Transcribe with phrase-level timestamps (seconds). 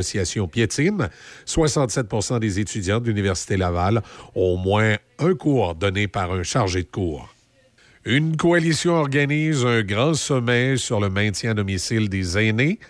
[0.00, 1.08] négociation piétine.
[1.46, 4.02] 67 des étudiants de l'Université Laval
[4.34, 7.32] ont au moins un cours donné par un chargé de cours.
[8.04, 12.80] Une coalition organise un grand sommet sur le maintien à domicile des aînés.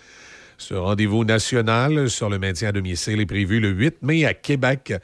[0.57, 4.95] Ce rendez-vous national sur le maintien à domicile est prévu le 8 mai à Québec.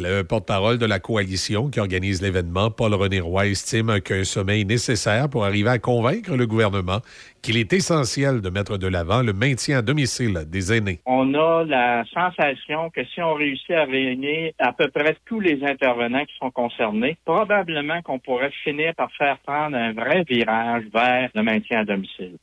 [0.00, 5.28] Le porte-parole de la coalition qui organise l'événement, Paul-René Roy, estime qu'un sommet est nécessaire
[5.28, 7.00] pour arriver à convaincre le gouvernement
[7.42, 11.00] qu'il est essentiel de mettre de l'avant le maintien à domicile des aînés.
[11.04, 15.64] On a la sensation que si on réussit à réunir à peu près tous les
[15.64, 21.28] intervenants qui sont concernés, probablement qu'on pourrait finir par faire prendre un vrai virage vers
[21.34, 22.36] le maintien à domicile.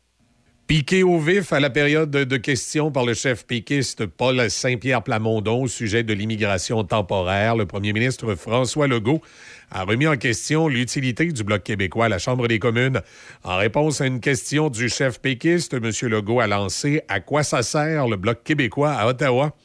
[0.67, 5.61] Piqué au vif à la période de questions par le chef piquiste Paul Saint-Pierre Plamondon
[5.61, 9.21] au sujet de l'immigration temporaire, le premier ministre François Legault
[9.69, 13.01] a remis en question l'utilité du Bloc québécois à la Chambre des communes.
[13.43, 15.91] En réponse à une question du chef péquiste, M.
[16.09, 19.55] Legault a lancé À quoi ça sert le Bloc québécois à Ottawa?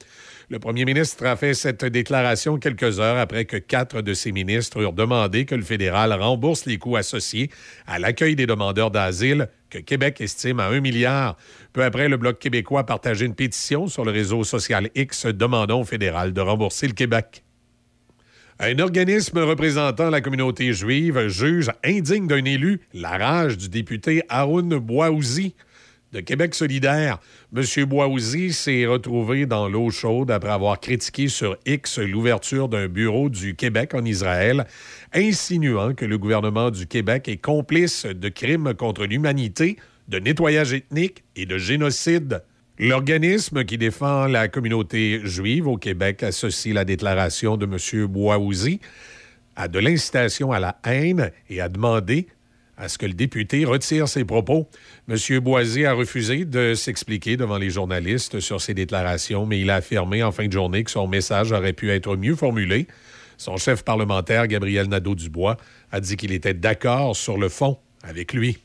[0.50, 4.82] Le premier ministre a fait cette déclaration quelques heures après que quatre de ses ministres
[4.82, 7.50] eurent demandé que le fédéral rembourse les coûts associés
[7.86, 11.36] à l'accueil des demandeurs d'asile que Québec estime à un milliard.
[11.72, 15.80] Peu après, le Bloc québécois a partagé une pétition sur le réseau social X demandant
[15.80, 17.44] au fédéral de rembourser le Québec.
[18.58, 24.76] Un organisme représentant la communauté juive juge indigne d'un élu la rage du député Haroun
[24.78, 25.54] Bouaouzi
[26.12, 27.18] de Québec solidaire.
[27.56, 27.84] M.
[27.84, 33.54] Boisouzi s'est retrouvé dans l'eau chaude après avoir critiqué sur X l'ouverture d'un bureau du
[33.54, 34.66] Québec en Israël,
[35.12, 39.76] insinuant que le gouvernement du Québec est complice de crimes contre l'humanité,
[40.08, 42.42] de nettoyage ethnique et de génocide.
[42.78, 48.06] L'organisme qui défend la communauté juive au Québec associe la déclaration de M.
[48.06, 48.80] Boisouzi
[49.54, 52.26] à de l'incitation à la haine et a demandé
[52.80, 54.66] à ce que le député retire ses propos.
[55.08, 55.38] M.
[55.40, 60.22] Boisy a refusé de s'expliquer devant les journalistes sur ses déclarations, mais il a affirmé
[60.22, 62.86] en fin de journée que son message aurait pu être mieux formulé.
[63.36, 65.58] Son chef parlementaire, Gabriel Nadeau-Dubois,
[65.92, 68.58] a dit qu'il était d'accord sur le fond avec lui.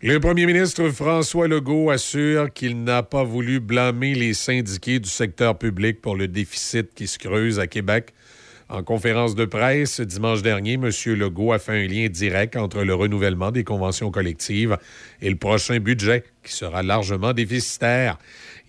[0.00, 5.58] Le premier ministre François Legault assure qu'il n'a pas voulu blâmer les syndiqués du secteur
[5.58, 8.12] public pour le déficit qui se creuse à Québec.
[8.70, 10.90] En conférence de presse dimanche dernier, M.
[11.14, 14.76] Legault a fait un lien direct entre le renouvellement des conventions collectives
[15.22, 18.18] et le prochain budget, qui sera largement déficitaire.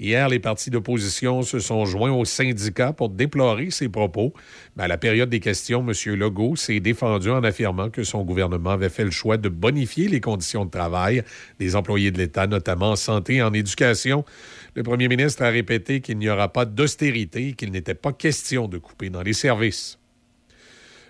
[0.01, 4.33] Hier, les partis d'opposition se sont joints aux syndicats pour déplorer ces propos.
[4.77, 6.15] Mais à la période des questions, M.
[6.15, 10.21] Legault s'est défendu en affirmant que son gouvernement avait fait le choix de bonifier les
[10.21, 11.23] conditions de travail
[11.59, 14.23] des employés de l'État, notamment en santé et en éducation.
[14.73, 18.77] Le premier ministre a répété qu'il n'y aura pas d'austérité qu'il n'était pas question de
[18.77, 19.98] couper dans les services.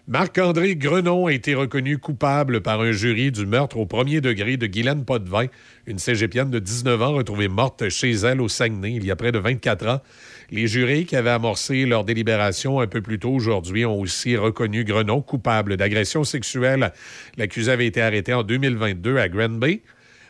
[0.09, 4.65] Marc-André Grenon a été reconnu coupable par un jury du meurtre au premier degré de
[4.65, 5.45] Guylaine Potvin,
[5.85, 9.31] une cégepienne de 19 ans retrouvée morte chez elle au Saguenay il y a près
[9.31, 10.01] de 24 ans.
[10.49, 14.83] Les jurés qui avaient amorcé leur délibération un peu plus tôt aujourd'hui ont aussi reconnu
[14.83, 16.91] Grenon coupable d'agression sexuelle.
[17.37, 19.83] L'accusé avait été arrêté en 2022 à Granby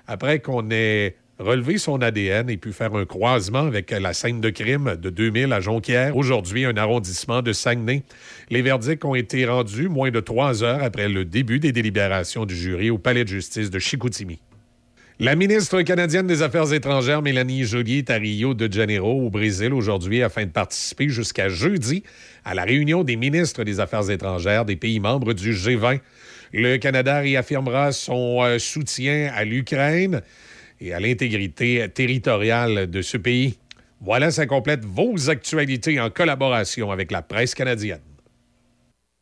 [0.07, 4.49] après qu'on ait relever son ADN et pu faire un croisement avec la scène de
[4.49, 8.03] crime de 2000 à Jonquière, aujourd'hui un arrondissement de Saguenay.
[8.49, 12.55] Les verdicts ont été rendus moins de trois heures après le début des délibérations du
[12.55, 14.39] jury au palais de justice de Chicoutimi.
[15.21, 19.73] La ministre canadienne des Affaires étrangères, Mélanie Joly, est à Rio de Janeiro, au Brésil,
[19.73, 22.03] aujourd'hui, afin de participer jusqu'à jeudi
[22.45, 25.99] à la réunion des ministres des Affaires étrangères des pays membres du G20.
[26.53, 30.21] Le Canada réaffirmera son euh, soutien à l'Ukraine
[30.81, 33.57] et à l'intégrité territoriale de ce pays.
[34.01, 37.99] Voilà, ça complète vos actualités en collaboration avec la presse canadienne.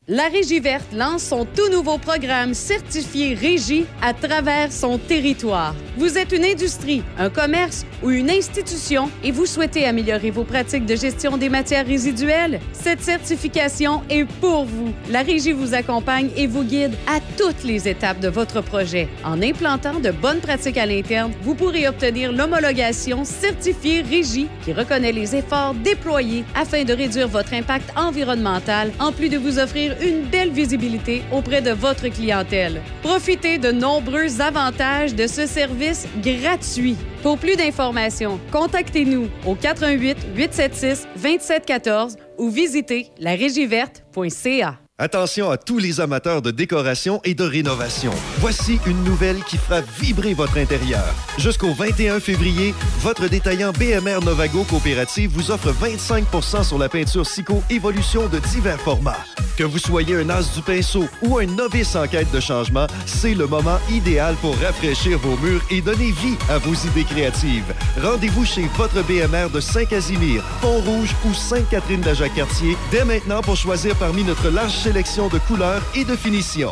[0.09, 5.75] La Régie verte lance son tout nouveau programme certifié Régie à travers son territoire.
[5.97, 10.85] Vous êtes une industrie, un commerce ou une institution et vous souhaitez améliorer vos pratiques
[10.85, 12.62] de gestion des matières résiduelles?
[12.72, 14.94] Cette certification est pour vous.
[15.09, 19.09] La Régie vous accompagne et vous guide à toutes les étapes de votre projet.
[19.25, 25.12] En implantant de bonnes pratiques à l'interne, vous pourrez obtenir l'homologation certifiée Régie qui reconnaît
[25.12, 30.23] les efforts déployés afin de réduire votre impact environnemental en plus de vous offrir une
[30.23, 32.81] belle visibilité auprès de votre clientèle.
[33.01, 36.95] Profitez de nombreux avantages de ce service gratuit.
[37.23, 44.87] Pour plus d'informations, contactez-nous au 88 876 2714 ou visitez larégiverte.ca.
[44.99, 48.11] Attention à tous les amateurs de décoration et de rénovation.
[48.39, 51.05] Voici une nouvelle qui fera vibrer votre intérieur.
[51.38, 57.61] Jusqu'au 21 février, votre détaillant BMR Novago Coopérative vous offre 25% sur la peinture Sico
[57.69, 59.23] Évolution de divers formats.
[59.55, 63.33] Que vous soyez un as du pinceau ou un novice en quête de changement, c'est
[63.33, 67.73] le moment idéal pour rafraîchir vos murs et donner vie à vos idées créatives.
[68.01, 74.50] Rendez-vous chez votre BMR de Saint-Casimir, Pont-Rouge ou Sainte-Catherine-de-Jacques-Cartier dès maintenant pour choisir parmi notre
[74.50, 76.72] large sélection de couleurs et de finitions.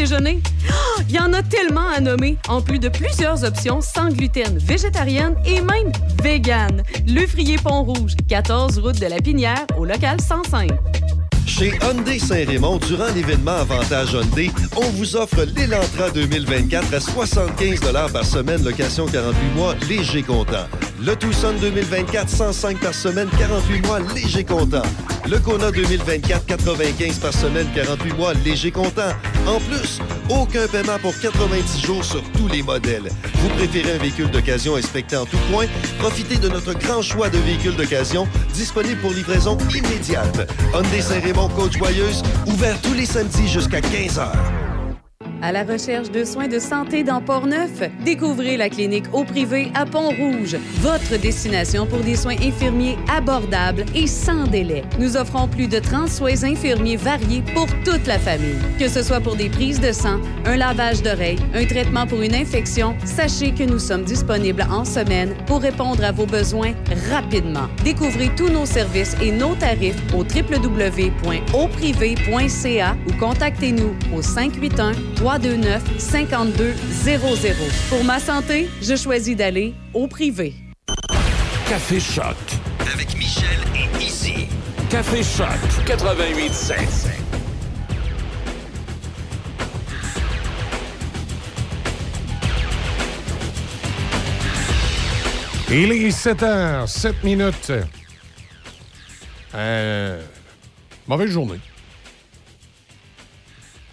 [1.09, 5.35] Il y en a tellement à nommer, en plus de plusieurs options sans gluten, végétarienne
[5.45, 5.91] et même
[6.23, 6.81] vegan.
[7.07, 10.71] Le Frier Pont-Rouge, 14 route de la Pinière, au local 105.
[11.51, 17.81] Chez Hyundai Saint-Raymond, durant l'événement Avantage Hyundai, on vous offre l'Elantra 2024 à 75
[18.13, 20.65] par semaine, location 48 mois, léger comptant.
[21.05, 24.83] Le Tucson 2024, 105 par semaine, 48 mois, léger comptant.
[25.27, 29.11] Le Kona 2024, 95 par semaine, 48 mois, léger comptant.
[29.47, 29.99] En plus,
[30.29, 33.09] aucun paiement pour 90 jours sur tous les modèles.
[33.35, 35.65] Vous préférez un véhicule d'occasion inspecté en tout point?
[35.99, 40.49] Profitez de notre grand choix de véhicules d'occasion disponibles pour livraison immédiate.
[40.73, 44.70] Hyundai Saint-Raymond, Côte-Joyeuse, ouvert tous les samedis jusqu'à 15 h.
[45.43, 49.87] À la recherche de soins de santé dans Port-Neuf, découvrez la clinique au privé à
[49.87, 54.83] Pont-Rouge, votre destination pour des soins infirmiers abordables et sans délai.
[54.99, 58.59] Nous offrons plus de 30 soins infirmiers variés pour toute la famille.
[58.77, 62.35] Que ce soit pour des prises de sang, un lavage d'oreilles, un traitement pour une
[62.35, 66.73] infection, sachez que nous sommes disponibles en semaine pour répondre à vos besoins
[67.09, 67.67] rapidement.
[67.83, 74.91] Découvrez tous nos services et nos tarifs au www.auprivé.ca ou contactez-nous au 581
[75.39, 77.53] 329 5200.
[77.87, 80.53] Pour ma santé, je choisis d'aller au privé.
[81.69, 82.35] Café Choc.
[82.93, 84.47] Avec Michel et Izzy.
[84.89, 85.47] Café Choc
[85.85, 86.75] 88.7.
[95.71, 97.71] Il est 7 h 7 minutes.
[99.55, 100.21] Euh,
[101.07, 101.61] mauvaise journée.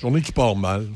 [0.00, 0.88] Journée qui part mal.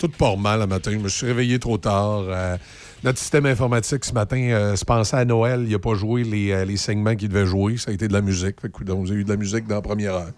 [0.00, 0.90] Tout part mal le matin.
[0.92, 2.22] Je me suis réveillé trop tard.
[2.26, 2.56] Euh,
[3.04, 5.62] notre système informatique ce matin euh, se pensait à Noël.
[5.66, 7.76] Il n'a pas joué les, euh, les segments qu'il devait jouer.
[7.76, 8.60] Ça a été de la musique.
[8.62, 10.30] Fait que, donc, vous avez eu de la musique dans la première heure.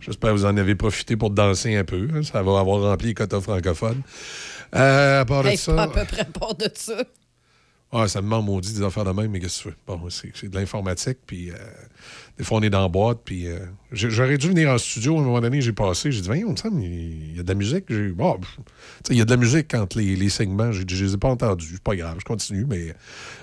[0.00, 2.08] J'espère que vous en avez profité pour danser un peu.
[2.14, 2.22] hein.
[2.22, 4.02] Ça va avoir rempli les quotas francophones.
[4.72, 5.82] À part de Hey, ça...
[5.82, 6.94] à peu près pas de ça.
[7.90, 9.76] Ah, ça me ment maudit des affaires de même, mais qu'est-ce que tu fais?
[9.86, 11.54] Bon, c'est de l'informatique, puis euh,
[12.36, 13.60] des fois, on est dans la boîte, puis euh,
[13.92, 17.36] j'aurais dû venir en studio à un moment donné, j'ai passé, j'ai dit, voyons, il
[17.36, 17.86] y a de la musique.
[17.88, 21.96] Il y a de la musique entre les, segments, je les ai pas entendus, pas
[21.96, 22.94] grave, je continue, mais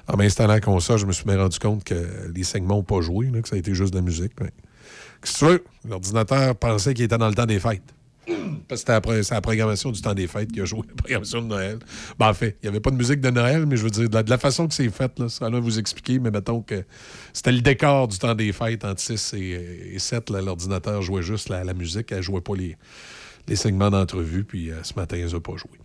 [0.07, 3.01] en m'installant la console, je me suis bien rendu compte que les segments n'ont pas
[3.01, 4.33] joué, que ça a été juste de la musique.
[4.39, 4.51] Mais...
[5.21, 5.63] Qu'est-ce que tu veux?
[5.89, 7.94] L'ordinateur pensait qu'il était dans le temps des fêtes.
[8.67, 11.47] Parce que c'était la programmation du temps des fêtes qui a joué la programmation de
[11.47, 11.79] Noël.
[12.17, 14.09] Ben, en fait, il n'y avait pas de musique de Noël, mais je veux dire,
[14.09, 16.83] de la, façon que c'est fait, là, ça va vous expliquer, mais mettons que
[17.33, 20.29] c'était le décor du temps des fêtes entre 6 et, et 7.
[20.29, 22.77] là, L'ordinateur jouait juste la, musique, elle jouait pas les,
[23.47, 25.77] les segments d'entrevue, puis euh, ce matin, ils n'ont pas joué.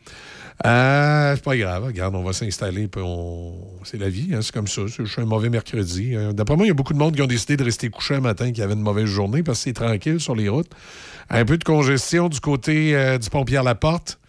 [0.67, 3.55] Euh, c'est pas grave, regarde, on va s'installer, on...
[3.85, 4.83] c'est la vie, hein, c'est comme ça.
[4.87, 6.15] Je suis un mauvais mercredi.
[6.15, 8.15] Euh, D'après moi, il y a beaucoup de monde qui ont décidé de rester couché
[8.15, 10.71] un matin qui avait une mauvaise journée parce que c'est tranquille sur les routes.
[11.31, 14.20] Un peu de congestion du côté euh, du pont Pierre-Laporte.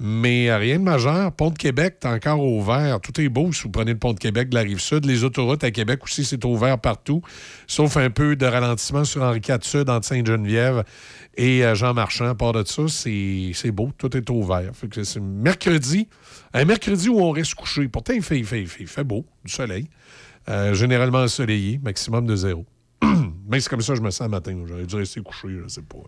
[0.00, 1.32] Mais rien de majeur.
[1.32, 3.00] Pont de Québec, est encore ouvert.
[3.00, 5.04] Tout est beau si vous prenez le pont de Québec de la rive sud.
[5.04, 7.20] Les autoroutes à Québec aussi, c'est ouvert partout,
[7.66, 10.84] sauf un peu de ralentissement sur Henri IV Sud entre Sainte-Geneviève
[11.36, 12.28] et euh, Jean Marchand.
[12.28, 13.90] À part de ça, c'est beau.
[13.98, 14.70] Tout est ouvert.
[15.02, 16.08] C'est mercredi.
[16.54, 17.88] Un mercredi où on reste couché.
[17.88, 19.88] Pourtant, il fait, il fait, il fait, beau, du soleil.
[20.48, 22.64] Euh, généralement ensoleillé, maximum de zéro.
[23.48, 24.56] Mais c'est comme ça que je me sens le matin.
[24.64, 25.98] J'aurais dû rester couché, je sais pas.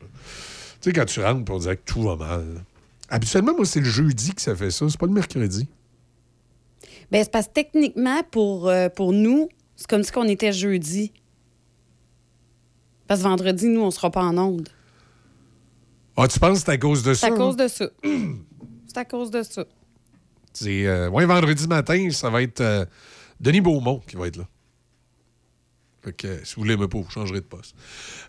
[0.81, 2.45] Tu sais, quand tu rentres pour dire que tout va mal.
[3.11, 4.89] Habituellement, moi, c'est le jeudi que ça fait ça.
[4.89, 5.69] C'est pas le mercredi.
[7.11, 11.13] Ben, c'est parce que techniquement, pour, euh, pour nous, c'est comme si on était jeudi.
[13.09, 14.69] Parce que vendredi, nous, on sera pas en onde.
[16.17, 17.27] Ah, tu penses que c'est à cause de C'est ça?
[17.27, 17.37] à là?
[17.37, 17.87] cause de ça.
[18.87, 19.65] c'est à cause de ça.
[20.53, 22.85] C'est, euh, ouais, vendredi matin, ça va être euh,
[23.41, 24.47] Denis Beaumont qui va être là.
[26.03, 27.75] Fait que, si vous l'aimez pas, vous changerez de poste.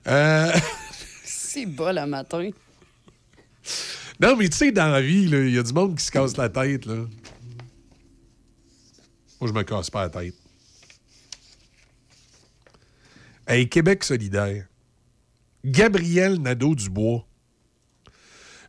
[0.08, 0.52] Euh,
[1.24, 2.50] C'est bas le matin.
[4.22, 6.38] Non, mais tu sais, dans la vie, il y a du monde qui se casse
[6.38, 6.86] la tête.
[6.86, 7.06] Là.
[9.40, 10.36] Moi, je me casse pas la tête.
[13.48, 14.66] Hey, Québec solidaire.
[15.66, 17.25] Gabriel Nadeau-Dubois,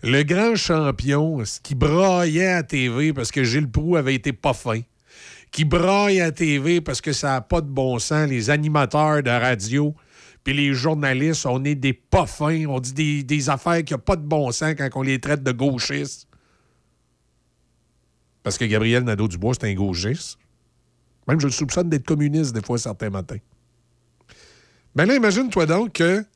[0.02, 4.80] le grand champion qui braillait à TV parce que Gilles Proux avait été pas fin,
[5.50, 9.30] qui braille à TV parce que ça n'a pas de bon sens, les animateurs de
[9.30, 9.94] radio,
[10.44, 14.16] puis les journalistes, on est des pas fins, on dit des, affaires qui n'ont pas
[14.16, 16.26] de bon sens quand on les traite de gauchistes.
[18.42, 20.38] Parce que Gabriel Nadeau-Dubois, c'est un gauchiste.
[21.28, 23.38] Même je le soupçonne d'être communiste des fois certains matins.
[24.96, 26.26] Ben là, imagine-toi donc que, tu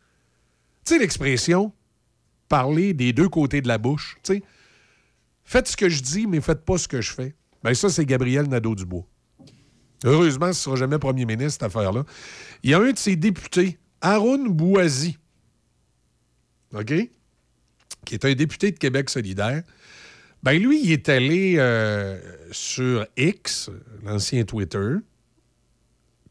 [0.85, 1.73] sais, l'expression
[2.49, 4.43] parler des deux côtés de la bouche, tu sais,
[5.45, 7.35] faites ce que je dis, mais faites pas ce que je fais.
[7.65, 9.05] Ben ça, c'est Gabriel Nadeau-Dubois.
[10.05, 12.05] Heureusement, ce ne sera jamais premier ministre, cette affaire-là.
[12.63, 15.17] Il y a un de ses députés, Haroun Bouazi,
[16.75, 16.93] OK?
[18.05, 19.63] Qui est un député de Québec solidaire.
[20.43, 22.21] Ben lui, il est allé euh,
[22.53, 23.71] sur X,
[24.05, 24.95] l'ancien Twitter,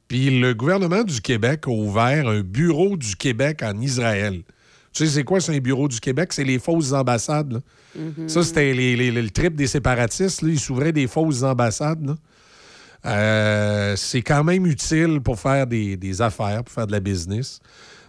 [0.07, 4.43] puis le gouvernement du Québec a ouvert un bureau du Québec en Israël.
[4.93, 6.31] Tu sais, c'est quoi, c'est un bureau du Québec?
[6.31, 7.51] C'est les fausses ambassades.
[7.53, 7.60] là.
[8.27, 10.41] Ça, c'était les- les- le trip des séparatistes.
[10.41, 10.50] là.
[10.50, 12.05] Ils s'ouvraient des fausses ambassades.
[12.05, 12.15] là.
[13.06, 17.60] Euh, c'est quand même utile pour faire des, affaires, pour faire de la business.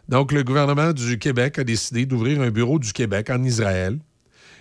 [0.08, 3.98] Donc, le gouvernement du Québec a décidé d'ouvrir un bureau du Québec en Israël.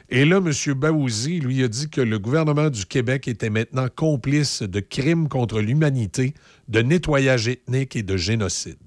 [0.09, 0.73] Et là, M.
[0.73, 5.61] Baouzi, lui, a dit que le gouvernement du Québec était maintenant complice de crimes contre
[5.61, 6.33] l'humanité,
[6.67, 8.77] de nettoyage ethnique et de génocide.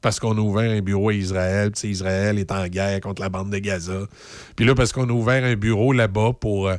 [0.00, 3.28] Parce qu'on a ouvert un bureau à Israël, puis Israël est en guerre contre la
[3.28, 4.06] bande de Gaza.
[4.56, 6.76] Puis là, parce qu'on a ouvert un bureau là-bas pour, euh,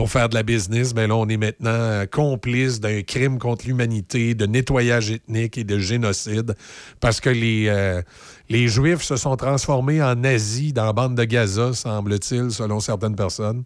[0.00, 3.66] pour faire de la business, bien là, on est maintenant euh, complice d'un crime contre
[3.66, 6.54] l'humanité, de nettoyage ethnique et de génocide,
[7.00, 8.00] parce que les, euh,
[8.48, 13.14] les Juifs se sont transformés en nazis dans la bande de Gaza, semble-t-il, selon certaines
[13.14, 13.62] personnes.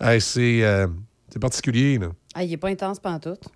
[0.00, 0.86] Hey, c'est euh,
[1.28, 2.06] c'est particulier, là.
[2.34, 3.46] Ah, il est pas intense pantoute.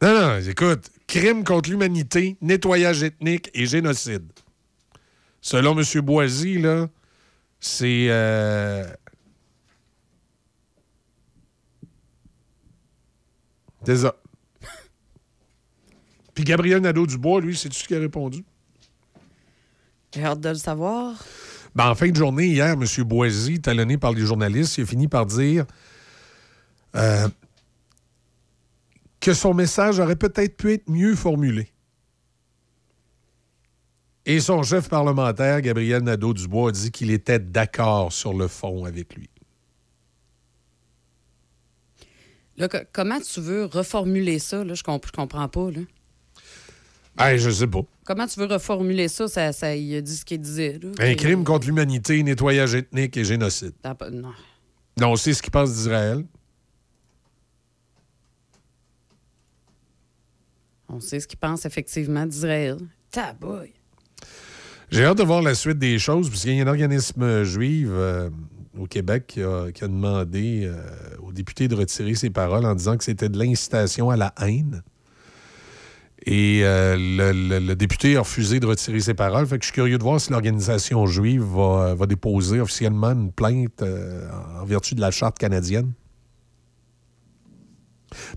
[0.00, 4.24] Non, non, écoute, crime contre l'humanité, nettoyage ethnique et génocide.
[5.42, 6.00] Selon M.
[6.00, 6.88] Boisy, là,
[7.60, 8.06] c'est.
[8.08, 8.86] euh,
[13.84, 14.14] C'est ça.
[16.34, 18.44] Puis Gabriel Nadeau-Dubois, lui, c'est tout ce qu'il a répondu.
[20.14, 21.24] J'ai hâte de le savoir.
[21.74, 22.84] Ben, en fin de journée, hier, M.
[23.04, 25.64] Boisy, talonné par les journalistes, il a fini par dire
[26.96, 27.28] euh,
[29.20, 31.68] que son message aurait peut-être pu être mieux formulé.
[34.26, 39.16] Et son chef parlementaire, Gabriel Nadeau-Dubois, a dit qu'il était d'accord sur le fond avec
[39.16, 39.30] lui.
[42.62, 44.62] Là, comment tu veux reformuler ça?
[44.62, 44.74] Là?
[44.74, 45.70] Je, comp- je comprends pas.
[45.72, 45.80] Là.
[47.16, 47.80] Ben, je sais pas.
[48.04, 49.26] Comment tu veux reformuler ça?
[49.26, 50.78] ça, ça il a dit ce qu'il disait.
[50.80, 50.90] là.
[51.00, 53.72] Un crime contre l'humanité, nettoyage ethnique et génocide.
[53.82, 54.32] T'as pas- Non.
[55.00, 56.24] Non, on sait ce qui passe d'Israël.
[60.88, 62.76] On sait ce qu'il pense effectivement d'Israël.
[63.10, 63.72] Taboy.
[64.90, 68.28] J'ai hâte de voir la suite des choses, puisqu'il y a un organisme juif euh,
[68.78, 70.76] au Québec qui a, qui a demandé euh,
[71.22, 74.82] aux députés de retirer ses paroles en disant que c'était de l'incitation à la haine.
[76.24, 79.44] Et euh, le, le- le député a refusé de retirer ses paroles.
[79.46, 83.32] Fait que je suis curieux de voir si l'organisation juive va, va déposer officiellement une
[83.32, 84.28] plainte euh,
[84.60, 85.92] en vertu de la charte canadienne.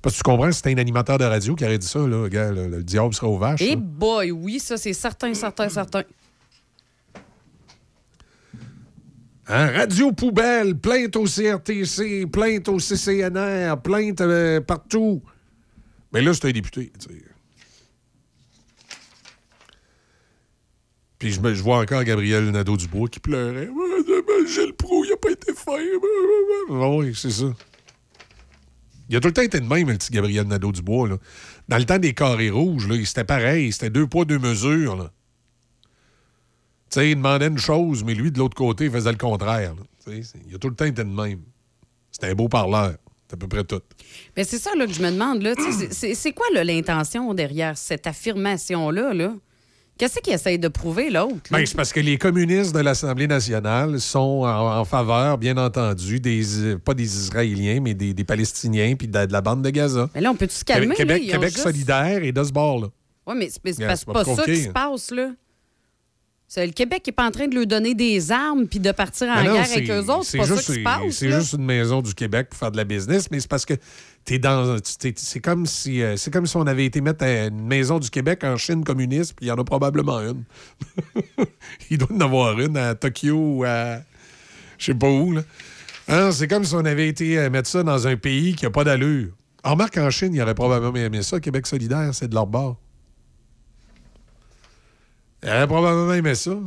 [0.02, 2.52] Parce que tu comprends, c'était un animateur de radio qui aurait dit ça, là, gars,
[2.52, 3.62] le, le diable sera aux vaches.
[3.62, 6.04] Eh boy, oui, ça, c'est certain, certain, certain.
[9.48, 9.72] Hein?
[9.72, 15.22] Radio poubelle, plainte au CRTC, plainte au CCNR, plainte euh, partout.
[16.12, 16.92] Mais là, c'est un député.
[21.20, 23.70] Puis je, vois encore Gabriel Nadeau-Dubois qui pleurait.
[24.28, 25.78] Ben, Gilles Proux, il n'a pas été fin.
[26.70, 27.54] Ah oui, c'est ça.
[29.10, 31.20] Il a tout le temps été de même, le petit Gabriel Nadeau-Dubois.
[31.68, 33.72] Dans le temps des carrés rouges, là, c'était pareil.
[33.72, 35.12] C'était deux poids, deux mesures.
[36.90, 39.74] Tu sais, il demandait une chose, mais lui, de l'autre côté, il faisait le contraire.
[40.08, 41.40] Il a tout le temps été de même.
[42.12, 42.96] C'était un beau parleur.
[43.28, 43.82] C'est à peu près tout.
[44.38, 45.42] Mais c'est ça là, que je me demande.
[45.42, 45.56] Là,
[45.92, 49.14] c'est- quoi l'intention derrière cette affirmation-là?
[49.16, 49.34] Là?
[49.98, 51.36] Qu'est-ce qu'il essaye de prouver, l'autre?
[51.50, 51.58] là?
[51.58, 56.20] Ben, c'est parce que les communistes de l'Assemblée nationale sont en, en faveur, bien entendu,
[56.20, 60.10] des pas des Israéliens, mais des, des Palestiniens puis de, de la bande de Gaza.
[60.14, 60.88] Mais là, on peut-tu se calmer?
[60.88, 60.96] là?
[60.96, 62.88] Québec, Québec juste- solidaire et de ce bord-là.
[63.26, 64.72] Oui, mais c'est Yeah, pas, pas ça qui se hein.
[64.74, 65.32] passe, là.
[66.48, 68.92] C'est le Québec qui n'est pas en train de lui donner des armes puis de
[68.92, 70.26] partir en non, guerre avec eux autres.
[70.26, 71.02] C'est pas ça qui se passe.
[71.12, 73.74] C'est juste une maison du Québec pour faire de la business, mais c'est parce que
[74.24, 74.78] t'es dans.
[75.00, 78.10] t'es- C'est comme si euh, c'est comme si on avait été mettre une maison du
[78.10, 80.44] Québec en Chine communiste, puis il y en a probablement une.
[81.90, 83.98] il doit en avoir une à Tokyo ou à.
[84.78, 85.42] Je sais pas où, là.
[86.08, 88.70] Hein, c'est comme si on avait été euh, mettre ça dans un pays qui a
[88.70, 89.30] pas d'allure.
[89.64, 91.40] En remarque, en Chine, il y aurait probablement aimé ça.
[91.40, 92.78] Québec solidaire, c'est de leur bord.
[95.46, 96.58] Il aurait probablement aimé ça.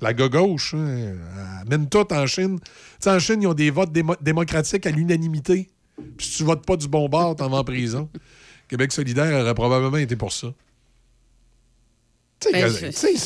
[0.00, 1.14] La gauche, hein,
[1.62, 2.58] elle mène tout en Chine.
[2.60, 2.66] Tu
[3.00, 5.68] sais, en Chine, ils ont des votes démo- démocratiques à l'unanimité.
[6.16, 8.08] Puis si tu votes pas du bon bord, t'en vas en prison.
[8.68, 10.48] Québec solidaire aurait probablement été pour ça.
[12.52, 13.16] Ben, je- c'est-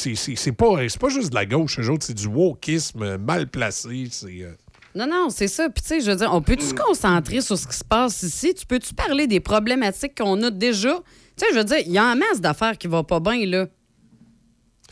[0.98, 4.08] pas, juste de la gauche, c'est du wokisme mal placé.
[4.10, 4.42] C'est.
[4.42, 4.52] euh,
[4.96, 5.68] Non, non, c'est ça.
[5.70, 8.22] Puis, tu sais, je veux dire, on peut-tu se concentrer sur ce qui se passe
[8.24, 8.54] ici?
[8.54, 10.96] Tu peux-tu parler des problématiques qu'on a déjà?
[11.36, 13.46] Tu sais, je veux dire, il y a en masse d'affaires qui vont pas bien,
[13.46, 13.66] là.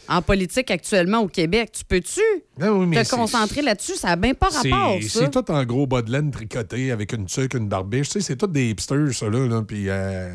[0.09, 1.71] En politique actuellement au Québec.
[1.73, 2.21] Tu peux-tu
[2.61, 3.95] oui, mais te concentrer là-dessus?
[3.97, 5.21] Ça n'a bien pas rapport, ça.
[5.21, 8.09] c'est tout en gros bas de laine tricoté avec une tuque, une barbiche.
[8.09, 9.47] Tu sais, c'est tout des hipsters, ça, là.
[9.47, 10.35] là, puis, euh,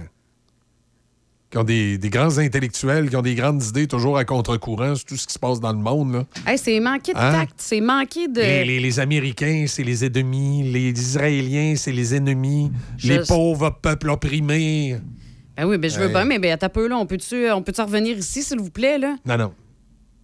[1.52, 5.06] qui ont des, des grands intellectuels, qui ont des grandes idées toujours à contre-courant sur
[5.06, 6.14] tout ce qui se passe dans le monde.
[6.14, 6.26] Là.
[6.46, 7.32] Hey, c'est manqué de Hein?
[7.32, 7.54] tact.
[7.58, 8.42] C'est manqué de.
[8.42, 10.64] Les, les- les Américains, c'est les ennemis.
[10.72, 12.72] Les Israéliens, c'est les ennemis.
[12.98, 14.98] Je- Les pauvres peuples opprimés.
[15.58, 16.98] Ben oui, ben je veux bien, mais ben, un peu, là.
[16.98, 19.16] On peut-tu on peut revenir ici, s'il vous plaît, là?
[19.26, 19.54] Non, non.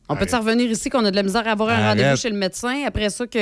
[0.09, 2.37] On peut-tu revenir ici qu'on a de la misère à avoir un rendez-vous chez le
[2.37, 2.83] médecin?
[2.85, 3.39] Après ça, que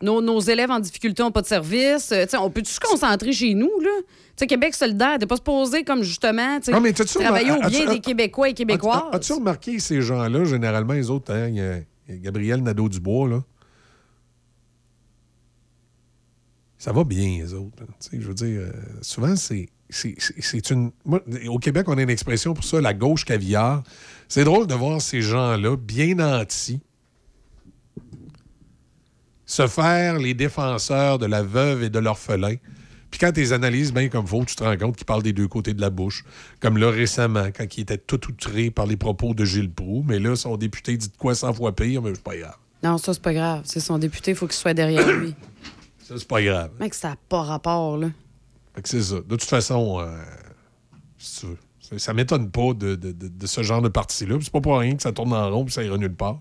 [0.00, 2.12] nos, nos élèves en difficulté n'ont pas de service.
[2.12, 3.90] Euh, on peut-tu se concentrer chez nous, là?
[4.00, 4.04] Tu
[4.36, 7.86] sais, Québec solidaire, t'es pas supposé comme justement, tu sais, Non, mais travailler au bien
[7.92, 9.02] des Québécois et Québécoises?
[9.12, 13.42] As- As-tu remarqué ces gens-là, généralement, les autres, hein, y, a- Gabriel Nadeau-Dubois, là?
[16.78, 17.82] Ça va bien, les autres.
[17.82, 17.86] hein.
[18.00, 19.68] Tu sais, je veux dire, euh, souvent, c'est.
[19.90, 20.90] C'est- une.
[21.04, 23.82] moi, au Québec, on a une expression pour ça, la gauche caviar.
[24.28, 26.80] C'est drôle de voir ces gens-là, bien nantis,
[29.46, 32.56] se faire les défenseurs de la veuve et de l'orphelin.
[33.10, 35.32] Puis quand tu les analyses bien comme faut, tu te rends compte qu'ils parlent des
[35.32, 36.24] deux côtés de la bouche.
[36.60, 40.04] Comme là récemment, quand il était tout outré par les propos de Gilles Proux.
[40.06, 42.56] Mais là, son député dit de quoi 100 fois pire, mais c'est pas grave.
[42.82, 43.62] Non, ça, c'est pas grave.
[43.64, 45.34] C'est son député, il faut qu'il soit derrière lui.
[46.06, 46.70] Ça, c'est pas grave.
[46.78, 48.08] Mec, ça n'a pas rapport, là.
[48.84, 49.16] C'est ça.
[49.16, 50.06] De toute façon, euh,
[51.18, 54.36] si tu veux, ça, ça m'étonne pas de, de- de- de ce genre de parti-là.
[54.40, 56.38] C'est pas pour rien que ça tourne en rond puis ça ira nulle part.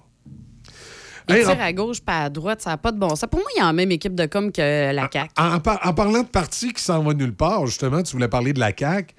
[1.29, 3.25] Il Hey, tire à gauche pas à droite, ça n'a pas de bon sens.
[3.29, 5.29] Pour moi, il y a la même équipe de com que la CAQ.
[5.37, 8.29] En, en par- en parlant de parti qui s'en va nulle part, justement, tu voulais
[8.29, 9.13] parler de la CAQ.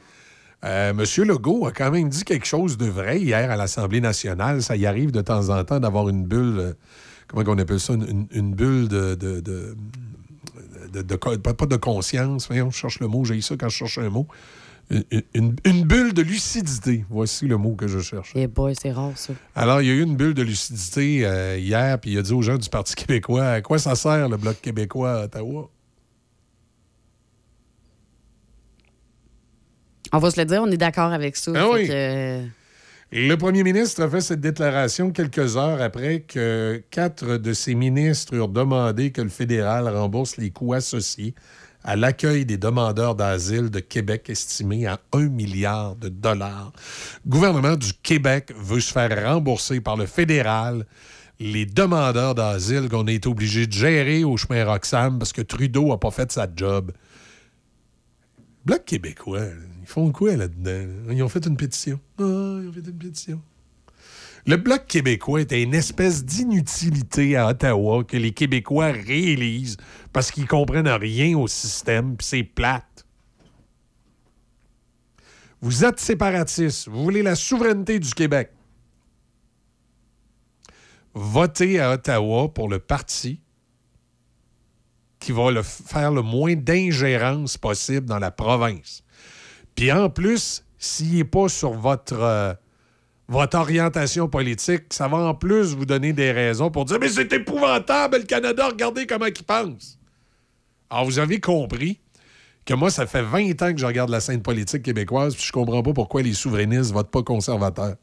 [0.64, 4.62] Euh, Monsieur Legault a quand même dit quelque chose de vrai hier à l'Assemblée nationale.
[4.62, 6.72] Ça y arrive de temps en temps d'avoir une bulle, euh,
[7.28, 9.14] comment on appelle ça, une, une- une bulle de...
[10.90, 14.08] de, pas, de conscience, voyons, je cherche le mot, j'ai ça quand je cherche un
[14.10, 14.26] mot.
[14.90, 18.32] Une, une- une bulle de lucidité, voici le mot que je cherche.
[18.34, 19.34] Eh boy, c'est rare, ça.
[19.54, 22.32] Alors, il y a eu une bulle de lucidité euh, hier, puis il a dit
[22.32, 25.68] aux gens du Parti québécois à quoi ça sert le Bloc québécois à Ottawa?
[30.12, 31.52] On va se le dire, on est d'accord avec ça.
[31.54, 31.86] Ah oui.
[31.86, 32.42] que,
[33.10, 38.34] Le premier ministre a fait cette déclaration quelques heures après que quatre de ses ministres
[38.34, 41.34] eurent demandé que le fédéral rembourse les coûts associés
[41.84, 46.70] à l'accueil des demandeurs d'asile de Québec estimés à 1 milliard de dollars.
[47.24, 50.84] Le gouvernement du Québec veut se faire rembourser par le fédéral
[51.40, 55.96] les demandeurs d'asile qu'on été obligé de gérer au chemin Roxham parce que Trudeau n'a
[55.96, 56.92] pas fait sa job.
[58.66, 59.46] Bloc québécois,
[59.88, 60.86] font quoi là-dedans?
[61.10, 61.98] Ils ont fait une pétition.
[62.18, 63.40] Ah, ils ont fait une pétition.
[64.46, 69.76] Le Bloc québécois était une espèce d'inutilité à Ottawa que les Québécois réalisent
[70.12, 73.06] parce qu'ils comprennent rien au système, puis c'est plate.
[75.60, 78.52] Vous êtes séparatistes, vous voulez la souveraineté du Québec.
[81.14, 83.40] Votez à Ottawa pour le parti
[85.18, 89.02] qui va le faire le moins d'ingérence possible dans la province.
[89.78, 92.52] Puis en plus, s'il n'est pas sur votre, euh,
[93.28, 97.32] votre orientation politique, ça va en plus vous donner des raisons pour dire Mais c'est
[97.32, 99.96] épouvantable, le Canada, regardez comment il pense.
[100.90, 102.00] Alors, vous avez compris
[102.64, 105.52] que moi, ça fait 20 ans que je regarde la scène politique québécoise, puis je
[105.52, 107.94] comprends pas pourquoi les souverainistes votent pas conservateurs.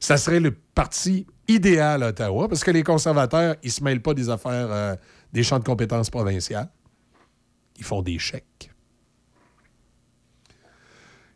[0.00, 4.14] Ça serait le parti idéal à Ottawa, parce que les conservateurs, ils se mêlent pas
[4.14, 4.96] des affaires euh,
[5.32, 6.70] des champs de compétences provinciales.
[7.78, 8.73] Ils font des chèques.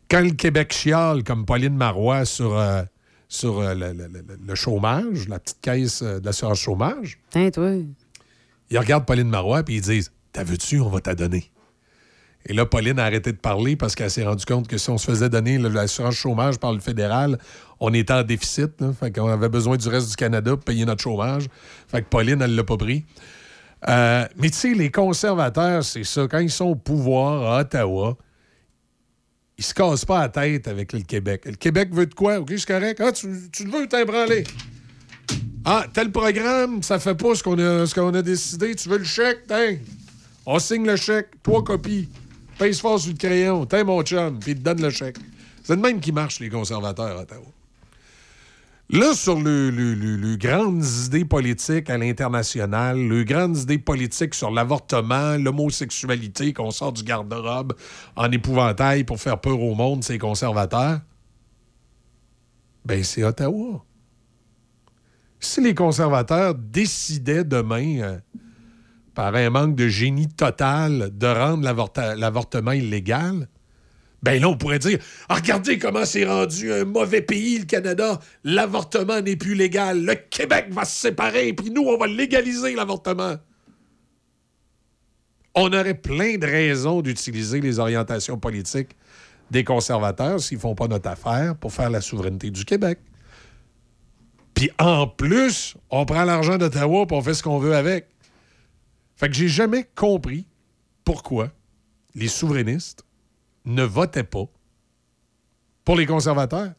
[0.09, 2.81] Quand le Québec chiale, comme Pauline Marois, sur, euh,
[3.27, 7.71] sur euh, le, le- le- le chômage, la petite caisse euh, d'assurance chômage, Tiens, toi?
[8.71, 11.51] ils regardent Pauline Marois et ils disent T'as vu-tu, on va t'a donner.
[12.45, 14.97] Et là, Pauline a arrêté de parler parce qu'elle s'est rendue compte que si on
[14.97, 17.37] se faisait donner l'assurance chômage par le fédéral,
[17.79, 18.71] on était en déficit.
[18.99, 21.47] Fait qu'on avait besoin du reste du Canada pour payer notre chômage.
[21.87, 23.05] Fait que Pauline, elle l'a pas pris.
[23.89, 26.27] Euh, mais tu sais, les conservateurs, c'est ça.
[26.29, 28.17] Quand ils sont au pouvoir à Ottawa,
[29.59, 31.41] ils se cassent pas la tête avec le Québec.
[31.43, 32.39] Le Québec veut de quoi?
[32.39, 33.01] OK, c'est correct.
[33.03, 34.45] Ah, tu, le veux, t'es branlé.
[35.65, 38.73] Ah, tel programme, ça fait pas ce qu'on a, a décidé.
[38.73, 39.39] Tu veux le chèque?
[39.49, 39.77] Tiens.
[40.45, 41.31] On signe le chèque.
[41.43, 42.07] Trois copies.
[42.57, 43.65] Pèse fort sur le crayon.
[43.65, 44.39] Tiens, mon chum.
[44.39, 45.17] Puis il te donne le chèque.
[45.61, 47.43] C'est de même qui marche, les conservateurs à Ottawa.
[48.91, 54.33] Là, sur le, le- le- le grandes idées politiques à l'international, le grandes idées politiques
[54.33, 57.73] sur l'avortement, l'homosexualité, qu'on sort du garde-robe
[58.15, 61.01] en épouvantail pour faire peur au monde, c'est conservateurs,
[62.83, 63.85] ben c'est Ottawa.
[65.39, 68.19] Si les conservateurs décidaient demain, euh,
[69.13, 71.63] par un manque de génie total, de rendre
[72.17, 73.47] l'avortement illégal,
[74.21, 78.19] ben là, on pourrait dire Ah, regardez comment c'est rendu un mauvais pays, le Canada.
[78.43, 80.03] L'avortement n'est plus légal.
[80.03, 83.35] Le Québec va se séparer, puis nous, on va légaliser l'avortement.
[85.55, 88.95] On aurait plein de raisons d'utiliser les orientations politiques
[89.51, 92.99] des conservateurs s'ils font pas notre affaire pour faire la souveraineté du Québec.
[94.53, 98.07] Puis en plus, on prend l'argent d'Ottawa et on fait ce qu'on veut avec.
[99.15, 100.45] Fait que j'ai jamais compris
[101.03, 101.51] pourquoi
[102.15, 103.03] les souverainistes
[103.65, 104.45] ne votaient pas
[105.85, 106.71] pour les conservateurs.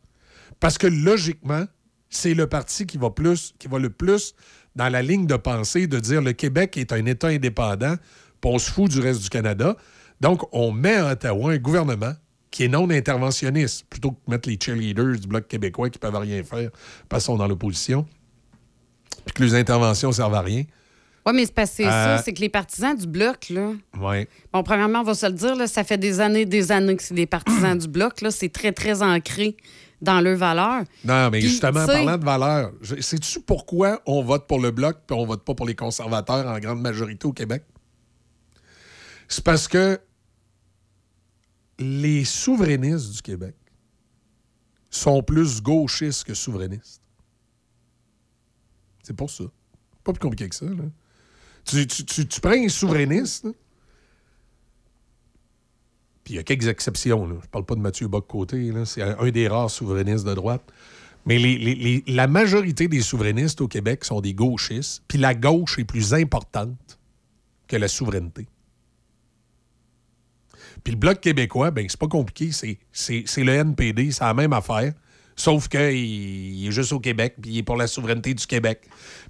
[0.60, 1.64] Parce que logiquement,
[2.08, 4.34] c'est le parti qui va, plus, qui va le plus
[4.76, 7.96] dans la ligne de pensée de dire le Québec est un État indépendant,
[8.40, 9.76] puis on se fout du reste du Canada.
[10.20, 12.12] Donc, on met à Ottawa un gouvernement
[12.50, 16.42] qui est non interventionniste, plutôt que mettre les cheerleaders du Bloc québécois qui peuvent rien
[16.42, 16.70] faire
[17.08, 18.06] parce qu'ils sont dans l'opposition,
[19.24, 20.64] puis que les interventions ne servent à rien.
[21.30, 23.72] Oui, mais c'est parce que Euh, ça, c'est que les partisans du bloc, là.
[23.98, 24.28] Ouais.
[24.52, 27.02] Bon, premièrement, on va se le dire, là, ça fait des années, des années que
[27.02, 28.20] c'est des partisans du bloc.
[28.20, 29.56] Là, c'est très, très ancré
[30.02, 30.84] dans leurs valeurs.
[31.04, 34.96] Non, mais Puis, justement, sais- parlant de valeurs, sais-tu pourquoi on vote pour le Bloc
[35.06, 37.64] puis on vote pas pour les conservateurs en grande majorité au Québec?
[39.28, 40.00] C'est parce que
[41.78, 43.54] les souverainistes du Québec
[44.90, 47.00] sont plus gauchistes que souverainistes.
[49.02, 49.44] C'est pour ça.
[50.04, 50.66] Pas plus compliqué que ça.
[50.66, 50.84] Là.
[51.70, 53.46] Tu, tu- tu- tu prends un souverainiste,
[56.24, 57.26] puis il y a quelques exceptions.
[57.26, 57.36] Là.
[57.42, 58.72] Je parle pas de Mathieu Bock-Côté.
[58.84, 60.62] C'est un, des rares souverainistes de droite.
[61.26, 61.38] Mais
[62.06, 65.02] la majorité des souverainistes au Québec sont des gauchistes.
[65.06, 66.98] Puis la gauche est plus importante
[67.68, 68.46] que la souveraineté.
[70.82, 72.50] Puis le Bloc québécois, ben c'est pas compliqué.
[72.52, 74.92] C'est le NPD, c'est la même affaire.
[75.40, 78.82] Sauf qu'il il est juste au Québec, puis il est pour la souveraineté du Québec.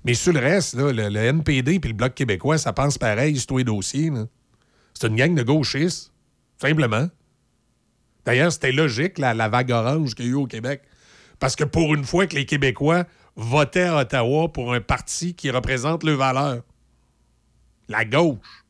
[0.04, 3.58] Mais sur le reste, le, NPD puis le Bloc québécois, ça pense pareil sur tous
[3.58, 4.10] les dossiers.
[4.92, 6.12] C'est une gang de gauchistes,
[6.60, 7.08] simplement.
[8.24, 10.82] D'ailleurs, c'était logique, la vague orange qu'il y a eu au Québec.
[11.38, 13.04] Parce que pour une fois que les Québécois
[13.36, 16.62] votaient à Ottawa pour un parti qui représente leurs valeurs.
[17.88, 18.64] La gauche.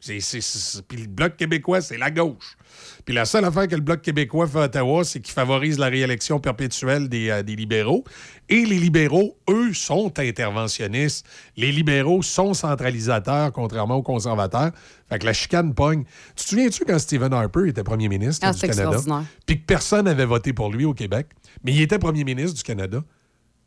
[0.00, 2.56] Puis le Bloc québécois, c'est la gauche.
[3.04, 5.86] Puis la seule affaire que le Bloc québécois fait à Ottawa, c'est qu'il favorise la
[5.88, 8.04] réélection perpétuelle des, euh, des libéraux.
[8.48, 11.26] Et les libéraux, eux, sont interventionnistes.
[11.56, 14.72] Les libéraux sont centralisateurs, contrairement aux conservateurs.
[15.08, 16.04] Fait que la chicane pogne.
[16.34, 18.98] Tu te souviens-tu quand Stephen Harper était premier ministre Ah, du c'est Canada?
[19.46, 21.26] Puis que personne n'avait voté pour lui au Québec.
[21.62, 23.02] Mais il était premier ministre du Canada.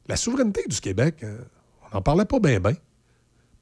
[0.07, 1.37] La souveraineté du Québec, euh,
[1.83, 2.73] on n'en parlait pas bien, bien.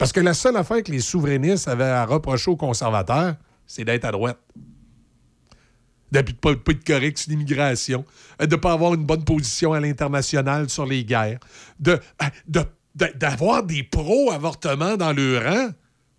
[0.02, 3.36] Parce que la seule affaire que les souverainistes avaient à reprocher aux conservateurs,
[3.68, 4.40] c'est d'être à droite.
[6.12, 8.04] De ne pas, être correct sur l'immigration,
[8.42, 11.38] euh, de ne pas avoir une bonne position à l'international sur les guerres,
[11.88, 11.98] euh,
[12.48, 12.64] de-
[12.96, 15.70] de- d'avoir des pro-avortement dans leur rang.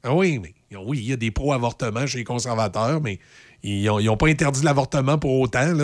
[0.05, 3.19] Ah oui, mais oui, il y a des pro-avortement chez les conservateurs, mais
[3.65, 5.75] ils n'ont pas interdit l'avortement pour autant.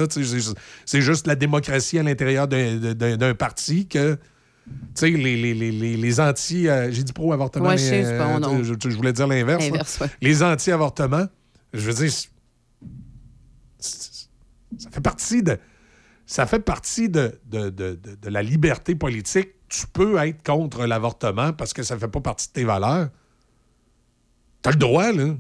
[0.87, 4.17] C'est juste la démocratie à l'intérieur d'un parti que.
[4.95, 6.69] Tu sais, les, les, les, les, les anti...
[6.69, 8.63] euh, J'ai dit pro-avortement, Ouais, je sais, pas nom.
[8.65, 9.69] je, je voulais dire l'inverse.
[10.01, 10.07] ouais.
[10.21, 11.27] Les anti-avortements,
[11.73, 12.13] je veux dire,
[13.79, 15.59] ça fait partie de...
[16.27, 19.49] Ça fait partie de, de, de- de- de la liberté politique.
[19.69, 23.09] Tu peux être contre l'avortement parce que ça fait pas partie de tes valeurs.
[24.61, 25.35] T'as le droit, là.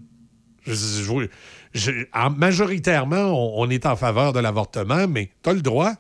[0.65, 1.29] Je- je-
[1.75, 5.93] je- en- majoritairement, on, on est en faveur de l'avortement, mais t'as le droit.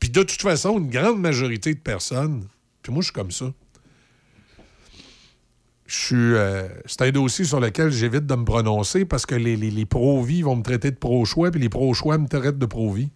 [0.00, 2.48] Puis de toute façon, une grande majorité de personnes,
[2.82, 3.52] puis moi, je suis comme ça.
[5.86, 6.16] Je suis.
[6.16, 9.86] euh, c'est un dossier sur lequel j'évite de me prononcer parce que les, les, les
[9.86, 13.10] pro-vie vont me traiter de pro-choix, puis les pro-choix me traitent de pro-vie.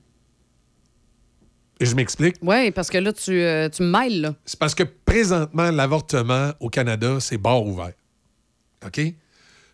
[1.81, 2.37] Et je m'explique.
[2.42, 4.35] Oui, parce que là, tu, euh, tu me mêles, là.
[4.44, 7.92] C'est parce que présentement, l'avortement au Canada, c'est bord ouvert.
[8.85, 9.00] OK?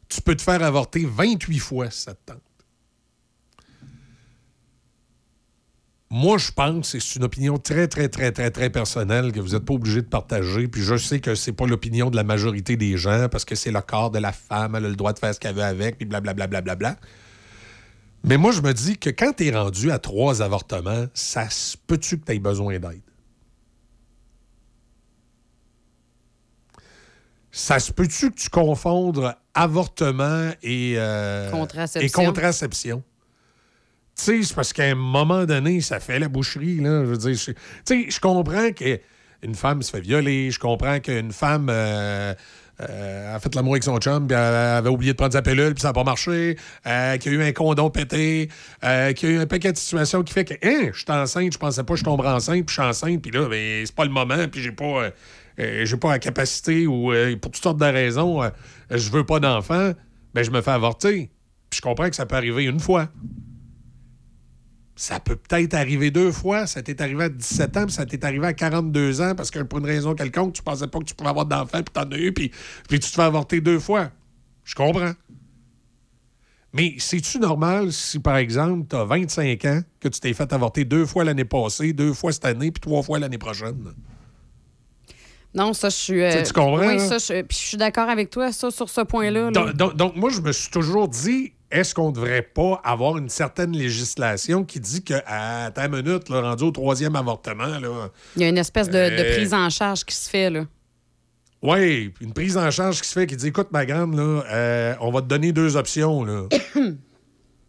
[0.08, 2.42] Tu peux te faire avorter 28 fois si ça te tente.
[6.14, 9.52] Moi, je pense, et c'est une opinion très, très, très, très, très personnelle que vous
[9.52, 10.68] n'êtes pas obligé de partager.
[10.68, 13.70] Puis je sais que c'est pas l'opinion de la majorité des gens parce que c'est
[13.70, 15.96] le corps de la femme, elle a le droit de faire ce qu'elle veut avec,
[15.96, 16.46] puis blablabla.
[16.46, 17.00] Bla, bla, bla, bla.
[18.24, 21.78] Mais moi, je me dis que quand tu es rendu à trois avortements, ça se
[21.78, 23.00] peut-tu que tu aies besoin d'aide?
[27.50, 32.06] Ça se peut-tu que tu confondes avortement et, euh, Contraception?
[32.06, 33.02] et contraception?
[34.16, 37.00] Tu sais, c'est parce qu'à un moment donné, ça fait la boucherie, là.
[37.04, 42.34] Je veux dire, je- comprends qu'une femme se fait violer, je comprends qu'une femme euh,
[42.80, 45.72] euh, a fait l'amour avec son chum, puis elle avait oublié de prendre sa pilule,
[45.74, 48.48] puis ça n'a pas marché, euh, qu'il y a eu un condom pété,
[49.16, 51.52] qu'il y a eu un paquet de situations qui fait que, hein, je suis enceinte,
[51.54, 53.94] je pensais pas que je tomberais enceinte, puis je suis enceinte, puis là, ben, c'est
[53.94, 55.10] pas le moment, puis j'ai pas.
[55.56, 58.42] j'ai pas la capacité ou pour toutes sortes de raisons,
[58.90, 59.92] je veux pas d'enfant,
[60.34, 61.30] ben je me fais avorter.
[61.70, 63.08] Puis je comprends que ça peut arriver une fois.
[65.04, 66.68] Ça peut peut-être arriver deux fois.
[66.68, 69.58] Ça t'est arrivé à 17 ans, puis ça t'est arrivé à 42 ans parce que
[69.58, 72.16] pour une raison quelconque, tu pensais pas que tu pouvais avoir d'enfant, puis t'en as
[72.18, 72.52] eu, puis,
[72.88, 74.12] puis tu te fais avorter deux fois.
[74.62, 75.10] Je comprends.
[76.72, 80.84] Mais c'est-tu normal si, par exemple, tu as 25 ans, que tu t'es fait avorter
[80.84, 83.82] deux fois l'année passée, deux fois cette année, puis trois fois l'année prochaine?
[85.52, 86.22] Non, ça, je suis.
[86.22, 89.00] euh, Tu comprends, Oui, ça, je, puis je suis d'accord avec toi, ça, sur ce
[89.00, 89.46] point-là.
[89.46, 89.50] là.
[89.50, 93.18] Donc, donc- donc, moi, je me suis toujours dit, est-ce qu'on ne devrait pas avoir
[93.18, 98.10] une certaine législation qui dit que, à ta minute, là, rendu au troisième avortement, là,
[98.36, 100.66] Il y a une espèce de, de Euh, prise en charge qui se fait, là.
[101.62, 104.94] oui, une prise en charge qui se fait, qui dit, écoute, ma grande, là, euh,
[105.00, 106.44] on va te donner deux options, là.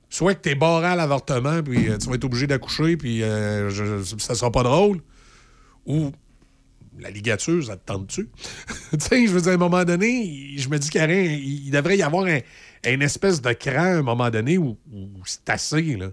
[0.09, 3.23] Soit que tu es barré à l'avortement, puis euh, tu vas être obligé d'accoucher, puis
[3.23, 4.99] euh, je- ça sera pas drôle,
[5.87, 6.11] ou
[6.99, 8.29] la ligature, ça te tente-tu?
[8.91, 11.33] tu sais, je veux dire, à un moment donné, je me dis qu'il y aurait-
[11.39, 12.39] il devrait y avoir un,
[12.85, 16.07] une espèce de cran à un moment donné où, où c'est assez, là.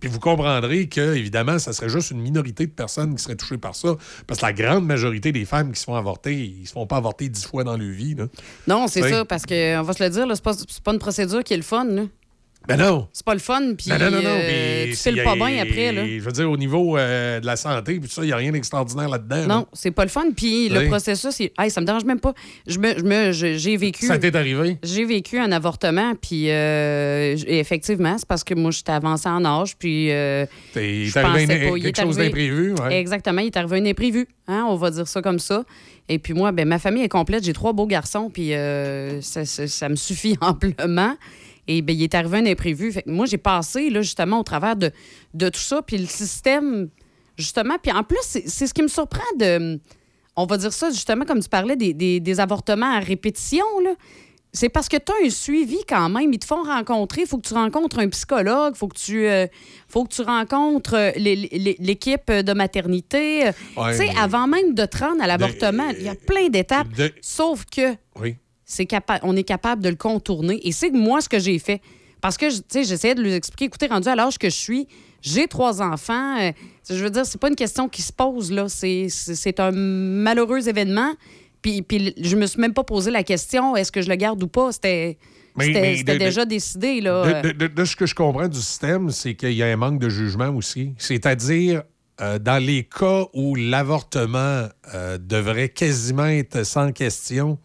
[0.00, 3.56] Puis vous comprendrez que, évidemment, ça serait juste une minorité de personnes qui seraient touchées
[3.56, 3.96] par ça.
[4.26, 6.96] Parce que la grande majorité des femmes qui se font avorter, ils se font pas
[6.96, 8.26] avorter dix fois dans leur vie, là.
[8.66, 10.92] Non, c'est ça, parce que on va se le dire, là, c'est pas, c'est pas
[10.92, 12.02] une procédure qui est le fun, là.
[12.68, 13.08] Ben non!
[13.12, 14.28] C'est pas le fun, puis Non, non, non, non.
[14.42, 16.04] euh, tu files pas bien après, là.
[16.06, 18.52] Je veux dire, au niveau euh, de la santé, puis ça, il n'y a rien
[18.52, 19.36] d'extraordinaire là-dedans.
[19.36, 19.46] là.
[19.46, 20.24] Non, c'est pas le fun.
[20.36, 22.34] Puis le processus, c'est- hey, ça me dérange même pas.
[22.66, 24.06] Je me, je me- j'ai vécu.
[24.06, 24.78] Ça t'est arrivé?
[24.82, 29.76] J'ai vécu un avortement, puis euh, effectivement, c'est parce que moi, j'étais avancée en âge,
[29.76, 30.46] puis T'es
[31.06, 31.76] je t'es arrivé pensais un- pas.
[31.78, 32.98] Il quelque est chose arrivé- d'imprévu, ouais.
[32.98, 35.64] Exactement, il est arrivé un imprévu, hein, on va dire ça comme ça.
[36.08, 38.50] Et puis moi, ben, ma famille est complète, j'ai trois beaux garçons, puis
[39.20, 41.14] ça, ça- ça me suffit amplement.
[41.68, 42.92] Et ben, il est arrivé un imprévu.
[42.92, 44.90] Fait que moi, j'ai passé là, justement au travers de,
[45.34, 46.88] de tout ça, puis le système,
[47.36, 47.76] justement.
[47.82, 49.80] Puis en plus, c'est ce qui me surprend de.
[50.36, 53.94] On va dire ça, justement, comme tu parlais, des, des- des avortements à répétition, là.
[54.52, 56.32] C'est parce que tu as un suivi quand même.
[56.32, 57.22] Ils te font rencontrer.
[57.22, 58.72] Il faut que tu rencontres un psychologue.
[58.74, 59.46] Il faut que tu euh,
[59.86, 61.10] faut que tu rencontres euh,
[61.78, 63.44] l'équipe de maternité.
[63.76, 66.48] Ouais, tu sais, mais- avant même de te rendre à l'avortement, il y a plein
[66.48, 66.88] d'étapes.
[66.92, 68.36] De- Sauf que Oui.
[68.66, 70.60] C'est capa- on est capable de le contourner.
[70.66, 71.80] Et c'est moi ce que j'ai fait.
[72.20, 74.88] Parce que, tu sais, j'essayais de lui expliquer, écoutez, rendu à l'âge que je suis,
[75.22, 76.38] j'ai trois enfants.
[76.40, 76.50] euh,
[76.90, 78.68] je veux dire, c'est pas une question qui se pose, là.
[78.68, 81.14] C'est- C'est c'est un malheureux événement.
[81.62, 84.42] Puis, puis je me suis même pas posé la question, est-ce que je le garde
[84.42, 84.72] ou pas?
[84.72, 85.18] C'était
[85.56, 87.42] Mais- c'était- mais c'était de- de- déjà décidé, là.
[87.42, 90.50] De ce que je comprends du système, c'est qu'il y a un manque de jugement
[90.50, 90.92] aussi.
[90.98, 91.82] C'est-à-dire,
[92.20, 97.58] euh, dans les cas où l'avortement euh, devrait quasiment être sans question,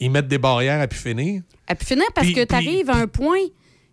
[0.00, 1.42] ils mettent des barrières à pu finir.
[1.66, 3.38] À pu finir parce Puis- que tu arrives à un point.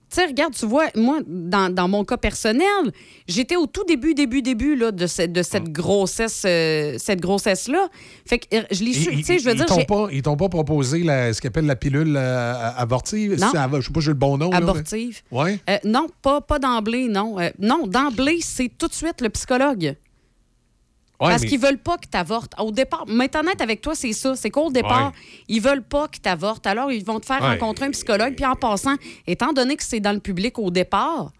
[0.10, 2.92] Tu sais, regarde, tu vois, moi, dans, dans mon cas personnel,
[3.28, 7.88] j'étais au tout début, début, début là, de, cette, de cette grossesse, euh, cette grossesse-là.
[8.24, 9.10] Fait que euh, je l'ai su.
[9.12, 11.42] Ils- Tu sais, je veux ils dire, t'ont pas, ils t'ont pas proposé la- ce
[11.42, 13.40] qu'ils appellent la pilule euh, avortive?
[13.40, 13.48] Non.
[13.56, 14.52] Av- Je sais pas, j'ai le bon nom.
[14.52, 15.22] là, mais- abortive.
[15.32, 15.60] Ouais.
[15.68, 17.38] Euh, non, pas, pas d'emblée, non.
[17.58, 19.96] Non, d'emblée, c'est tout de suite le psychologue.
[21.22, 22.54] Ouais, Parce mais- qu'ils veulent pas que tu avortes.
[22.60, 24.36] Au départ, honnête avec toi, c'est ça.
[24.36, 25.20] C'est qu'au départ, Ouais.
[25.48, 26.66] ils veulent pas que tu avortes.
[26.68, 27.50] Alors, ils vont te faire Ouais.
[27.52, 28.36] rencontrer un psychologue.
[28.36, 28.96] Puis en passant,
[29.28, 31.32] étant donné que c'est dans le public au départ,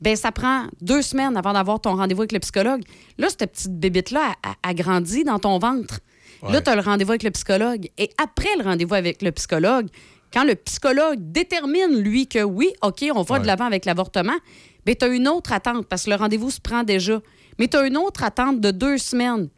[0.00, 2.82] ben ça prend deux semaines avant d'avoir ton rendez-vous avec le psychologue.
[3.18, 5.98] Là, cette petite bébite-là a, a- a grandi dans ton ventre.
[6.48, 7.88] Là, tu as le rendez-vous avec le psychologue.
[7.98, 9.88] Et après le rendez-vous avec le psychologue,
[10.32, 14.36] quand le psychologue détermine, lui, que oui, OK, on va de l'avant avec l'avortement,
[14.86, 17.20] ben tu as une autre attente parce que le rendez-vous se prend déjà.
[17.58, 19.48] Mais tu as une autre attente de deux semaines.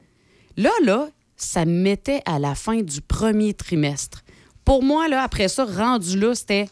[0.56, 4.22] Là, là, ça me mettait à la fin du premier trimestre.
[4.64, 6.68] Pour moi, là, après ça, rendu là, c'était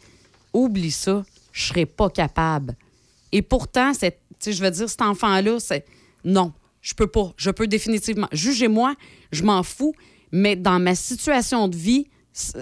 [0.53, 2.75] oublie ça, je serais pas capable.
[3.31, 5.85] Et pourtant, je veux dire, cet enfant-là, c'est
[6.23, 7.33] non, je peux pas.
[7.37, 8.27] Je peux définitivement.
[8.31, 8.95] Jugez-moi,
[9.31, 9.93] je m'en fous,
[10.31, 12.07] mais dans ma situation de vie,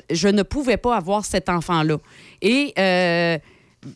[0.10, 1.97] je ne pouvais pas avoir cet enfant-là.
[2.41, 3.38] Et euh,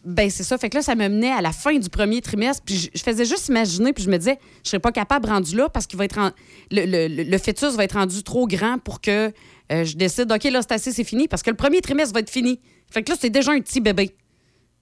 [0.06, 0.58] ben c'est ça.
[0.58, 2.64] Fait que là, ça me menait à la fin du premier trimestre.
[2.66, 5.56] Puis je, je faisais juste imaginer, puis je me disais, je serais pas capable rendu
[5.56, 6.32] là parce qu'il va être en-
[6.72, 9.32] le, le- le- le fœtus va être rendu trop grand pour que
[9.72, 11.28] euh, je décide, OK, là, c'est assez, c'est fini.
[11.28, 12.60] Parce que le premier trimestre va être fini.
[12.92, 14.16] Fait que là, c'est déjà un petit bébé.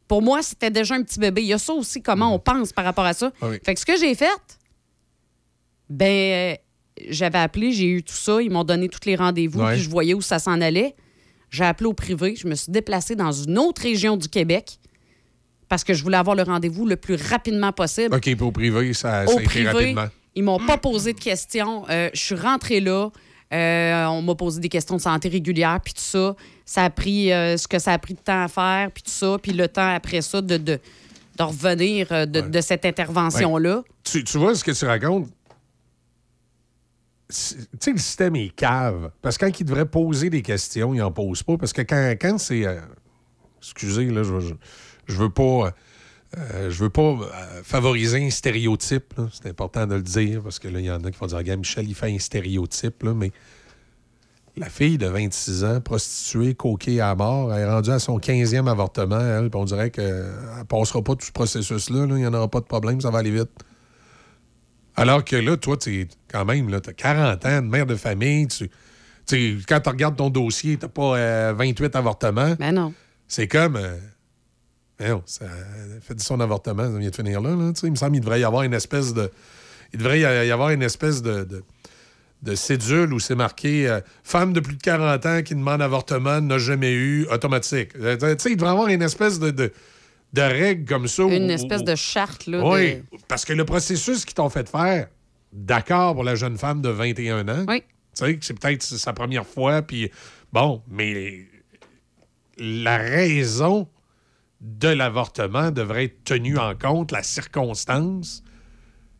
[0.08, 1.42] Pour moi, c'était déjà un petit bébé.
[1.44, 3.32] Il y a ça aussi, comment on pense par rapport à ça.
[3.42, 3.58] Ah oui.
[3.64, 4.28] Fait que ce que j'ai fait,
[5.90, 6.56] ben, euh,
[7.10, 8.42] j'avais appelé, j'ai eu tout ça.
[8.42, 9.74] Ils m'ont donné tous les rendez-vous, Ouais.
[9.74, 10.96] puis je voyais où ça s'en allait.
[11.52, 12.36] J'ai appelé au privé.
[12.36, 14.79] Je me suis déplacée dans une autre région du Québec.
[15.70, 18.14] Parce que je voulais avoir le rendez-vous le plus rapidement possible.
[18.16, 20.08] OK, puis au privé, ça, ça Au a été privé, rapidement.
[20.36, 21.86] ils m'ont pas posé de questions.
[21.90, 23.10] Euh, je suis rentrée là.
[23.54, 26.36] euh, on m'a posé des questions de santé régulière, puis tout ça.
[26.66, 29.12] Ça a pris euh, ce que ça a pris de temps à faire, puis tout
[29.12, 29.38] ça.
[29.42, 30.80] Puis le temps après ça de, de,
[31.38, 33.84] de revenir de, de cette intervention-là.
[34.04, 35.28] Tu, tu vois ce que tu racontes?
[37.30, 37.36] Tu
[37.80, 39.12] sais, le système est cave.
[39.22, 41.58] Parce que quand il devrait poser des questions, il n'en pose pas.
[41.58, 42.66] Parce que quand, quand c'est.
[42.66, 42.80] euh,
[43.60, 44.54] excusez, là, je, je,
[45.10, 45.74] je veux pas.
[46.38, 47.18] euh, je veux pas euh,
[47.64, 49.14] favoriser un stéréotype.
[49.34, 51.38] C'est important de le dire parce que là, il y en a qui vont dire
[51.38, 53.32] Regarde, Michel, il fait un stéréotype, là, mais
[54.58, 58.70] la fille de 26 ans, prostituée, coquée à mort, elle est rendue à son 15e
[58.70, 62.06] avortement, elle, on dirait qu'elle ne passera pas tout ce processus-là.
[62.06, 62.16] là.
[62.16, 63.50] Il n'y en aura pas de problème, ça va aller vite.
[64.96, 68.48] Alors que là, toi, tu quand même, tu as 40 ans, de mère de famille.
[68.48, 68.70] Tu,
[69.68, 72.56] quand tu regardes ton dossier, tu pas euh, 28 avortements.
[72.60, 72.94] Mais non.
[73.28, 73.80] C'est comme.
[75.02, 77.50] Euh, voyons, ça elle fait son avortement, ça vient de finir là.
[77.56, 79.32] là, il me semble qu'il devrait y avoir une espèce de.
[79.94, 81.64] Il devrait y avoir une espèce de, de,
[82.44, 86.40] de cédule où c'est marqué euh, Femme de plus de 40 ans qui demande avortement
[86.42, 87.92] n'a jamais eu automatique.
[87.96, 89.72] Euh, Tu sais, il devrait y avoir une espèce de, de,
[90.34, 91.24] de règle comme ça.
[91.26, 92.62] où- Une espèce où- de charte, là.
[92.64, 95.08] oui, de- parce que le processus qu'ils t'ont fait faire,
[95.52, 97.66] d'accord pour la jeune femme de 21 ans.
[97.68, 97.82] Oui.
[98.16, 100.12] Tu sais, que c'est peut-être sa première fois, puis
[100.54, 101.48] bon, mais
[102.58, 103.88] la raison
[104.62, 108.44] de l'avortement devrait être tenue en compte, la circonstance,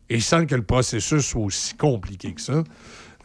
[0.08, 2.64] et sans que le processus soit aussi compliqué que ça.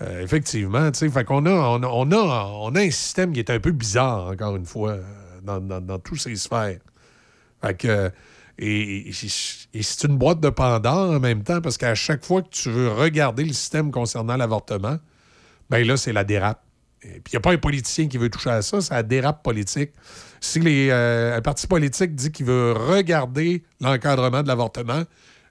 [0.01, 4.27] Euh, effectivement, tu sais, qu'on a, on a, un système qui est un peu bizarre,
[4.27, 4.97] encore une fois,
[5.43, 6.79] dans, dans, tous ces sphères.
[7.61, 8.11] Fait que,
[8.57, 12.69] et c'est une boîte de Pandore en même temps, parce qu'à chaque fois que tu
[12.69, 14.97] veux regarder le système concernant l'avortement,
[15.69, 16.64] ben là, c'est la dérape.
[17.05, 19.91] Il n'y a pas un politicien qui veut toucher à ça, la dérape politique.
[20.41, 25.03] Si les, euh, un parti politique dit qu'il veut regarder l'encadrement de l'avortement,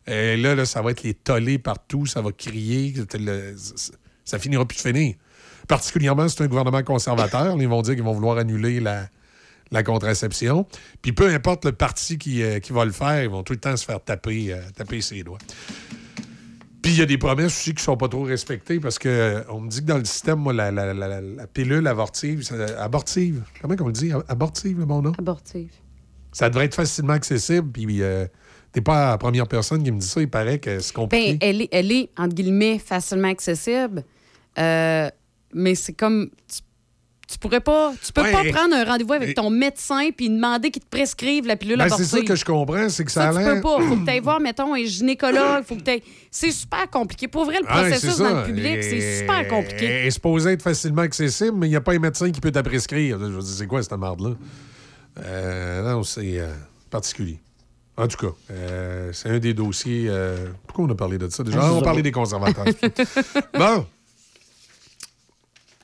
[0.09, 3.55] euh, là, ça va être les tollés partout, ça va crier, le-
[4.25, 5.15] ça finira plus de finir.
[5.69, 9.09] Particulièrement, c'est un gouvernement conservateur, ils vont dire qu'ils vont vouloir annuler la,
[9.71, 10.67] la contraception.
[11.03, 13.61] Puis peu importe le parti qui, euh, qui va le faire, ils vont tout le
[13.61, 15.39] temps se faire taper, taper ses doigts.
[16.85, 19.41] Puis il y a des promesses aussi qui sont pas trop respectées parce que euh,
[19.49, 22.43] on me dit que dans le système, moi, la, la- la- la- la pilule abortive,
[22.43, 24.13] ça- abortive, comment on le dit?
[24.29, 25.13] Abortive, le bon nom?
[25.19, 25.71] Abortive.
[26.31, 28.27] Ça devrait être facilement accessible, puis euh,
[28.73, 31.33] t'es pas la première personne qui me dit ça, il paraît que c'est compliqué.
[31.33, 34.05] Ben, elle est, elle est, entre guillemets, facilement accessible.
[34.59, 35.09] Euh,
[35.55, 36.29] mais c'est comme.
[36.47, 36.61] Tu,
[37.27, 37.93] tu pourrais pas.
[38.05, 40.83] Tu peux Ouais, pas et- prendre un rendez-vous avec et- ton médecin puis demander qu'il
[40.83, 42.07] te prescrive la pilule Ben, abortive.
[42.07, 43.81] c'est ça que je comprends, c'est que ça, Ça, a tu peux pas.
[43.81, 45.65] Faut que tu ailles voir, mettons, un gynécologue.
[45.65, 45.83] Faut que
[46.31, 47.27] C'est super compliqué.
[47.29, 50.07] Pour vrai, le processus c'est dans le public, c'est Et- super compliqué.
[50.07, 52.59] est supposé être facilement accessible, mais il n'y a pas un médecin qui peut te
[52.61, 53.19] prescrire.
[53.19, 54.31] Je veux dire, c'est quoi cette merde-là?
[55.25, 56.53] Euh, non, c'est euh,
[56.91, 57.39] particulier.
[57.97, 60.11] En tout cas, euh, c'est un des dossiers.
[60.67, 61.45] pourquoi on a parlé de ça?
[61.45, 61.61] Déjà?
[61.63, 62.65] Ah, on parlé des conservateurs.
[63.55, 63.87] bon.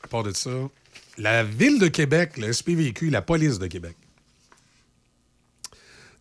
[0.03, 0.51] À part de ça,
[1.21, 3.97] la Ville de Québec, le SPVQ, la police de Québec.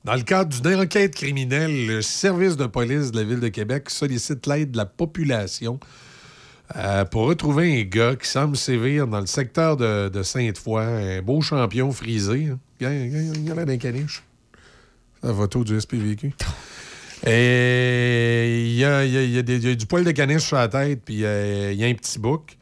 [0.03, 3.89] Dans le cadre d'une enquête criminelle, le service de police de la Ville de Québec
[3.89, 5.79] sollicite l'aide de la population
[6.75, 11.41] euh, pour retrouver un gars qui semble sévir dans le secteur de, Sainte-Foy, un beau
[11.41, 12.49] champion frisé.
[12.49, 12.59] hein.
[12.81, 14.23] Il y a d'un caniche.
[15.23, 16.33] La photo du SPVQ.
[17.25, 19.41] Et il y a, y a
[19.75, 22.57] du poil de caniche sur la tête, puis euh, il y a un petit bouc.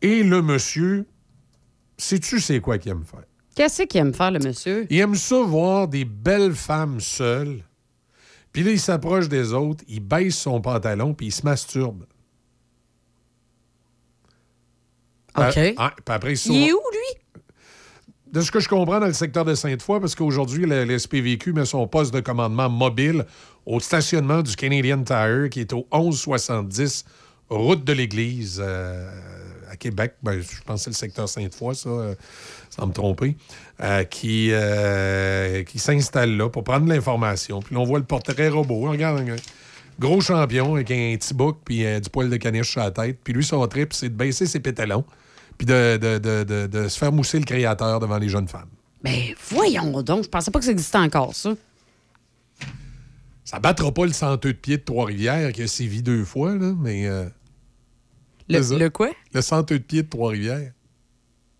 [0.00, 1.06] Et le monsieur,
[1.98, 3.24] sais-tu c'est quoi qu'il aime faire?
[3.54, 4.86] Qu'est-ce qu'il aime faire, le monsieur?
[4.88, 7.64] Il aime ça voir des belles femmes seules.
[8.52, 12.06] Puis là, il s'approche des autres, il baisse son pantalon, puis il se masturbe.
[15.36, 15.56] OK.
[15.56, 17.42] Euh, ah, puis après, il Il est où, lui?
[18.32, 21.52] De ce que je comprends dans le secteur de Sainte-Foy, parce qu'aujourd'hui, le, le SPVQ
[21.52, 23.24] met son poste de commandement mobile
[23.66, 27.04] au stationnement du Canadian Tire, qui est au 1170
[27.48, 29.10] route de l'Église euh,
[29.70, 30.14] à Québec.
[30.22, 32.14] Ben, je pense c'est le secteur Sainte-Foy, ça, euh,
[32.70, 33.36] sans me tromper,
[33.82, 37.60] euh, qui, euh, qui s'installe là pour prendre l'information.
[37.60, 38.90] Puis là, on voit le portrait robot.
[38.90, 39.36] Regarde, un
[39.98, 43.18] gros champion avec un petit bouc puis du poil de caniche sur la tête.
[43.22, 45.04] Puis lui, son trip, c'est de baisser ses pétalons
[45.56, 48.68] puis de, de- de- de- se faire mousser le créateur devant les jeunes femmes.
[49.02, 50.24] Ben, voyons donc.
[50.24, 51.54] Je pensais pas que ça existait encore, ça.
[53.44, 56.74] Ça battra pas le senteux de pied de Trois-Rivières qui a sévi deux fois, là,
[56.78, 57.08] mais
[58.48, 59.10] Le, quoi?
[59.32, 60.72] le senteux de pied de Trois-Rivières.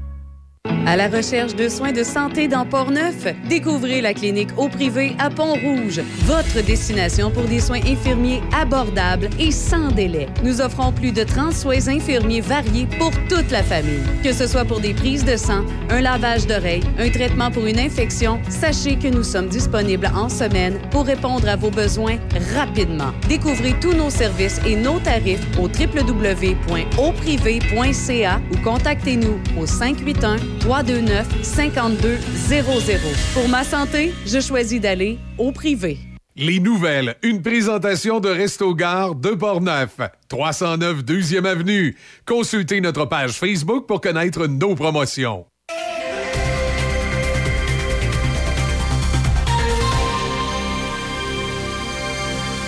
[0.91, 5.29] À la recherche de soins de santé dans Port-Neuf, découvrez la clinique au privé à
[5.29, 10.27] Pont-Rouge, votre destination pour des soins infirmiers abordables et sans délai.
[10.43, 14.03] Nous offrons plus de 30 soins infirmiers variés pour toute la famille.
[14.21, 17.79] Que ce soit pour des prises de sang, un lavage d'oreilles, un traitement pour une
[17.79, 22.17] infection, sachez que nous sommes disponibles en semaine pour répondre à vos besoins
[22.53, 23.13] rapidement.
[23.29, 32.97] Découvrez tous nos services et nos tarifs au www.auprivé.ca ou contactez-nous au 581 329 5200.
[33.33, 35.97] Pour ma santé, je choisis d'aller au privé.
[36.37, 39.97] Les nouvelles, une présentation de Resto Gare de Portneuf,
[40.29, 41.97] 309 2e Avenue.
[42.25, 45.45] Consultez notre page Facebook pour connaître nos promotions.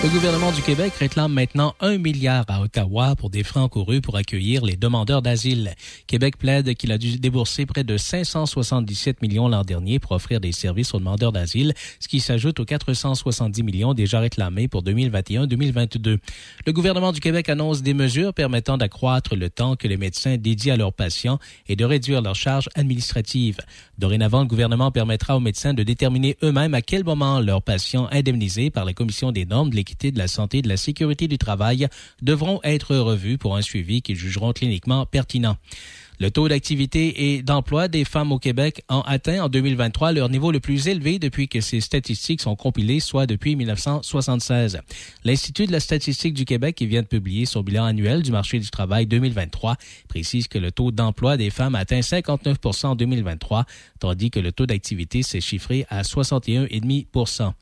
[0.04, 4.18] Le gouvernement du Québec réclame maintenant un milliard à Ottawa pour des frais encourus pour
[4.18, 5.74] accueillir les demandeurs d'asile.
[6.06, 10.52] Québec plaide qu'il a dû débourser près de 577 millions l'an dernier pour offrir des
[10.52, 16.18] services aux demandeurs d'asile, ce qui s'ajoute aux 470 millions déjà réclamés pour 2021-2022.
[16.66, 20.74] Le gouvernement du Québec annonce des mesures permettant d'accroître le temps que les médecins dédient
[20.74, 23.56] à leurs patients et de réduire leurs charges administratives.
[23.96, 28.68] Dorénavant, le gouvernement permettra aux médecins de déterminer eux-mêmes à quel moment leurs patients indemnisés
[28.68, 31.38] par la Commission des normes de l'équité de la santé et de la sécurité du
[31.38, 31.88] travail
[32.22, 35.56] devront être revus pour un suivi qu'ils jugeront cliniquement pertinent.
[36.20, 40.52] Le taux d'activité et d'emploi des femmes au Québec a atteint en 2023 leur niveau
[40.52, 44.80] le plus élevé depuis que ces statistiques sont compilées, soit depuis 1976.
[45.24, 48.60] L'Institut de la statistique du Québec, qui vient de publier son bilan annuel du marché
[48.60, 49.76] du travail 2023,
[50.08, 53.64] précise que le taux d'emploi des femmes atteint 59% en 2023,
[53.98, 57.52] tandis que le taux d'activité s'est chiffré à 61,5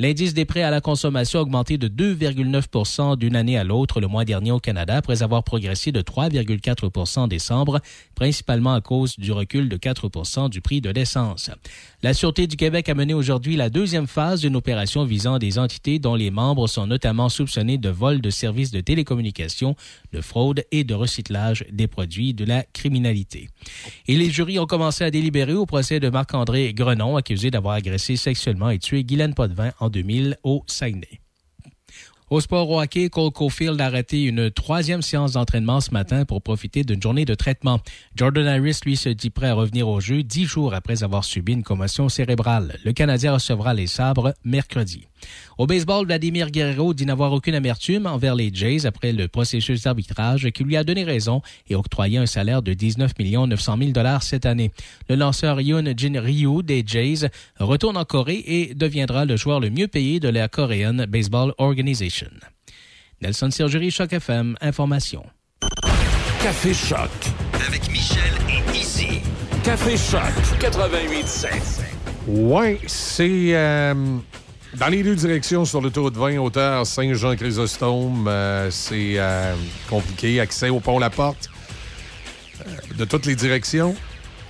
[0.00, 4.08] L'indice des prêts à la consommation a augmenté de 2,9 d'une année à l'autre le
[4.08, 7.80] mois dernier au Canada après avoir progressé de 3,4 en décembre,
[8.16, 11.52] principalement à cause du recul de 4 du prix de l'essence.
[12.02, 16.00] La Sûreté du Québec a mené aujourd'hui la deuxième phase d'une opération visant des entités
[16.00, 19.76] dont les membres sont notamment soupçonnés de vol de services de télécommunications,
[20.12, 23.48] de fraude et de recyclage des produits de la criminalité.
[24.08, 28.16] Et les jurys ont commencé à délibérer au procès de Marc-André Grenon, accusé d'avoir agressé
[28.16, 31.20] sexuellement et tué Guylaine Potvin en 2000 au Saguenay.
[32.30, 36.40] Au sport au hockey, Cole Caulfield a arrêté une troisième séance d'entraînement ce matin pour
[36.40, 37.80] profiter d'une journée de traitement.
[38.16, 41.52] Jordan Harris, lui, se dit prêt à revenir au jeu dix jours après avoir subi
[41.52, 42.78] une commotion cérébrale.
[42.82, 45.06] Le Canadien recevra les sabres mercredi.
[45.58, 50.50] Au baseball, Vladimir Guerrero dit n'avoir aucune amertume envers les Jays après le processus d'arbitrage
[50.50, 54.46] qui lui a donné raison et octroyé un salaire de 19 900 000 dollars cette
[54.46, 54.70] année.
[55.08, 59.70] Le lanceur Yoon Jin Ryu des Jays retourne en Corée et deviendra le joueur le
[59.70, 62.13] mieux payé de la Korean Baseball Organization.
[63.20, 65.24] Nelson Sergerie, Choc FM, Information.
[66.42, 67.10] Café Choc.
[67.66, 69.20] Avec Michel et Izzy.
[69.64, 71.46] Café Choc 88
[72.26, 73.94] Ouais, c'est euh,
[74.76, 78.26] dans les deux directions sur l'autoroute 20, hauteur Saint-Jean-Chrysostome.
[78.28, 79.54] euh, c'est euh,
[79.88, 80.40] compliqué.
[80.40, 81.48] Accès au pont La Porte
[82.60, 83.94] euh, de toutes les directions.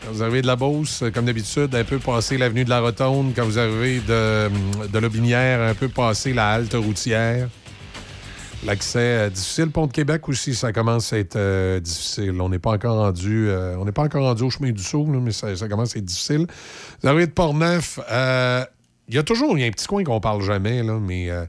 [0.04, 2.80] Quand vous arrivez de la Beauce, euh, comme d'habitude, un peu passer l'avenue de la
[2.80, 3.32] Rotonde.
[3.34, 4.50] Quand vous arrivez de,
[4.92, 7.48] de Lobinière, un peu passer la halte routière.
[8.66, 9.70] L'accès euh, difficile.
[9.70, 12.38] Pont de Québec aussi, ça commence à être euh, difficile.
[12.40, 13.48] On n'est pas encore rendu.
[13.48, 16.04] euh, on n'est pas encore rendu au chemin du là, mais ça, commence à être
[16.04, 16.46] difficile.
[17.02, 17.98] Vous arrivez de Port-Neuf.
[18.10, 18.64] euh,
[19.08, 21.44] Il y a toujours y a un petit coin qu'on parle jamais, là, mais euh,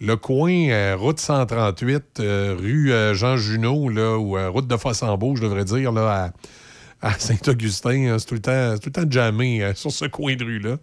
[0.00, 5.36] le coin euh, route 138, euh, rue euh, Jean Junot, ou euh, route de Fossambeau,
[5.36, 6.30] je devrais dire, là, à,
[7.02, 10.44] à Saint-Augustin, hein, c'est tout le temps, tout le temps euh, sur ce coin de
[10.44, 10.76] rue-là.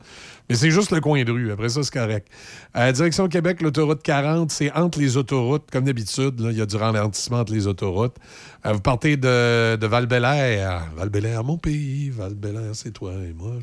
[0.50, 1.52] Mais c'est juste le coin de rue.
[1.52, 2.28] Après ça, c'est correct.
[2.76, 5.70] Direction Québec, l'autoroute 40, c'est entre les autoroutes.
[5.72, 8.18] Comme d'habitude, il y a du ralentissement entre les autoroutes.
[8.66, 12.10] Euh, vous partez de, de val Val-Bélair, mon pays.
[12.10, 12.36] val
[12.74, 13.54] c'est toi et moi.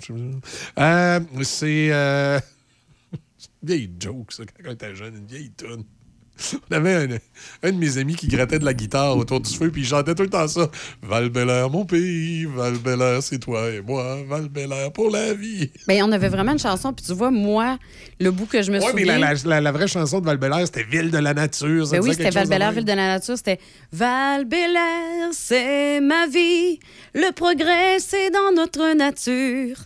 [0.79, 1.89] Euh, c'est...
[1.93, 2.41] euh,
[3.63, 5.85] vieille joke, ça, quand on était jeune, une vieille toune.
[6.71, 7.09] On avait un,
[7.69, 10.15] un de mes amis qui grattait de la guitare autour du feu, puis il chantait
[10.15, 10.71] tout le temps ça.
[11.03, 11.31] val
[11.71, 12.77] mon pays, val
[13.23, 14.49] c'est toi et moi, val
[14.93, 15.71] pour la vie.
[15.89, 17.79] Ben, on avait vraiment une chanson, puis tu vois, moi,
[18.21, 19.19] le bout que je me Oui, mais souviens...
[19.19, 21.87] la, la- la- la vraie chanson de val c'était Ville de la nature.
[21.87, 22.75] ça Ben oui, c'était val.
[22.75, 23.37] Ville de la nature.
[23.37, 23.59] C'était
[23.93, 24.47] val
[25.33, 26.79] c'est ma vie.
[27.15, 29.77] Le progrès, c'est dans notre nature.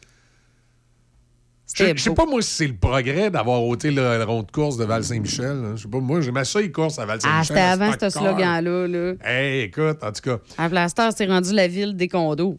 [1.75, 4.77] Je sais pas, moi, si c'est le progrès d'avoir ôté le, le rond de course
[4.77, 5.73] de Val-Saint-Michel.
[5.77, 7.57] Je sais pas, moi, j'ai ma seule course à Val-Saint-Michel.
[7.59, 8.87] Ah, c'était avant ce slogan-là.
[8.89, 9.13] Là.
[9.25, 12.59] Hey, écoute, en tout cas, À Blaster, c'est rendu la ville des condos.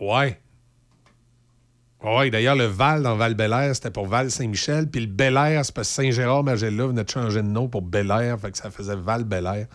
[0.00, 0.38] ouais.
[2.04, 4.86] Ouais, d'ailleurs, le Val dans Val-Bélair, c'était pour Val-Saint-Michel.
[4.88, 8.38] Puis le Bel-Air, c'est parce que Saint-Gérard-Magella venait de changer de nom pour Bel-Air.
[8.38, 9.66] Fait que ça faisait Val-Bélair.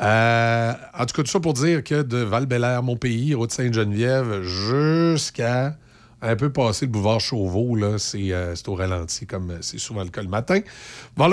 [0.00, 4.40] Euh, en tout cas, tout ça pour dire que de Val-Bélair, mon pays, route Sainte-Geneviève,
[4.42, 5.76] jusqu'à
[6.26, 10.02] un peu passer le boulevard Chauveau, là, c'est euh, au ralenti, comme euh, c'est souvent
[10.02, 10.60] le cas le matin.
[11.16, 11.28] Bon,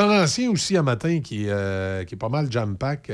[0.48, 3.12] aussi, un matin, qui, euh, qui est pas mal jam-pack.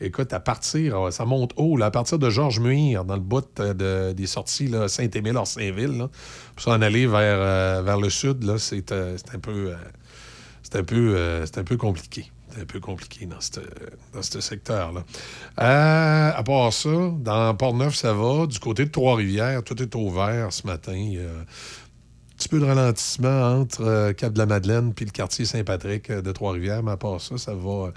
[0.00, 3.44] écoute, à partir, ça monte haut, là, à partir de Georges Muir, dans le bout
[3.58, 6.08] de- des sorties Saint-Émile, Orsainville, là,
[6.54, 9.74] pour s'en aller vers, vers le sud, là, c'est un peu...
[10.62, 12.30] c'est un peu, c'est un peu compliqué.
[12.60, 13.60] Un peu compliqué dans ce
[14.12, 15.02] dans secteur-là.
[15.60, 18.46] Euh, à part ça, dans Port-Neuf, ça va.
[18.46, 20.94] Du côté de Trois-Rivières, tout est ouvert ce matin.
[20.94, 21.46] Il y a un
[22.36, 26.92] petit peu de ralentissement entre euh, Cap-de-la-Madeleine puis le quartier Saint-Patrick euh, de Trois-Rivières, mais
[26.92, 27.92] à part ça, ça va,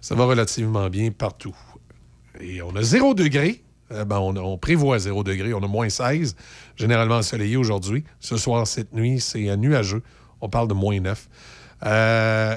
[0.00, 1.56] ça va relativement bien partout.
[2.40, 3.62] Et on a 0 degré.
[3.90, 5.54] Ben, on, prévoit 0 degré.
[5.54, 6.36] On a moins 16.
[6.76, 8.04] Généralement ensoleillé aujourd'hui.
[8.18, 10.02] Ce soir, cette nuit, c'est nuageux.
[10.40, 11.28] On parle de moins 9.
[11.84, 12.56] Euh,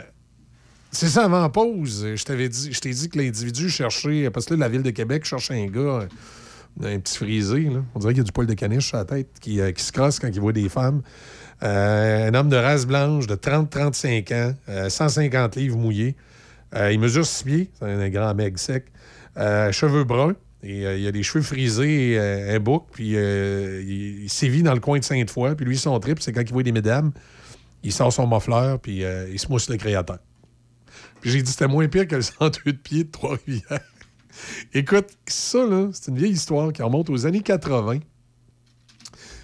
[0.98, 4.54] c'est ça, avant pause, je t'avais dit, je t'ai dit que l'individu cherchait, parce que
[4.54, 6.08] là, la ville de Québec cherche un gars,
[6.82, 9.06] un, un petit frisé, on dirait qu'il y a du poil de caniche sur la
[9.06, 11.02] tête, qui, euh, qui se crosse quand il voit des femmes.
[11.64, 16.16] Euh, un homme de race blanche de 30-35 ans, euh, 150 livres mouillés.
[16.76, 18.86] Euh, il mesure 6 pieds, c'est un grand mec sec.
[19.38, 23.14] Euh, cheveux bruns, et euh, il a des cheveux frisés, et, euh, un bouc, puis
[23.16, 25.56] euh, il, sévit dans le coin de Sainte-Foy.
[25.56, 27.12] Puis lui, son trip, c'est quand il voit des mesdames,
[27.84, 30.18] il sort son muffler, puis euh, il se mousse le créateur.
[31.22, 33.82] Puis j'ai dit, c'était moins pire que le 102 de pied de Trois-Rivières.
[34.74, 38.00] Écoute, ça, là, c'est une vieille histoire qui remonte aux années 80.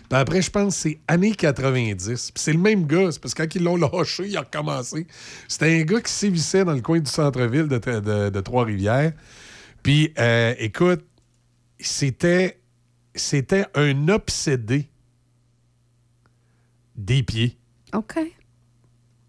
[0.10, 2.06] Puis après, je pense que c'est années 90.
[2.06, 3.12] Puis c'est le même gars.
[3.12, 5.08] C'est parce que quand ils l'ont lâché, il a recommencé.
[5.48, 9.14] C'était un gars qui sévissait dans le coin du centre-ville de, de- de Trois-Rivières.
[9.82, 11.04] Puis, euh, écoute,
[11.80, 12.62] c'était,
[13.16, 14.90] c'était un obsédé
[16.96, 17.58] des pieds.
[17.94, 18.20] OK.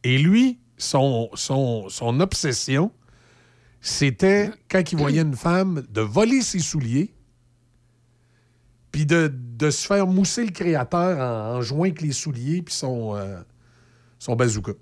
[0.03, 2.91] Et lui, son, obsession,
[3.80, 7.14] c'était, quand il voyait une femme, de voler ses souliers,
[8.93, 13.16] puis de, de se faire mousser le créateur en, jouant avec les souliers, puis son,
[13.16, 13.41] euh,
[14.28, 14.72] bazooka.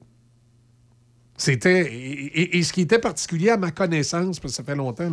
[1.39, 1.91] C'était.
[1.93, 5.11] Et, ce qui était particulier à ma connaissance, parce que ça fait longtemps,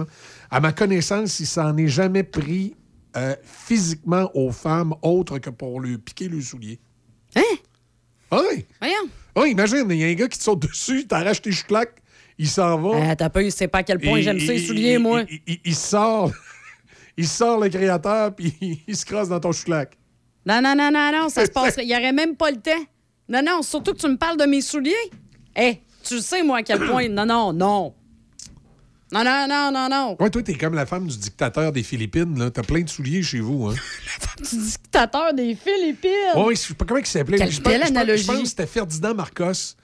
[0.52, 2.76] à ma connaissance, il s'en est jamais pris
[3.18, 6.80] euh, physiquement aux femmes autre que pour lui piquer le soulier.
[7.36, 7.42] Hein?
[8.32, 8.66] Oui!
[8.80, 9.10] Voyons.
[9.36, 11.96] Oui, imagine, il y a un gars qui te saute dessus, t'arraches tes chouclaques,
[12.38, 13.12] il s'en va.
[13.12, 15.24] Euh, T'as pas c'est pas à quel point Et- j'aime ça, les et- souliers, moi.
[15.66, 16.32] Il, sort.
[17.18, 18.54] Il sort le créateur, puis
[18.88, 19.98] il se crosse dans ton chouclac.
[20.46, 21.84] Non, non, non, non, non, ça se passerait.
[21.84, 22.84] Il n'y aurait même pas le temps.
[23.28, 24.94] Non, non, surtout que tu me parles de mes souliers.
[25.56, 27.10] Eh, tu le sais, moi, à quel point.
[27.10, 27.94] Non, non, non.
[29.12, 30.18] Non, non, non, non, non.
[30.20, 32.52] Ouais, toi, t'es comme la femme du dictateur des Philippines, là.
[32.52, 33.76] T'as plein de souliers chez vous, hein.
[34.50, 36.12] Tu dictateur des Philippines.
[36.38, 37.38] Oui, je sais pas comment il s'appelait.
[37.38, 38.24] Quelle belle analogie.
[38.24, 39.76] Je pense que c'était Ferdinand Marcos.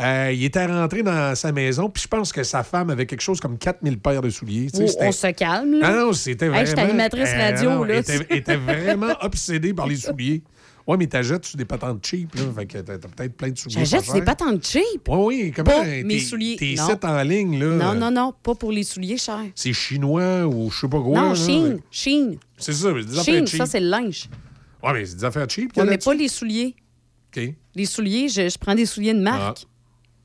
[0.00, 3.20] Euh, il était rentré dans sa maison, puis je pense que sa femme avait quelque
[3.20, 4.68] chose comme 4000 paires de souliers.
[4.74, 5.88] Oh, on se calme, là.
[5.88, 6.60] Ah non, c'était vraiment...
[6.60, 7.96] Hey, je suis animatrice Euh, radio, non, là.
[7.96, 10.42] Était, était vraiment obsédée par les souliers.
[10.88, 12.42] Ouais, mais t'achètes sur des patentes cheap, là.
[12.56, 13.84] Fait que t'as peut-être plein de souliers.
[13.84, 15.06] J'achète pas des patentes cheap.
[15.08, 15.52] Oui, oui.
[15.54, 16.88] Comment Pas t'es- mes souliers, Tes non.
[16.88, 17.66] sites en ligne, là.
[17.76, 19.44] Non, euh, non, non, pas pour les souliers chers.
[19.54, 21.20] C'est chinois ou je sais pas quoi.
[21.20, 21.34] non.
[21.34, 22.38] Chine, Chine.
[22.56, 23.58] C'est ça, mais des affaires Chine, cheap.
[23.58, 24.30] ça, c'est le linge.
[24.82, 25.76] Ouais, mais c'est des affaires cheap.
[25.76, 26.74] Ouais, mais pas les souliers.
[27.36, 27.54] OK.
[27.74, 29.58] Les souliers, je, je prends des souliers de marque.
[29.64, 29.68] Ah.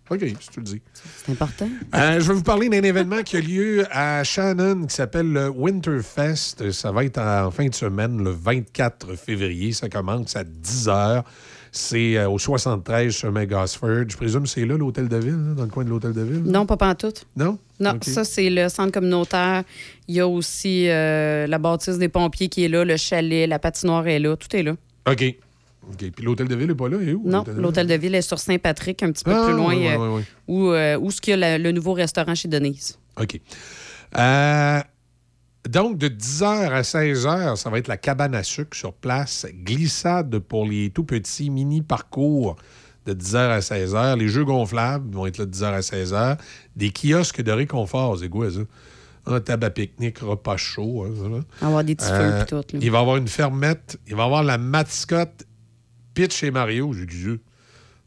[0.10, 0.82] OK, si tu le dis.
[0.94, 1.68] C'est important.
[1.96, 5.50] Euh, je vais vous parler d'un événement qui a lieu à Shannon qui s'appelle le
[5.50, 6.72] Winterfest.
[6.72, 9.72] Ça va être en fin de semaine, le 24 février.
[9.72, 11.24] Ça commence à 10 h.
[11.72, 14.06] C'est euh, au 73 chemin Gosford.
[14.08, 16.22] Je présume que c'est là, l'hôtel de ville, là, dans le coin de l'hôtel de
[16.22, 16.44] ville?
[16.44, 17.26] Non, pas pantoute.
[17.36, 17.58] Non?
[17.80, 19.64] Non, ça, c'est le centre communautaire.
[20.08, 23.58] Il y a aussi euh, la bâtisse des pompiers qui est là, le chalet, la
[23.58, 24.36] patinoire est là.
[24.36, 24.76] Tout est là.
[25.10, 25.36] OK.
[25.92, 26.12] OK.
[26.12, 26.98] Puis l'hôtel de ville n'est pas là?
[27.02, 27.24] Il est où?
[27.26, 28.16] Non, l'hôtel de ville?
[28.16, 31.20] est sur Saint-Patrick, un petit peu Ah, plus loin, ouais, euh, où, euh, où ce
[31.22, 32.98] qu'il y a la- le nouveau restaurant chez Denise.
[33.20, 33.40] OK.
[34.18, 34.80] Euh,
[35.70, 39.46] donc, de 10h à 16h, ça va être la cabane à sucre sur place.
[39.64, 42.56] Glissade pour les tout petits mini-parcours
[43.06, 44.18] de 10h à 16h.
[44.18, 46.38] Les jeux gonflables vont être là de 10h à 16h.
[46.76, 48.60] Des kiosques de réconfort, c'est quoi ça?
[49.26, 51.06] Un tabac pique-nique, repas chaud.
[51.08, 51.38] hein, ça, là.
[51.62, 52.56] On va avoir des petits Euh, feux et tout.
[52.76, 52.80] là.
[52.82, 53.98] Il va y avoir une fermette.
[54.08, 55.46] Il va y avoir la mascotte
[56.14, 56.94] Pitch et Mario.
[56.94, 57.40] J'ai dit, Dieu.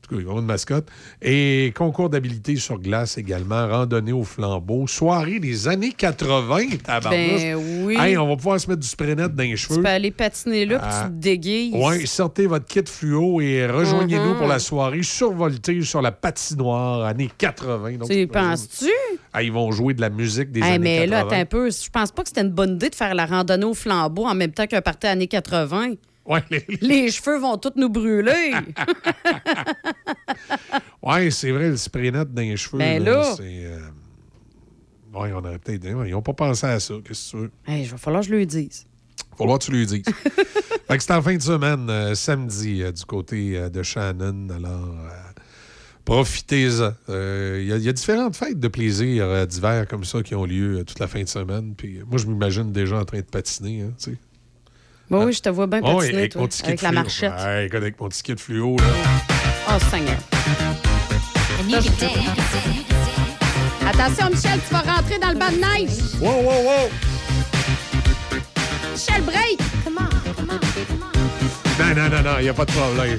[0.08, 0.86] tout cas, ils ont une mascotte.
[1.20, 7.42] Et concours d'habilité sur glace également, randonnée au flambeau, soirée des années 80, tabarnouche.
[7.42, 7.96] Ben oui.
[7.98, 9.82] Hey, on va pouvoir se mettre du spray net dans les Tu cheveux.
[9.82, 11.02] peux aller patiner là, puis Ah.
[11.06, 11.74] tu te déguises.
[11.74, 14.36] Oui, sortez votre kit fluo et rejoignez-nous Mhm.
[14.38, 17.96] pour la soirée survoltée sur la patinoire années 80.
[17.98, 18.90] Donc, Tu y penses-tu?
[19.32, 21.10] Ah, ils vont jouer de la musique des Hey, années mais 80.
[21.10, 21.68] là, attends un peu.
[21.68, 24.36] Je pense pas que c'était une bonne idée de faire la randonnée au flambeau en
[24.36, 25.94] même temps qu'un party années 80.
[26.26, 28.52] Ouais, les- Les cheveux vont tous nous brûler.
[31.02, 32.78] Ouais, c'est vrai, le spray net dans les cheveux.
[32.78, 33.34] Ben là.
[33.36, 33.42] c'est.
[33.66, 33.78] euh,
[35.14, 35.84] Ouais, on aurait peut-être.
[35.84, 36.94] Ils n'ont pas pensé à ça.
[37.06, 37.50] Qu'est-ce que tu veux?
[37.66, 38.86] hey, il va falloir que je le dise.
[39.36, 40.02] Faut voir que tu lui dises.
[40.88, 44.48] fait que c'est en fin de semaine, euh, samedi, euh, du côté de Shannon.
[44.50, 44.96] Alors,
[46.04, 46.92] profitez-en.
[47.08, 50.22] Euh, Il y, a- il y a différentes fêtes de plaisir euh, d'hiver comme ça
[50.22, 51.74] qui ont lieu euh, toute la fin de semaine.
[51.76, 53.82] Puis moi, je m'imagine déjà en train de patiner.
[53.82, 53.92] Hein.
[55.08, 57.32] Bon, oui, je te vois bien Oh, patiner, avec toi, mon avec la marchette.
[57.44, 58.84] Ouais, écoute, avec mon ticket de fluo, là.
[59.68, 60.16] Oh, Seigneur.
[63.88, 65.90] Attention, Michel, tu vas rentrer dans le bas de neige.
[66.20, 66.90] Wow, wow, wow!
[68.92, 69.58] Michel, break!
[71.78, 73.18] Non, non, non, non, il n'y a pas de problème.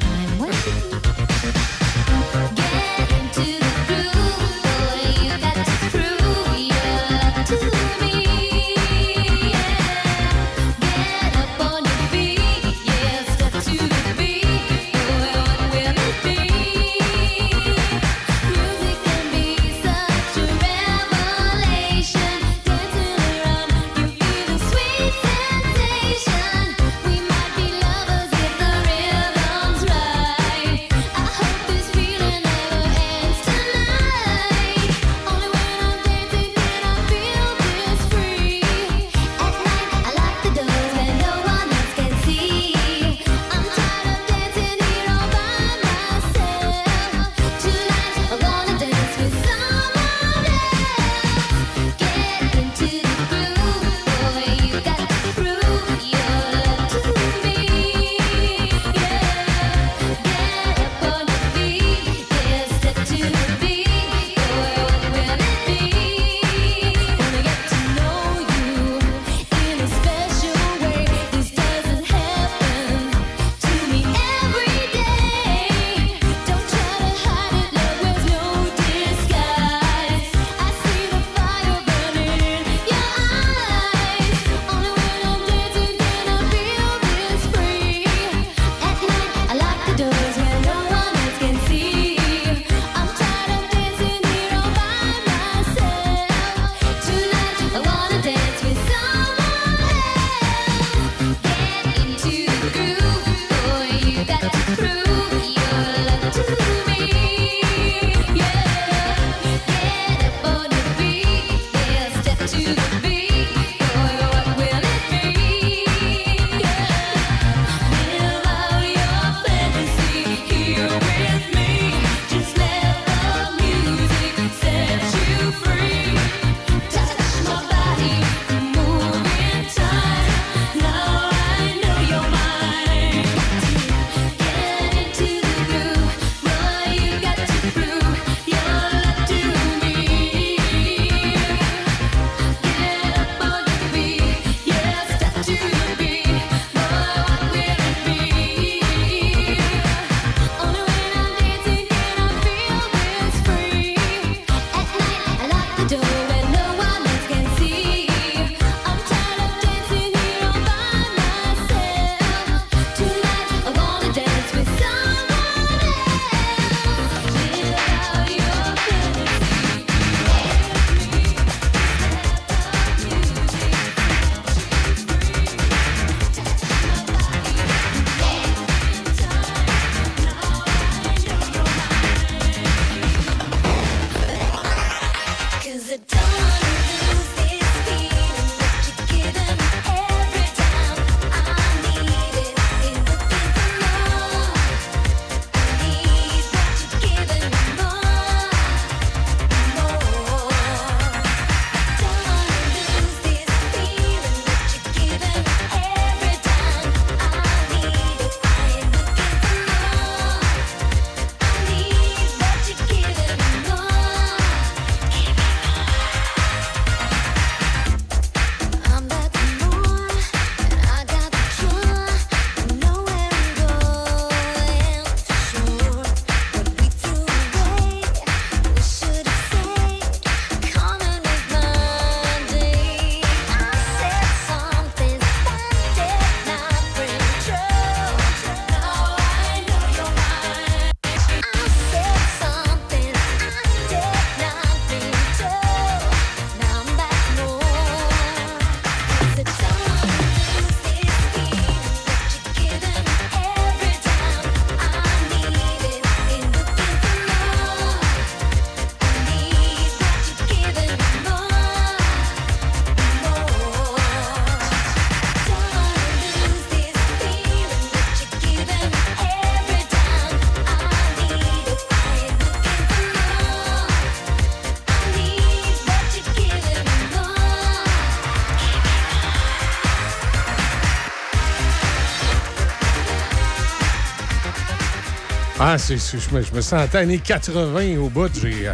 [285.70, 288.30] Ah, c'est, c'est- je, me, je me sentais années 80 au bout.
[288.42, 288.74] J'ai, euh,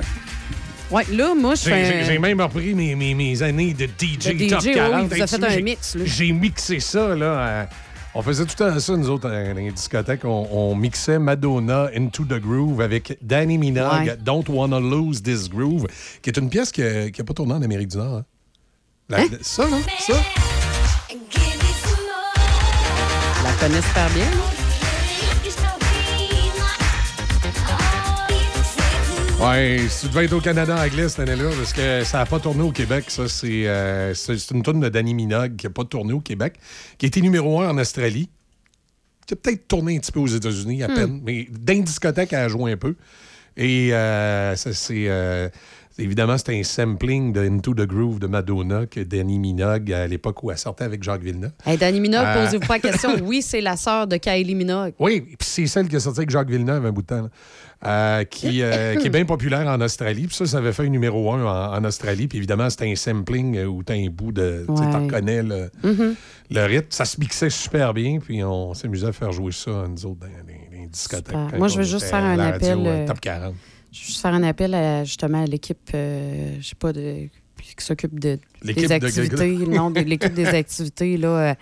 [0.91, 1.85] Ouais, là, moi, je j'ai, fais.
[1.85, 5.07] j'ai- j'ai même repris mes, mes, mes années de DJ, De Top DJ, oui, 40.
[5.07, 6.03] vous avez fait un j'ai- mix, là.
[6.05, 7.25] J'ai mixé ça, là.
[7.25, 7.65] euh,
[8.13, 10.23] on faisait tout le temps ça, nous autres, dans les discothèques.
[10.23, 14.17] On, on mixait Madonna Into the Groove avec Danny Minogue, Ouais.
[14.21, 15.87] Don't Wanna Lose This Groove,
[16.21, 18.17] qui est une pièce qui n'a pas tourné en Amérique du Nord.
[18.17, 18.25] hein.
[19.09, 19.27] La- Hein?
[19.41, 20.13] Ça, là, ça?
[21.09, 21.15] Je
[23.43, 24.25] la connais super bien.
[24.25, 24.52] là.
[29.43, 32.61] Ouais, tu devais être au Canada anglais cette année-là, parce que ça n'a pas tourné
[32.63, 33.05] au Québec.
[33.09, 36.21] Ça, c'est euh, c'est- c'est une tonne de Danny Minogue qui n'a pas tourné au
[36.21, 36.55] Québec,
[36.97, 38.29] qui a été numéro un en Australie,
[39.27, 42.39] qui a peut-être tourné un petit peu aux États-Unis à peine, mais une discothèque, elle
[42.39, 42.95] a joué un peu.
[43.57, 45.05] Et euh, ça, c'est.
[45.09, 45.49] euh,
[45.99, 50.41] évidemment, c'était un sampling de Into the Groove de Madonna que Danny Minogue, à l'époque
[50.43, 51.51] où elle sortait avec Jacques Villeneuve.
[51.65, 52.45] Hey, Danny Minogue, Euh.
[52.45, 53.09] posez-vous pas la question.
[53.23, 54.93] Oui, c'est la sœur de Kylie Minogue.
[54.99, 57.29] Oui, puis c'est celle qui a sorti avec Jacques Villeneuve un bout de temps, là.
[57.85, 60.27] Euh, qui, euh, qui est bien populaire en Australie.
[60.27, 62.27] Puis ça, ça avait fait numéro un en, en Australie.
[62.29, 64.65] Puis évidemment, c'était un sampling euh, où t'as un bout de...
[64.69, 65.07] Tu sais, t'en Ouais.
[65.09, 65.69] connais le,
[66.49, 66.87] le rythme.
[66.91, 68.19] Ça se mixait super bien.
[68.19, 71.35] Puis on s'amusait à faire jouer ça, nous autres, dans les, discothèques.
[71.57, 73.53] Moi, je veux juste faire un la appel, euh, Top 40.
[73.91, 77.27] Je vais juste faire un appel à, justement à l'équipe, je sais pas, de,
[77.57, 79.57] qui s'occupe de, des de- activités.
[79.67, 81.55] non, de l'équipe des activités, là,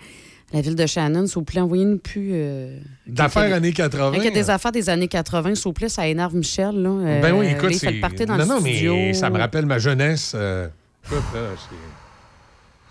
[0.52, 1.26] la ville de Shannon.
[1.26, 2.30] S'il vous plaît, envoyez-nous plus.
[2.32, 4.12] euh, D'affaires années 80.
[4.18, 6.74] Il y a des affaires des années 80, s'il vous plaît, ça énerve Michel.
[6.82, 6.90] Là.
[6.90, 7.92] Euh, Ben oui, écoute, c'est...
[8.26, 8.94] non, le non, studio.
[8.94, 10.32] mais ça me rappelle ma jeunesse.
[10.34, 10.68] euh,
[11.08, 11.16] c'est-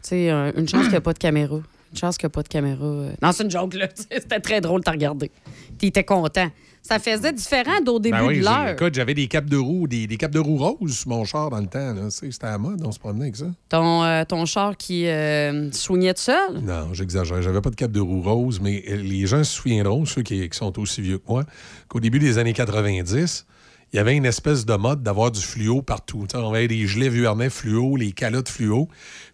[0.04, 1.56] Tu sais, une chance qu'il n'y a pas de caméra.
[1.94, 2.86] Une chance qu'il n'y a pas de caméra.
[2.86, 3.12] euh.
[3.22, 3.88] Non, c'est une joke, là.
[3.96, 5.30] C'était très drôle de regarder.
[5.78, 6.50] Tu étais content.
[6.84, 8.70] Ça faisait différent d'au début Ben oui, de l'heure.
[8.70, 11.50] Écoute, j'avais des capes de roue, des, des capes de roue roses sur mon char
[11.52, 11.94] dans le temps.
[11.94, 12.10] là.
[12.10, 13.46] C'était à la mode, on se promenait avec ça.
[13.70, 16.60] Ton, euh, ton char qui euh, soignait tout seul?
[16.64, 17.42] Non, j'exagère.
[17.42, 20.50] J'avais pas de cape de roue rose, mais euh, les gens se souviendront, ceux qui,
[20.50, 21.44] qui sont aussi vieux que moi,
[21.88, 23.46] qu'au début des années 90,
[23.94, 26.26] il y avait une espèce de mode d'avoir du fluo partout.
[26.34, 28.88] On avait des gilets Vuarnet fluo, les calottes fluo.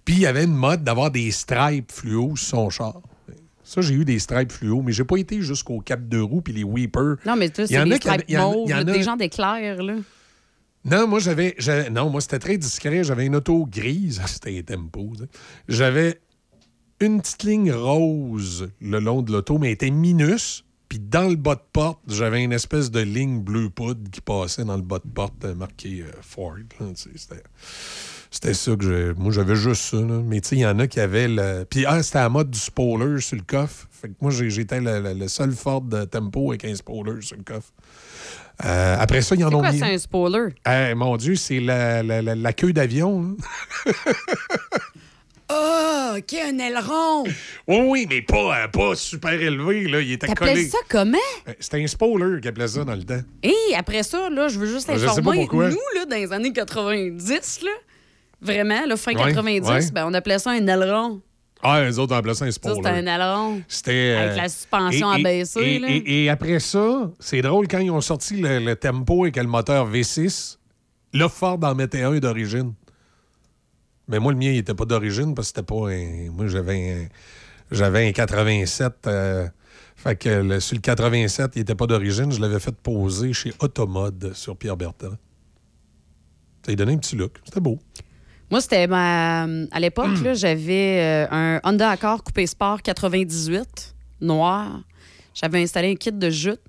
[0.03, 3.01] Puis il y avait une mode d'avoir des stripes fluo sur son char.
[3.67, 6.53] Ça, j'ai eu des stripes fluo, mais j'ai pas été jusqu'aux capes de roue puis
[6.53, 7.17] les weepers.
[7.25, 9.95] Non, mais y c'est des stripes mauves, a- des gens d'éclair, là.
[10.85, 11.53] Non, moi, j'avais.
[11.91, 13.03] Non, moi, c'était très discret.
[13.03, 14.21] J'avais une auto grise.
[14.27, 15.11] C'était un tempo.
[15.17, 15.23] tu.
[15.67, 16.21] J'avais
[17.01, 20.63] une petite ligne rose le long de l'auto, mais elle était minus.
[20.87, 24.63] Puis dans le bas de porte, j'avais une espèce de ligne bleu poudre qui passait
[24.63, 26.55] dans le bas de porte euh, marqué euh, Ford.
[26.69, 26.85] tu
[27.17, 27.43] C'était.
[28.29, 29.13] C'était ça que j'ai.
[29.17, 29.97] Moi, j'avais juste ça.
[29.97, 30.21] là.
[30.25, 31.65] Mais tu sais, il y en a qui avaient le.
[31.69, 33.87] Puis, ah, c'était à la mode du spoiler sur le coffre.
[33.91, 37.37] Fait que moi, j'étais le, le- le seul Ford de Tempo avec un spoiler sur
[37.37, 37.71] le coffre.
[38.65, 39.79] Euh, après ça, ils en C'est ont quoi, mis.
[39.79, 40.49] c'est un spoiler?
[40.67, 43.37] Eh, mon Dieu, c'est la, la- la- la queue d'avion.
[45.49, 47.23] Ah, OK, un aileron.
[47.69, 49.87] Oui, oui, mais pas, euh, pas super élevé.
[49.87, 50.01] Là.
[50.01, 50.67] Il était T'appelais collé.
[50.67, 51.17] ça comment?
[51.47, 53.21] Euh, C'était un spoiler qui appelait ça dans le temps.
[53.43, 55.69] Et après ça, là, je veux juste Je sais pas informer, pourquoi.
[55.69, 57.71] nous, là, dans les années 90, là,
[58.41, 59.91] vraiment, là, fin Ouais, 90, ouais.
[59.91, 61.21] ben, on appelait ça un aileron.
[61.63, 63.07] Ah, les autres appelaient ça un Ça, c'était spoiler.
[63.09, 63.61] un aileron.
[63.67, 63.91] C'était.
[64.15, 65.87] euh, Avec la suspension et- et- abaissée, Et, là.
[65.89, 69.43] et- et après ça, c'est drôle, quand ils ont sorti le, le tempo avec le
[69.43, 70.57] moteur V6,
[71.13, 72.73] là, Ford en mettait un d'origine.
[74.07, 76.29] Mais moi, le mien, il était pas d'origine parce que c'était pas un.
[76.31, 77.07] Moi, j'avais un.
[77.71, 78.93] J'avais un 87.
[79.07, 79.47] euh,
[79.97, 82.31] fait que le- sur le 87, il était pas d'origine.
[82.31, 85.09] Je l'avais fait poser chez Automode sur Pierre Bertrand.
[86.63, 87.33] Ça lui donnait un petit look.
[87.43, 87.79] C'était beau.
[88.49, 89.43] Moi, c'était ma...
[89.71, 94.81] À l'époque, j'avais euh, un Honda Accord Coupé Sport 98, noir.
[95.33, 96.61] J'avais installé un kit de jute.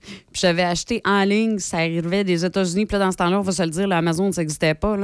[0.00, 2.86] Puis j'avais acheté en ligne, ça arrivait des États-Unis.
[2.86, 4.96] Puis là, dans ce temps-là, on va se le dire, l'Amazon, ça n'existait pas.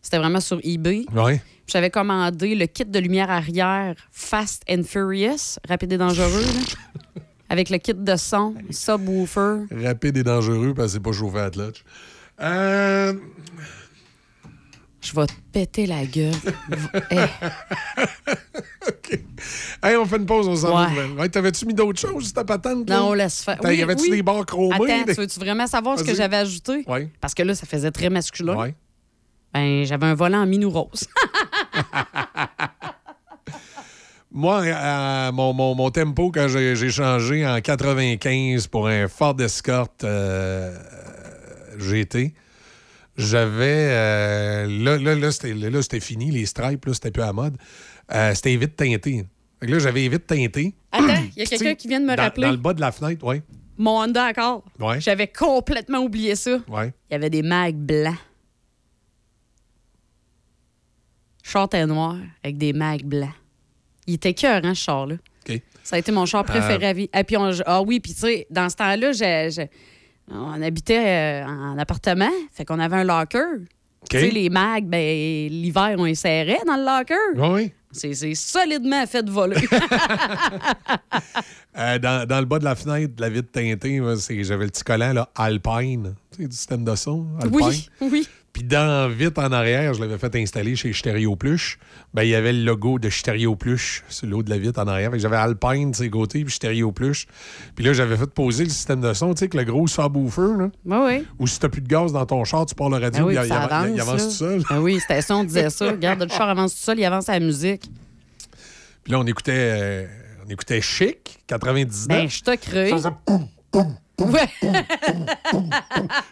[0.00, 1.04] C'était vraiment sur eBay.
[1.12, 1.38] Ouais.
[1.38, 7.22] Puis j'avais commandé le kit de lumière arrière Fast and Furious, rapide et dangereux, là,
[7.48, 9.64] avec le kit de son, subwoofer.
[9.82, 11.82] Rapide et dangereux parce que c'est pas chauffé à clutch.
[12.40, 13.14] Euh.
[15.04, 16.32] Je vais te péter la gueule.
[17.10, 17.16] Eh,
[19.82, 20.86] Hey, on fait une pause, on s'en.
[21.18, 21.28] Ouais.
[21.28, 22.88] T'avais-tu mis d'autres choses sur ta patente?
[22.88, 22.98] là?
[23.00, 23.58] non, on laisse faire.
[23.60, 24.74] T'as- y avait-tu des barres chromées?
[24.74, 26.84] Attends, des- tu veux-tu vraiment savoir ce que j'avais ajouté?
[26.86, 27.08] Oui.
[27.20, 28.56] Parce que là, ça faisait très masculin.
[28.56, 28.74] Ouais.
[29.52, 31.04] Ben, j'avais un volant en minou rose.
[34.32, 39.38] Moi, euh, mon, mon- mon tempo, quand j'ai j'ai changé en 95 pour un Ford
[39.40, 40.76] Escort euh,
[41.78, 42.34] GT,
[43.16, 43.88] j'avais.
[43.90, 45.30] euh, là, là, là,
[45.82, 47.56] c'était fini, les stripes, là, c'était plus à la mode.
[48.12, 49.24] Euh, c'était vite teinté.
[49.60, 50.74] Fait que là, j'avais vite teinté.
[50.92, 51.06] Attends,
[51.36, 52.44] il y a quelqu'un qui vient de me dans, rappeler.
[52.44, 53.40] Dans le bas de la fenêtre, oui.
[53.76, 54.64] Mon Honda Accord.
[54.78, 55.00] Ouais.
[55.00, 56.58] J'avais complètement oublié ça.
[56.68, 56.92] Ouais.
[57.10, 58.14] Il y avait des mags blancs.
[61.42, 63.30] Short et noir avec des mags blancs.
[64.06, 65.16] Il était cœur, hein, ce char-là.
[65.48, 65.60] OK.
[65.82, 66.90] Ça a été mon char préféré Euh.
[66.90, 67.10] à vie.
[67.14, 69.68] Et puis on- ah oui, puis tu sais, dans ce temps-là, j'ai-
[70.30, 73.64] on habitait euh, en appartement, fait qu'on avait un locker.
[74.10, 77.54] Tu sais, les mags, ben, l'hiver, on les serrait dans le locker.
[77.54, 77.72] Oui.
[77.90, 79.56] C'est solidement fait de voler.
[81.76, 84.00] Euh, dans, dans le bas de la fenêtre de la vitre teintée,
[84.44, 87.26] j'avais le petit collant là, Alpine, tu sais, du système de son.
[87.42, 87.58] Alpine.
[87.60, 88.28] oui, oui.
[88.54, 91.76] Puis dans vite en arrière, je l'avais fait installer chez Stéréo Pluche.
[92.14, 94.80] Ben, il y avait le logo de Stéréo Pluche sur le haut de la vitre
[94.80, 95.10] en arrière.
[95.10, 97.26] Fait que J'avais Alpine de ses côtés, puis Stéréo Pluche.
[97.74, 100.56] Puis là, j'avais fait poser le système de son, tu sais, avec le gros subwoofer,
[100.56, 100.70] là.
[100.86, 101.26] Oui, oui.
[101.40, 103.34] Ou si t'as plus de gaz dans ton char, tu pars le radio, Ah oui,
[103.34, 103.88] il, puis il ça avance,
[104.22, 104.62] il tout seul.
[104.70, 105.90] Ah oui, c'était ça, on disait ça.
[105.90, 107.90] Regarde, le char avance tout seul, il avance à la musique.
[109.02, 110.06] Puis là, on écoutait, euh,
[110.46, 112.06] on écoutait Chic, 99.
[112.06, 112.90] Ben, je te crée.
[112.90, 113.96] Ça faisait poum, poum.
[114.20, 114.48] Ouais.
[114.62, 114.68] tu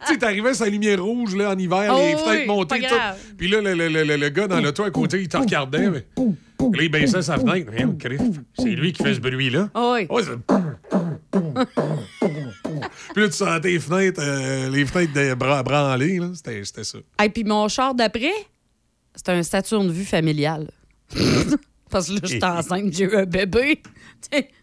[0.06, 2.94] sais, t'arrivais la lumière rouge là, en hiver, Oh les oui, fenêtres montées, tout.
[3.36, 5.90] Puis là, le, le- le- le gars dans le toit à côté, il te regardait.
[5.90, 6.06] Mais...
[6.16, 7.72] Là, il baissait sa fenêtre.
[8.56, 9.68] C'est lui qui fait ce bruit-là.
[9.74, 10.06] Ah oui.
[10.08, 10.38] Ouais, c'est-
[13.14, 16.18] Puis là, tu sentais les fenêtres, euh, les fenêtres de branlées.
[16.18, 16.28] là.
[16.34, 16.98] C'était ça.
[17.22, 18.32] Et puis mon char d'après,
[19.14, 20.70] c'était un Saturne vue familial.
[21.90, 23.82] Parce que là, j'étais enceinte, j'ai eu un bébé.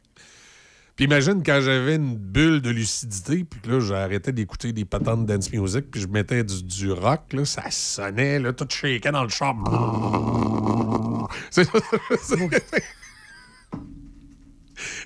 [0.99, 5.25] Puis imagine quand j'avais une bulle de lucidité, puis que là, j'arrêtais d'écouter des patentes
[5.25, 9.09] de dance music, puis je mettais du, du rock, là, ça sonnait, là, tout shaké
[9.09, 9.55] dans le char.
[11.51, 11.63] C'est
[12.21, 12.83] c'est-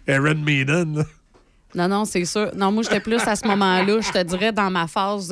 [0.08, 1.04] Aaron Maiden, là.
[1.76, 2.50] Non, non, c'est sûr.
[2.56, 5.32] Non, moi, j'étais plus à ce moment-là, je te dirais, dans ma phase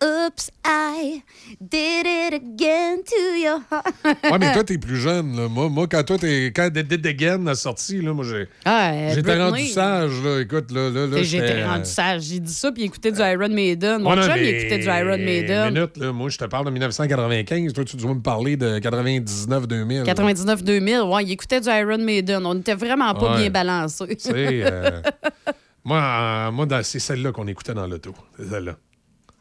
[0.00, 1.22] Oops, I
[1.60, 3.84] did it again to your heart.
[4.30, 5.48] Ouais, mais toi, t'es plus jeune, là.
[5.48, 6.52] Moi, moi quand toi, t'es.
[6.54, 8.46] Quand Dead Again a sorti, là, moi, j'ai.
[8.64, 9.42] Ah, euh, J'étais Britney.
[9.42, 10.40] rendu sage, là.
[10.40, 11.22] Écoute, là, là, là.
[11.24, 12.22] J'étais euh, rendu sage.
[12.22, 14.02] J'ai dit ça, puis il écoutait du Iron Maiden.
[14.02, 15.74] Mon Ouais, non, chum, il écoutait du Iron Maiden.
[15.74, 17.72] Minute, là, moi, je te parle de 1995.
[17.72, 20.04] Toi, tu dois me parler de 99-2000.
[20.04, 22.46] 99-2000, ouais, il écoutait du Iron Maiden.
[22.46, 23.38] On était vraiment pas Ouais.
[23.40, 24.06] bien balancés.
[24.06, 24.32] Tu sais,
[24.64, 25.02] euh,
[25.84, 28.14] moi, euh, moi c'est celle-là qu'on écoutait dans l'auto.
[28.38, 28.76] C'est celle-là.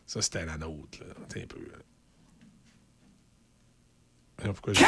[0.07, 0.99] Ça, c'était la nôtre.
[1.05, 1.13] Là.
[1.29, 1.59] T'sais, un peu.
[1.59, 1.81] euh.
[4.41, 4.85] Alors, pourquoi j'ai-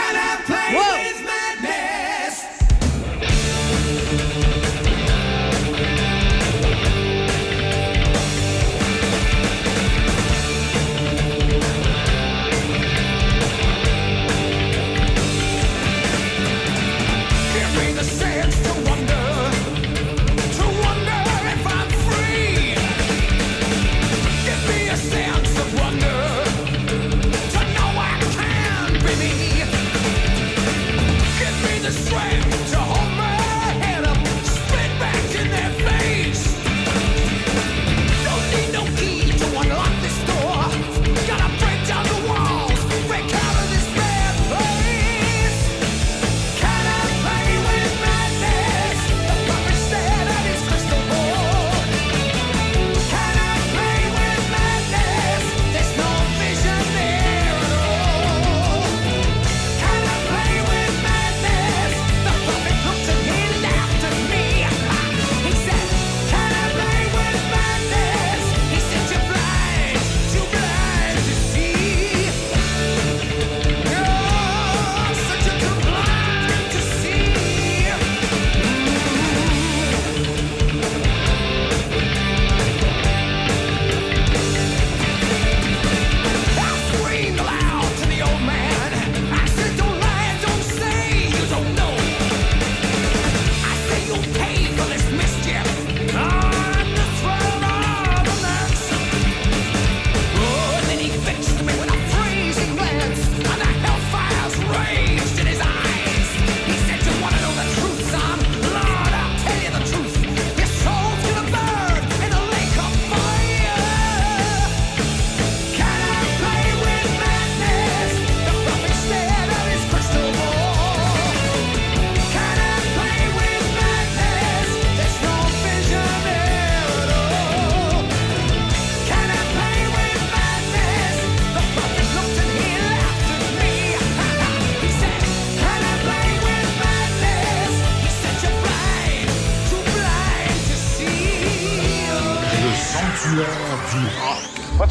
[17.53, 18.68] Give me the sense to wonder,
[32.11, 32.68] me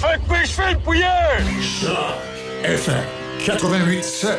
[0.09, 1.05] Va te faire couper les cheveux, le pouilleux!
[2.65, 3.05] FM
[3.41, 4.37] 88.7.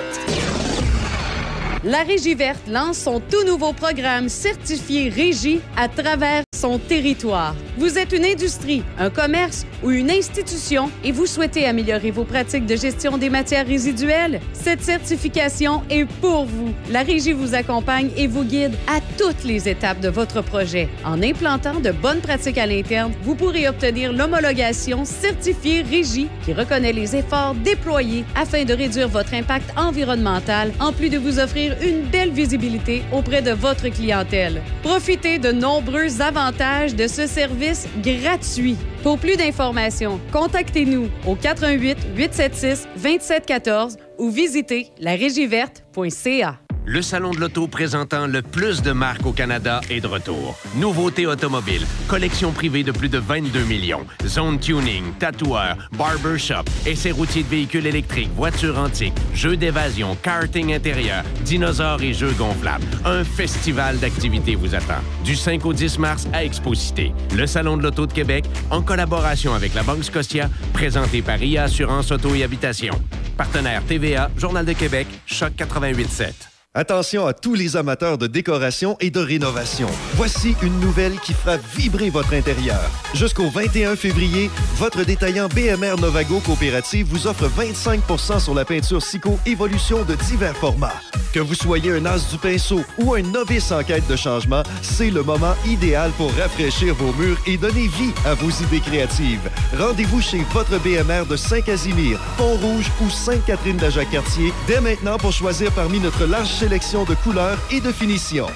[1.84, 7.56] La Régie verte lance son tout nouveau programme certifié Régie à travers son territoire.
[7.78, 12.66] Vous êtes une industrie, un commerce ou une institution et vous souhaitez améliorer vos pratiques
[12.66, 14.42] de gestion des matières résiduelles?
[14.52, 16.74] Cette certification est pour vous.
[16.92, 20.90] La Régie vous accompagne et vous guide à toutes les étapes de votre projet.
[21.06, 26.92] En implantant de bonnes pratiques à l'interne, vous pourrez obtenir l'homologation certifiée Régie qui reconnaît
[26.92, 32.02] les efforts déployés afin de réduire votre impact environnemental en plus de vous offrir une
[32.02, 34.62] belle visibilité auprès de votre clientèle.
[34.84, 38.76] Profitez de nombreux avantages de ce service gratuit.
[39.04, 46.69] Pour plus d'informations, contactez-nous au 88 876 2714 ou visitez larégieverte.ca.
[46.86, 50.58] Le Salon de l'Auto présentant le plus de marques au Canada est de retour.
[50.76, 57.44] Nouveautés automobiles, collection privée de plus de 22 millions, zone tuning, tatoueur, barbershop, essais routiers
[57.44, 62.86] de véhicules électriques, voitures antiques, jeux d'évasion, karting intérieur, dinosaures et jeux gonflables.
[63.06, 65.04] Un festival d'activités vous attend.
[65.24, 67.14] Du 5 au 10 mars à Exposité.
[67.36, 71.64] Le Salon de l'Auto de Québec, en collaboration avec la Banque Scotia, présenté par IA
[71.64, 73.00] Assurance Auto et Habitation.
[73.38, 76.49] Partenaire TVA, Journal de Québec, Choc 88.7.
[76.76, 79.88] Attention à tous les amateurs de décoration et de rénovation.
[80.14, 82.80] Voici une nouvelle qui fera vibrer votre intérieur.
[83.16, 89.40] Jusqu'au 21 février, votre détaillant BMR Novago Coopérative vous offre 25% sur la peinture Sico
[89.48, 90.94] Évolution de divers formats.
[91.34, 95.10] Que vous soyez un as du pinceau ou un novice en quête de changement, c'est
[95.10, 99.50] le moment idéal pour rafraîchir vos murs et donner vie à vos idées créatives.
[99.76, 106.26] Rendez-vous chez votre BMR de Saint-Casimir, Pont-Rouge ou Sainte-Catherine-d'Ajac-Cartier dès maintenant pour choisir parmi notre
[106.26, 108.50] large sélection de couleurs et de finitions.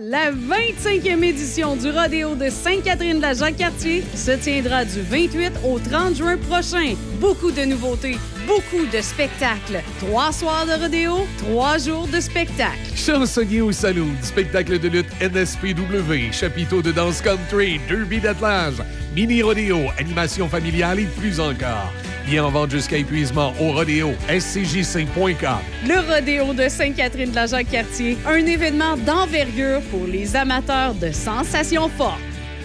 [0.00, 5.78] La 25e édition du rodéo de Sainte-Catherine de la Jacques-Cartier se tiendra du 28 au
[5.78, 6.94] 30 juin prochain.
[7.20, 8.16] Beaucoup de nouveautés,
[8.46, 9.82] beaucoup de spectacles.
[10.00, 12.78] Trois soirs de rodéo, trois jours de spectacle.
[12.96, 18.82] Chansonnier au saloon, spectacle de lutte NSPW, chapiteau de danse country, derby d'attelage,
[19.18, 21.92] mini rodéo, animation familiale et plus encore.
[22.24, 25.58] Bien en vente jusqu'à épuisement au rodéo scjc.com.
[25.88, 31.88] Le rodéo de Sainte-Catherine de la Jacques-Cartier, un événement d'envergure pour les amateurs de sensations
[31.88, 32.20] fortes.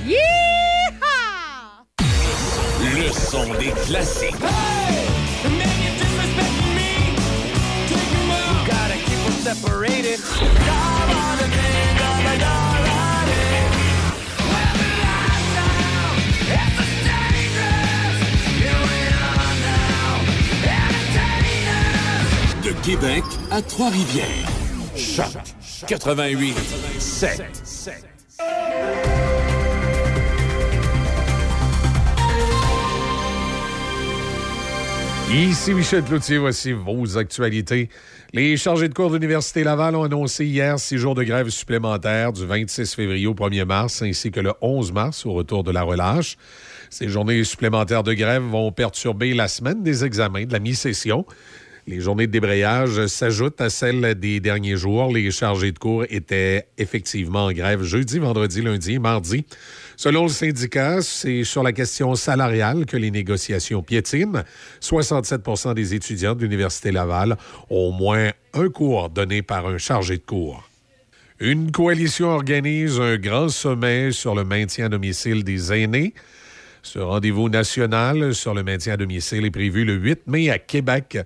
[0.06, 0.20] Yeehaw!
[2.84, 4.36] Le son des classiques.
[9.44, 11.03] Separated.
[22.82, 24.48] Québec à Trois-Rivières.
[24.96, 25.28] Choc
[25.88, 26.56] 88
[27.00, 27.44] 7.
[35.34, 37.90] Ici Michel Cloutier, voici vos actualités.
[38.34, 42.34] Les chargés de cours de l'Université Laval ont annoncé hier six jours de grève supplémentaires
[42.34, 45.82] du 26 février au 1er mars ainsi que le 11 mars au retour de la
[45.82, 46.38] relâche.
[46.92, 51.26] Ces journées supplémentaires de grève vont perturber la semaine des examens de la mi-session.
[51.86, 55.12] Les journées de débrayage s'ajoutent à celles des derniers jours.
[55.12, 59.46] Les chargés de cours étaient effectivement en grève jeudi, vendredi, lundi mardi.
[59.98, 64.44] Selon le syndicat, c'est sur la question salariale que les négociations piétinent.
[64.82, 67.36] 67% des étudiants de l'Université Laval
[67.70, 70.70] ont au moins un cours donné par un chargé de cours.
[71.42, 76.14] Une coalition organise un grand sommet sur le maintien à domicile des aînés.
[76.86, 81.18] Ce rendez-vous national sur le maintien à domicile est prévu le 8 mai à Québec.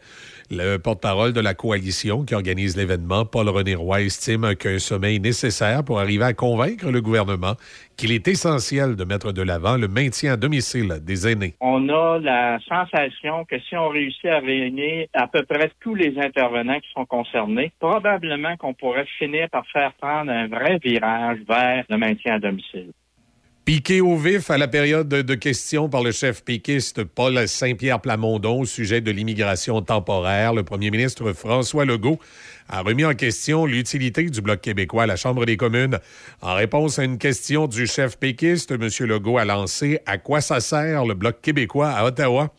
[0.49, 5.83] Le porte-parole de la coalition qui organise l'événement, Paul-René Roy, estime qu'un sommet est nécessaire
[5.83, 7.55] pour arriver à convaincre le gouvernement
[7.97, 11.55] qu'il est essentiel de mettre de l'avant le maintien à domicile des aînés.
[11.59, 16.17] On a la sensation que si on réussit à réunir à peu près tous les
[16.17, 21.83] intervenants qui sont concernés, probablement qu'on pourrait finir par faire prendre un vrai virage vers
[21.89, 22.91] le maintien à domicile.
[23.67, 28.61] Piqué au vif à la période de, questions par le chef péquiste Paul Saint-Pierre Plamondon
[28.61, 32.17] au sujet de l'immigration temporaire, le premier ministre François Legault
[32.69, 35.99] a remis en question l'utilité du Bloc québécois à la Chambre des communes.
[36.41, 38.87] En réponse à une question du chef péquiste, M.
[39.05, 42.53] Legault a lancé À quoi ça sert le Bloc québécois à Ottawa?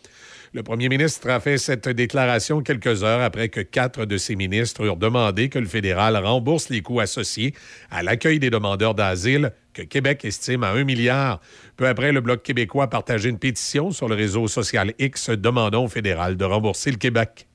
[0.53, 4.85] Le premier ministre a fait cette déclaration quelques heures après que quatre de ses ministres
[4.85, 7.55] eurent demandé que le fédéral rembourse les coûts associés
[7.91, 11.41] à l'accueil des demandeurs d'asile que Québec estime à un milliard.
[11.77, 15.85] Peu après, le Bloc québécois a partagé une pétition sur le réseau social X demandant
[15.85, 17.47] au fédéral de rembourser le Québec.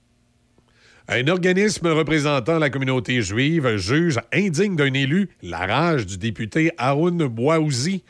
[1.10, 7.28] Un organisme représentant la communauté juive juge indigne d'un élu la rage du député Haroun
[7.28, 8.06] Bouaouzi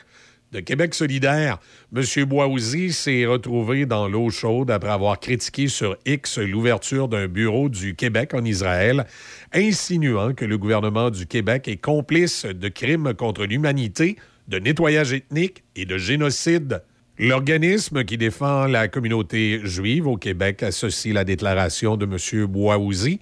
[0.54, 1.58] de Québec solidaire.
[1.94, 2.24] M.
[2.26, 7.96] Boisouzi s'est retrouvé dans l'eau chaude après avoir critiqué sur X l'ouverture d'un bureau du
[7.96, 9.04] Québec en Israël,
[9.52, 15.64] insinuant que le gouvernement du Québec est complice de crimes contre l'humanité, de nettoyage ethnique
[15.74, 16.82] et de génocide.
[17.18, 22.46] L'organisme qui défend la communauté juive au Québec associe la déclaration de M.
[22.46, 23.18] Boisouzi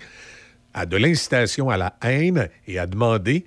[0.75, 3.45] à de l'incitation à la haine et a demandé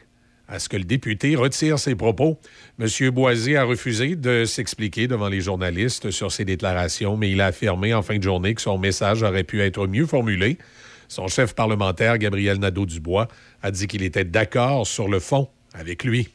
[0.47, 2.39] à ce que le député retire ses propos.
[2.79, 3.09] M.
[3.09, 7.93] Boisy a refusé de s'expliquer devant les journalistes sur ses déclarations, mais il a affirmé
[7.93, 10.57] en fin de journée que son message aurait pu être mieux formulé.
[11.07, 13.27] Son chef parlementaire, Gabriel Nadeau-Dubois,
[13.61, 16.29] a dit qu'il était d'accord sur le fond avec lui.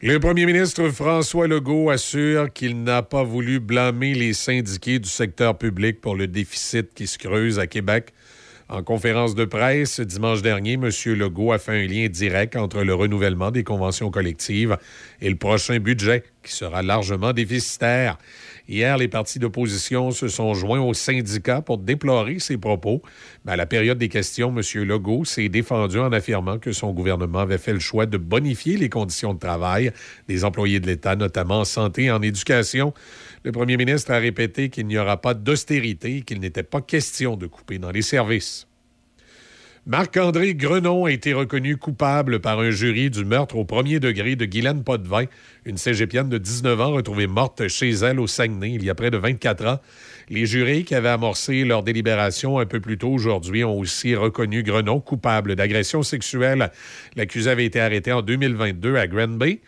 [0.00, 5.56] Le premier ministre François Legault assure qu'il n'a pas voulu blâmer les syndiqués du secteur
[5.56, 8.12] public pour le déficit qui se creuse à Québec.
[8.68, 10.90] En conférence de presse dimanche dernier, M.
[11.06, 14.76] Legault a fait un lien direct entre le renouvellement des conventions collectives
[15.20, 18.18] et le prochain budget, qui sera largement déficitaire.
[18.68, 23.02] Hier, les partis d'opposition se sont joints aux syndicats pour déplorer ces propos.
[23.44, 24.84] Mais à la période des questions, M.
[24.84, 28.88] Legault s'est défendu en affirmant que son gouvernement avait fait le choix de bonifier les
[28.88, 29.92] conditions de travail
[30.28, 32.94] des employés de l'État, notamment en santé et en éducation.
[33.44, 37.46] Le premier ministre a répété qu'il n'y aura pas d'austérité qu'il n'était pas question de
[37.46, 38.68] couper dans les services.
[39.84, 44.44] Marc-André Grenon a été reconnu coupable par un jury du meurtre au premier degré de
[44.44, 45.24] Guylaine Potvin,
[45.64, 49.10] une cégepienne de 19 ans retrouvée morte chez elle au Saguenay il y a près
[49.10, 49.80] de 24 ans.
[50.28, 54.62] Les jurés qui avaient amorcé leur délibération un peu plus tôt aujourd'hui ont aussi reconnu
[54.62, 56.70] Grenon coupable d'agression sexuelle.
[57.16, 59.58] L'accusé avait été arrêté en 2022 à Granby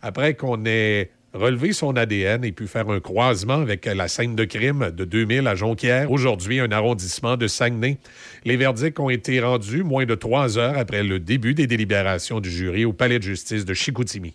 [0.00, 4.44] après qu'on ait relevé son ADN et pu faire un croisement avec la scène de
[4.44, 7.98] crime de 2000 à Jonquière, aujourd'hui un arrondissement de Saguenay.
[8.44, 12.50] Les verdicts ont été rendus moins de trois heures après le début des délibérations du
[12.50, 14.34] jury au palais de justice de Chicoutimi.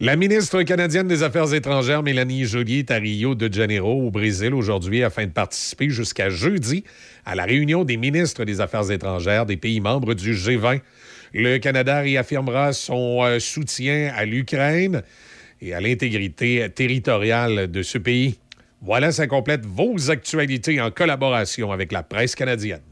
[0.00, 4.52] La ministre canadienne des Affaires étrangères, Mélanie Joly, est à Rio de Janeiro, au Brésil,
[4.52, 6.82] aujourd'hui, afin de participer jusqu'à jeudi
[7.24, 10.80] à la réunion des ministres des Affaires étrangères des pays membres du G20.
[11.32, 15.02] Le Canada réaffirmera son euh, soutien à l'Ukraine
[15.64, 18.36] et à l'intégrité territoriale de ce pays.
[18.82, 22.82] Voilà, ça complète vos actualités en collaboration avec la presse canadienne.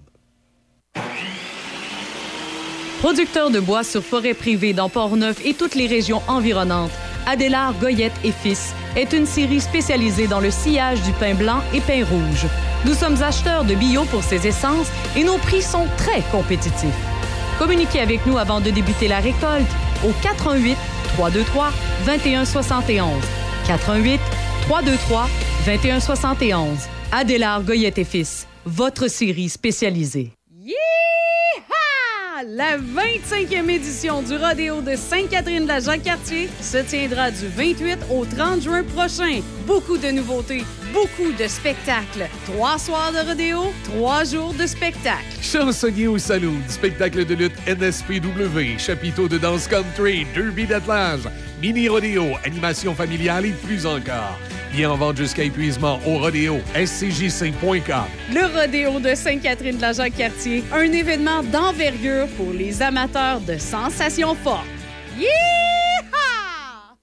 [3.00, 6.92] Producteur de bois sur forêt privée dans Port-Neuf et toutes les régions environnantes,
[7.26, 11.80] Adélard Goyette et Fils est une série spécialisée dans le sillage du pain blanc et
[11.80, 12.46] pain rouge.
[12.86, 16.88] Nous sommes acheteurs de bio pour ces essences et nos prix sont très compétitifs.
[17.58, 19.70] Communiquez avec nous avant de débuter la récolte
[20.04, 20.76] au 88
[21.16, 21.70] 323
[22.06, 23.08] 2171.
[23.66, 24.20] 88
[24.68, 25.28] 323
[25.66, 26.88] 2171.
[27.12, 30.32] Adélard Goyette et Fils, votre série spécialisée.
[32.48, 38.24] La 25e édition du Rodéo de Sainte-Catherine de la Jacques-Cartier se tiendra du 28 au
[38.24, 39.42] 30 juin prochain.
[39.64, 42.28] Beaucoup de nouveautés, beaucoup de spectacles.
[42.46, 45.22] Trois soirs de rodéo, trois jours de spectacle.
[45.40, 51.28] Chansonnier au salon, spectacle de lutte NSPW, chapiteau de danse country, derby d'attelage,
[51.60, 54.38] mini rodéo, animation familiale et plus encore.
[54.72, 58.04] Bien en vente jusqu'à épuisement au rodéo, scjc.com.
[58.32, 64.34] Le Rodéo de Sainte-Catherine de la Jacques-Cartier, un événement d'envergure pour les amateurs de sensations
[64.34, 64.64] fortes.
[65.18, 65.71] Yeehaw!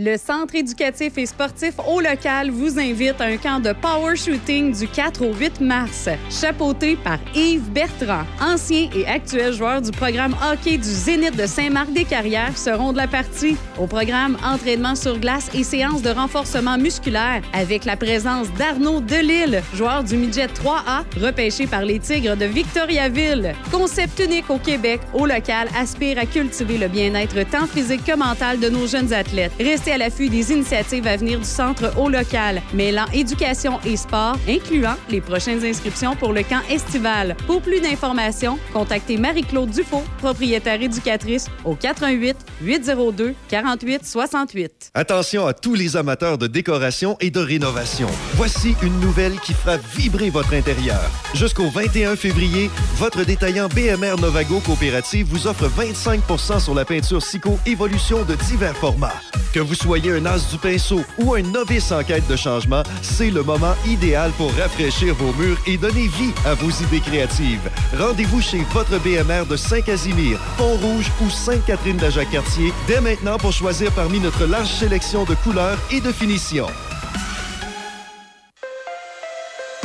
[0.00, 4.72] Le Centre éducatif et sportif au local vous invite à un camp de power shooting
[4.72, 8.22] du 4 au 8 mars, chapeauté par Yves Bertrand.
[8.40, 13.56] Ancien et actuel joueur du programme hockey du Zénith de Saint-Marc-des-Carrières seront de la partie.
[13.76, 19.64] Au programme entraînement sur glace et séances de renforcement musculaire avec la présence d'Arnaud Delille,
[19.74, 23.52] joueur du midget 3A, repêché par les Tigres de Victoriaville.
[23.72, 28.60] Concept unique au Québec, au local aspire à cultiver le bien-être tant physique que mental
[28.60, 29.50] de nos jeunes athlètes.
[29.90, 34.96] À l'affût des initiatives à venir du centre au local, mêlant éducation et sport, incluant
[35.08, 37.34] les prochaines inscriptions pour le camp estival.
[37.46, 44.90] Pour plus d'informations, contactez Marie-Claude Dufault, propriétaire éducatrice, au 88 802 48 68.
[44.92, 48.08] Attention à tous les amateurs de décoration et de rénovation.
[48.34, 51.00] Voici une nouvelle qui fera vibrer votre intérieur.
[51.32, 57.58] Jusqu'au 21 février, votre détaillant BMR Novago Coopérative vous offre 25% sur la peinture Sico
[57.64, 59.20] Évolution de divers formats.
[59.54, 63.30] Que vous soyez un as du pinceau ou un novice en quête de changement, c'est
[63.30, 67.70] le moment idéal pour rafraîchir vos murs et donner vie à vos idées créatives.
[67.98, 74.46] Rendez-vous chez votre BMR de Saint-Casimir, Pont-Rouge ou Sainte-Catherine-de-Jacques-Cartier dès maintenant pour choisir parmi notre
[74.46, 76.66] large sélection de couleurs et de finitions.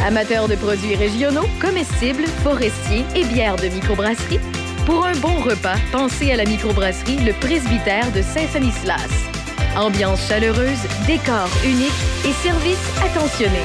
[0.06, 4.40] Amateurs de produits régionaux, comestibles, forestiers et bières de microbrasserie,
[4.86, 9.43] pour un bon repas, pensez à la microbrasserie Le Presbytère de Saint-Sanislas.
[9.76, 11.92] Ambiance chaleureuse, décor unique
[12.26, 13.62] et service attentionné.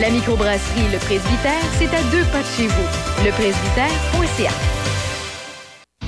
[0.00, 3.24] La microbrasserie Le Presbytère, c'est à deux pas de chez vous.
[3.24, 4.91] Lepresbytère.ca.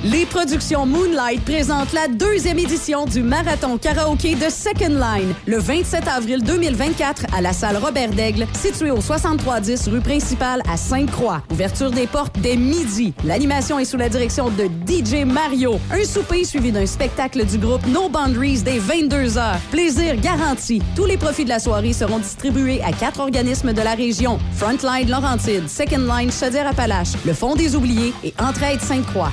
[0.05, 6.07] Les productions Moonlight présentent la deuxième édition du marathon karaoké de Second Line le 27
[6.07, 11.41] avril 2024 à la salle Robert Daigle, située au 7310 rue principale à Sainte-Croix.
[11.51, 13.15] Ouverture des portes dès midi.
[13.23, 15.79] L'animation est sous la direction de DJ Mario.
[15.91, 19.55] Un souper suivi d'un spectacle du groupe No Boundaries dès 22h.
[19.71, 20.83] Plaisir garanti.
[20.95, 24.37] Tous les profits de la soirée seront distribués à quatre organismes de la région.
[24.53, 29.31] Frontline Laurentide, Second Line Chaudière-Appalaches, le Fonds des Oubliés et Entraide Sainte-Croix.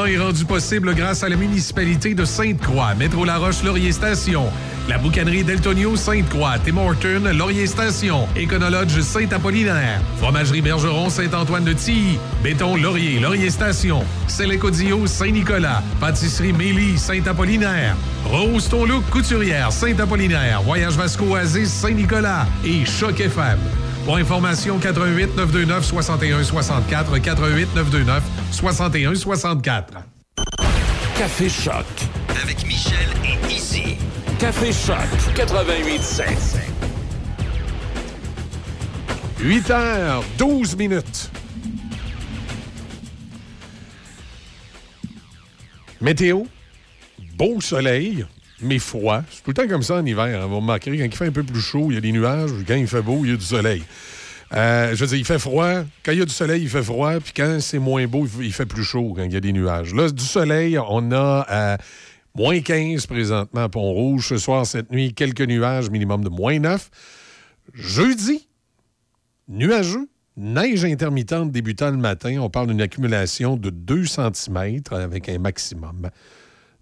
[0.00, 4.44] Est rendu possible grâce à la municipalité de Sainte-Croix, Métro La Roche Laurier Station,
[4.88, 12.18] la boucanerie Deltonio Sainte-Croix, Tim Horton Laurier Station, Éconologe Saint-Apollinaire, Fromagerie Bergeron Saint-Antoine de Tilly,
[12.42, 17.94] Béton Laurier Laurier Station, Célécodio Saint-Nicolas, Pâtisserie Mélie Saint-Apollinaire,
[18.24, 23.58] Rose Ton Look Couturière Saint-Apollinaire, Voyage Vasco Oasis Saint-Nicolas et Choc FM.
[24.04, 29.94] Pour information, 88 929 61 64 88 929 61 64.
[31.16, 31.86] Café Choc.
[32.42, 33.96] Avec Michel et Izzy.
[34.40, 34.96] Café Choc
[35.36, 36.24] 88.7.
[39.40, 41.30] 8 heures 12 minutes.
[46.00, 46.42] Météo,
[47.36, 48.26] beau soleil,
[48.62, 49.22] mais froid.
[49.30, 50.42] C'est tout le temps comme ça en hiver.
[50.42, 50.46] hein.
[50.46, 52.50] Vous remarquerez, quand il fait un peu plus chaud, il y a des nuages.
[52.66, 53.82] Quand il fait beau, il y a du soleil.
[54.54, 55.82] Euh, je veux dire, il fait froid.
[56.04, 57.18] Quand il y a du soleil, il fait froid.
[57.20, 59.94] Puis quand c'est moins beau, il fait plus chaud quand il y a des nuages.
[59.94, 61.76] Là, du soleil, on a euh,
[62.34, 64.28] moins 15 présentement à Pont-Rouge.
[64.28, 66.90] Ce soir, cette nuit, quelques nuages, minimum de moins 9.
[67.74, 68.48] Jeudi,
[69.48, 70.08] nuageux.
[70.36, 72.38] Neige intermittente débutant le matin.
[72.40, 76.08] On parle d'une accumulation de 2 cm avec un maximum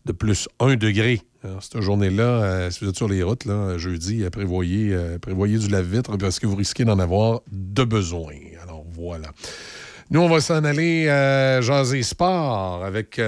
[0.06, 1.22] de plus 1 degré.
[1.60, 5.56] Cette journée-là, euh, si vous êtes sur les routes, là, jeudi, euh, prévoyez, euh, prévoyez
[5.56, 8.35] du lave-vitre parce que vous risquez d'en avoir de besoin.
[8.62, 9.28] Alors, voilà.
[10.10, 11.05] Nous, on va s'en aller
[11.62, 13.18] jaser sport avec,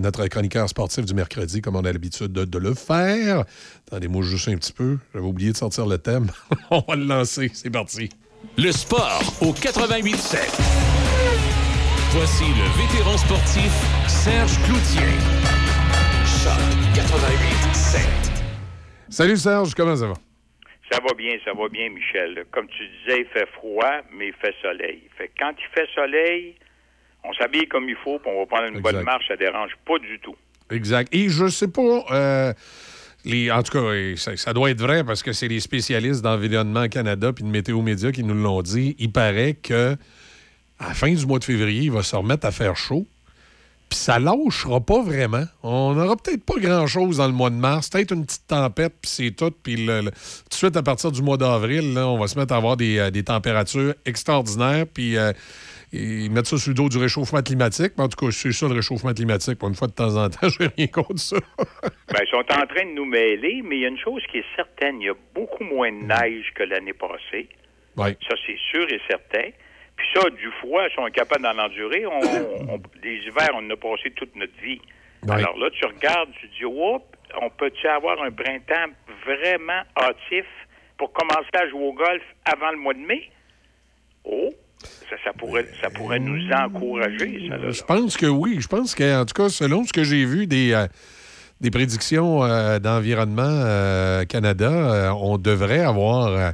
[0.00, 3.44] notre chroniqueur sportif du mercredi, comme on a l'habitude de, de le faire.
[3.86, 4.96] Attendez-moi juste un petit peu.
[5.12, 6.30] J'avais oublié de sortir le thème.
[6.70, 7.50] on va le lancer.
[7.52, 8.08] C'est parti.
[8.56, 10.38] Le sport au 88.7.
[12.12, 13.70] Voici le vétéran sportif
[14.08, 15.53] Serge Cloutier.
[16.44, 16.52] Choc
[16.92, 18.00] 88.7.
[19.08, 20.14] Salut Serge, comment ça va?
[20.92, 22.44] Ça va bien, ça va bien, Michel.
[22.50, 25.04] Comme tu disais, il fait froid, mais il fait soleil.
[25.16, 26.56] Fait que quand il fait soleil,
[27.24, 29.98] on s'habille comme il faut, puis on va prendre une bonne marche, ça dérange pas
[29.98, 30.36] du tout.
[30.70, 31.14] Exact.
[31.14, 32.52] Et je sais pas, euh,
[33.24, 36.88] les, en tout cas, ça, ça doit être vrai parce que c'est les spécialistes d'Environnement
[36.88, 38.96] Canada puis de Météo Média qui nous l'ont dit.
[38.98, 39.96] Il paraît que
[40.78, 43.06] à la fin du mois de février, il va se remettre à faire chaud.
[43.94, 45.44] Puis ça lâchera pas vraiment.
[45.62, 47.88] On n'aura peut-être pas grand-chose dans le mois de mars.
[47.90, 49.52] Peut-être une petite tempête, puis c'est tout.
[49.62, 50.12] Puis tout de
[50.50, 53.22] suite, à partir du mois d'avril, on va se mettre à avoir des, euh, des
[53.22, 54.86] températures extraordinaires.
[54.92, 55.32] Puis euh,
[55.92, 57.92] et mettre ça sur le dos du réchauffement climatique.
[57.96, 59.60] Mais en tout cas, c'est ça le réchauffement climatique.
[59.60, 61.36] Pour une fois de temps en temps, j'ai rien contre ça.
[61.56, 64.38] Ben, ils sont en train de nous mêler, mais il y a une chose qui
[64.38, 67.48] est certaine, il y a beaucoup moins de neige que l'année passée.
[67.96, 68.16] Ouais.
[68.28, 69.50] Ça, c'est sûr et certain.
[69.96, 72.04] Puis ça, du froid, ils sont capables d'en endurer.
[72.06, 72.20] On,
[72.74, 74.80] on- les hivers, on en a passé toute notre vie.
[75.28, 77.04] Alors là, tu regardes, tu dis, Oups,
[77.40, 78.92] on peut-tu avoir un printemps
[79.26, 80.44] vraiment hâtif
[80.98, 83.30] pour commencer à jouer au golf avant le mois de mai?
[84.24, 84.50] Oh,
[85.08, 87.56] ça, ça pourrait, ça pourrait nous encourager, ça.
[87.56, 87.70] Là.
[87.70, 88.58] Je pense que oui.
[88.60, 90.86] Je pense qu'en tout cas, selon ce que j'ai vu des, euh,
[91.60, 96.50] des prédictions euh, d'Environnement euh, Canada, euh, on devrait avoir euh,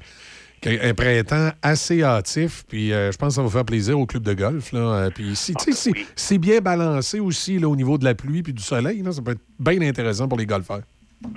[0.67, 2.65] un printemps assez hâtif.
[2.69, 4.73] Puis euh, je pense que ça va faire plaisir au club de golf.
[4.73, 4.79] Là.
[4.81, 8.53] Euh, Puis si, c'est- c'est bien balancé aussi là, au niveau de la pluie puis
[8.53, 9.03] du soleil.
[9.03, 10.83] là, ça peut être bien intéressant pour les golfeurs.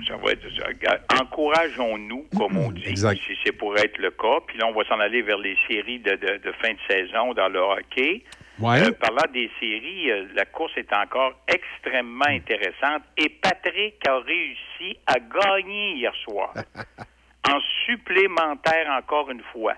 [0.08, 3.18] Ça va être regarde, encourageons-nous, comme on dit, Exact.
[3.26, 4.38] si c'est pour être le cas.
[4.46, 7.34] Puis là, on va s'en aller vers les séries de, de- de fin de saison
[7.34, 8.24] dans le hockey.
[8.58, 8.80] Ouais.
[8.82, 14.96] Euh, parlant des séries, euh, la course est encore extrêmement intéressante et Patrick a réussi
[15.06, 16.54] à gagner hier soir.
[17.48, 19.74] en supplémentaire encore une fois.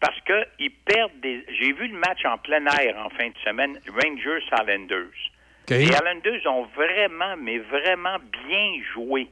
[0.00, 1.44] Parce que ils perdent des.
[1.48, 5.30] J'ai vu le match en plein air en fin de semaine, Rangers Islanders.
[5.62, 5.70] OK.
[5.70, 9.28] Les Islanders ont vraiment, mais vraiment bien joué.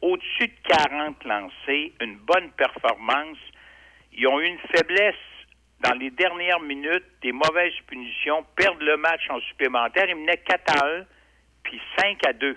[0.00, 3.38] Au-dessus de 40 lancés, une bonne performance.
[4.12, 5.14] Ils ont eu une faiblesse
[5.82, 10.08] dans les dernières minutes, des mauvaises punitions, perdent le match en supplémentaire.
[10.08, 11.04] Ils menaient 4 à 1,
[11.64, 12.56] puis 5 à 2.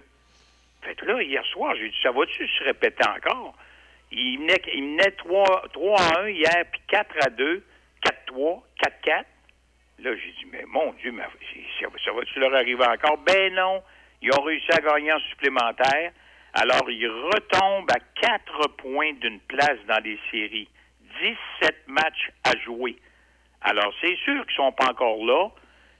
[0.83, 3.55] Fait que là, hier soir, j'ai dit, ça va-tu se répéter encore?
[4.17, 7.65] Il menait, il menait 3, 3 à 1 hier, puis 4 à 2,
[8.31, 9.25] 4-3, 4-4.
[9.99, 11.23] Là, j'ai dit, mais mon Dieu, mais
[11.81, 13.17] ça, va-tu leur arriver encore?
[13.17, 13.83] Ben non,
[14.21, 16.13] ils ont réussi à gagner en supplémentaire.
[16.53, 20.69] Alors, ils retombent à 4 points d'une place dans les séries.
[21.21, 22.95] 17 matchs à jouer.
[23.61, 25.49] Alors, c'est sûr qu'ils sont pas encore là,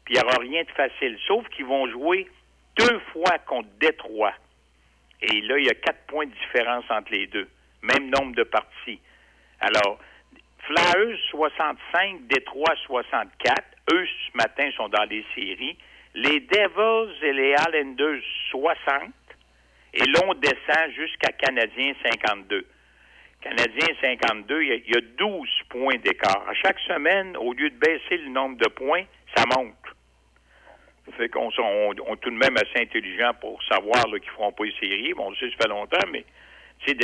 [0.05, 2.29] puis il n'y aura rien de facile, sauf qu'ils vont jouer
[2.77, 4.33] deux fois contre Détroit.
[5.21, 7.49] Et là, il y a quatre points de différence entre les deux.
[7.93, 8.99] Même nombre de parties.
[9.59, 9.99] Alors,
[10.65, 13.63] Flyers 65, Détroit 64.
[13.93, 15.77] Eux, ce matin, sont dans les séries.
[16.15, 18.21] Les Devils et les Islanders
[18.51, 19.11] 60.
[19.93, 22.65] Et là, on descend jusqu'à Canadiens 52.
[23.41, 26.43] Canadiens 52, il y, a, il y a 12 points d'écart.
[26.49, 29.03] À chaque semaine, au lieu de baisser le nombre de points,
[29.35, 29.75] ça monte.
[31.05, 34.33] Ça fait qu'on on, on est tout de même assez intelligent pour savoir qu'ils ne
[34.33, 35.13] feront pas les séries.
[35.13, 36.25] Bon, on le ça fait longtemps, mais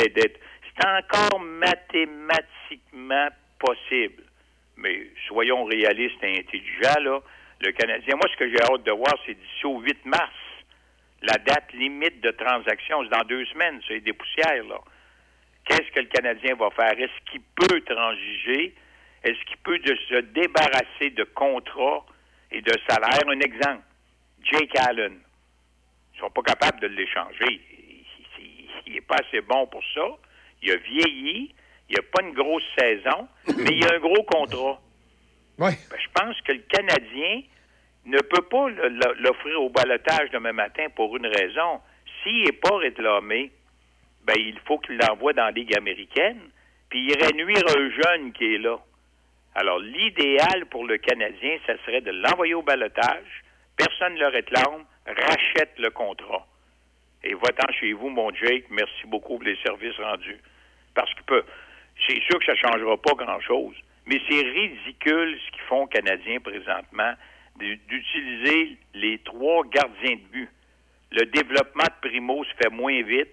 [0.10, 0.40] d'être-
[0.80, 3.28] c'est encore mathématiquement
[3.60, 4.24] possible.
[4.78, 7.20] Mais soyons réalistes et intelligents, là.
[7.64, 10.34] Le Canadien, moi, ce que j'ai hâte de voir, c'est d'ici au 8 mars,
[11.22, 14.80] la date limite de transaction, c'est dans deux semaines, c'est des poussières, là.
[15.66, 17.00] Qu'est-ce que le Canadien va faire?
[17.00, 18.74] Est-ce qu'il peut transiger?
[19.24, 22.04] Est-ce qu'il peut se débarrasser de contrats
[22.52, 23.28] et de salaires?
[23.28, 23.84] Un exemple,
[24.44, 25.20] Jake Allen.
[26.16, 27.62] Ils sont pas capables de l'échanger.
[28.88, 30.08] Il n'est pas assez bon pour ça.
[30.62, 31.54] Il a vieilli.
[31.90, 33.28] Il n'a pas une grosse saison,
[33.58, 34.80] mais il a un gros contrat.
[35.58, 35.78] Ouais.
[35.90, 37.42] Ben, je pense que le Canadien
[38.06, 38.70] ne peut pas
[39.20, 41.82] l'offrir au balotage demain matin pour une raison.
[42.24, 43.52] S'il n'est pas réclamé,
[44.24, 46.40] ben, il faut qu'il l'envoie dans la Ligue américaine,
[46.90, 48.78] puis il irait nuire un jeune qui est là.
[49.56, 53.44] Alors, l'idéal pour le Canadien, ça serait de l'envoyer au balotage,
[53.76, 56.48] personne ne le réclame, rachète le contrat.
[57.24, 60.40] Et va-t'en chez vous, mon Jake, merci beaucoup pour les services rendus.
[60.94, 61.44] Parce que
[62.08, 65.88] c'est sûr que ça ne changera pas grand-chose, mais c'est ridicule ce qu'ils font aux
[65.88, 67.14] Canadiens présentement
[67.58, 70.50] d'utiliser les trois gardiens de but.
[71.12, 73.30] Le développement de Primo se fait moins vite.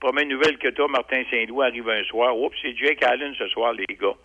[0.00, 2.36] Première nouvelle que toi, Martin Saint-Louis arrive un soir.
[2.36, 4.16] Oups, c'est Jake Allen ce soir, les gars.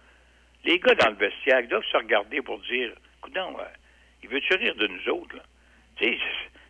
[0.64, 2.92] Les gars dans le vestiaire doivent se regarder pour dire
[3.22, 3.64] Coudon, euh,
[4.24, 5.36] il veut-tu rire de nous autres?
[5.36, 5.44] Là?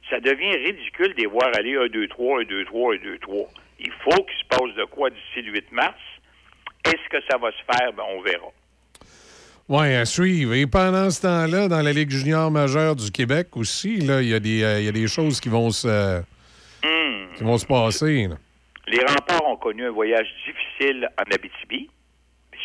[0.09, 3.17] Ça devient ridicule de les voir aller 1, 2, 3, 1, 2, 3, 1, 2,
[3.19, 3.49] 3.
[3.79, 5.99] Il faut qu'il se passe de quoi d'ici le 8 mars.
[6.85, 7.93] Est-ce que ça va se faire?
[7.93, 8.51] Ben, on verra.
[9.67, 10.53] Oui, à suivre.
[10.53, 14.39] Et pendant ce temps-là, dans la Ligue junior majeure du Québec aussi, il y, a
[14.39, 16.21] des, euh, y a des choses qui vont se,
[17.35, 18.27] qui vont se passer.
[18.27, 18.35] là.
[18.87, 21.89] Les remparts ont connu un voyage difficile en Abitibi,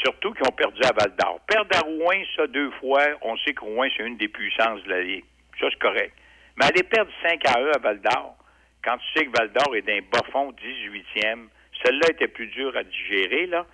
[0.04, 1.40] surtout qu'ils ont perdu à Val d'Or.
[1.46, 4.90] Perdre à Rouen, ça, deux fois, on sait que Rouen, c'est une des puissances de
[4.90, 5.24] la Ligue.
[5.58, 6.12] Ça, c'est correct.
[6.58, 8.36] Mais aller perdre 5 à 1 à Val d'Or,
[8.82, 11.48] quand tu sais que Val d'Or est d'un bas fond 18e,
[11.82, 13.66] celle-là était plus dure à digérer, là.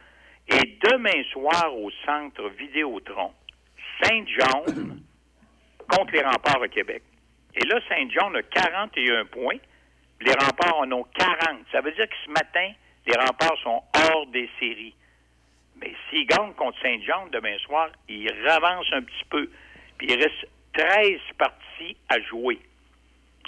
[0.49, 3.33] Et demain soir, au centre Vidéotron,
[4.03, 5.01] Saint-John
[5.91, 7.03] contre les remparts au Québec.
[7.55, 9.59] Et là, Saint-John a 41 points.
[10.20, 11.66] Les remparts en ont 40.
[11.73, 12.70] Ça veut dire que ce matin,
[13.07, 14.95] les remparts sont hors des séries.
[15.81, 19.51] Mais s'ils gagnent contre Saint-Jean demain soir, ils ravancent un petit peu.
[19.99, 22.59] Puis il reste 13 parties à jouer.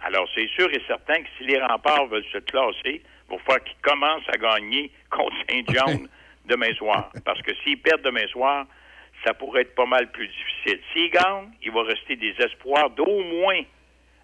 [0.02, 3.64] Alors, c'est sûr et certain que si les remparts veulent se classer, il va falloir
[3.64, 6.06] qu'ils commencent à gagner contre Saint-Jean
[6.46, 7.10] demain soir.
[7.24, 8.66] Parce que s'ils perdent demain soir,
[9.24, 10.80] ça pourrait être pas mal plus difficile.
[10.92, 13.60] S'ils gagnent, il va rester des espoirs d'au moins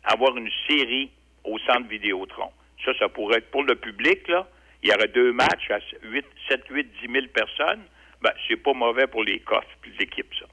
[0.04, 1.10] avoir une série
[1.42, 2.50] au centre Vidéotron.
[2.84, 4.46] Ça, ça pourrait être pour le public, là.
[4.82, 7.80] Il y aurait deux matchs à 8, 7, 8, 10 000 personnes.
[8.20, 10.46] Ben, c'est pas mauvais pour les coffres puis l'équipe, ça.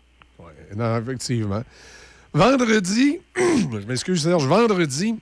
[0.75, 1.63] Non, effectivement.
[2.33, 5.15] Vendredi, je m'excuse Serge, vendredi,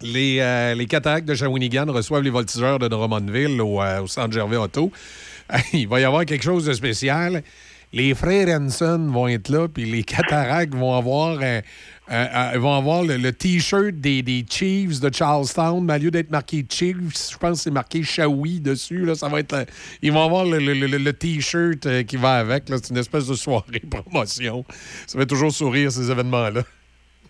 [0.00, 4.56] les, euh, les de Shawinigan reçoivent les voltigeurs de Drummondville au, euh, au centre Gervais
[4.56, 4.92] Auto.
[5.72, 7.42] Il va y avoir quelque chose de spécial.
[7.92, 11.60] Les frères Hanson vont être là, puis les cataractes vont avoir, un-
[12.08, 16.10] un- un- vont avoir le, le T-shirt des, des Chiefs de Charlestown, mais au lieu
[16.10, 16.96] d'être marqué Chiefs,
[17.32, 19.04] je pense que c'est marqué Shawi dessus.
[19.04, 19.64] Là, ça va être, euh,
[20.02, 22.64] ils vont avoir le, le- le- le T-shirt euh, qui va avec.
[22.68, 24.64] C'est une espèce de soirée promotion.
[25.06, 26.62] Ça fait toujours sourire, ces événements-là.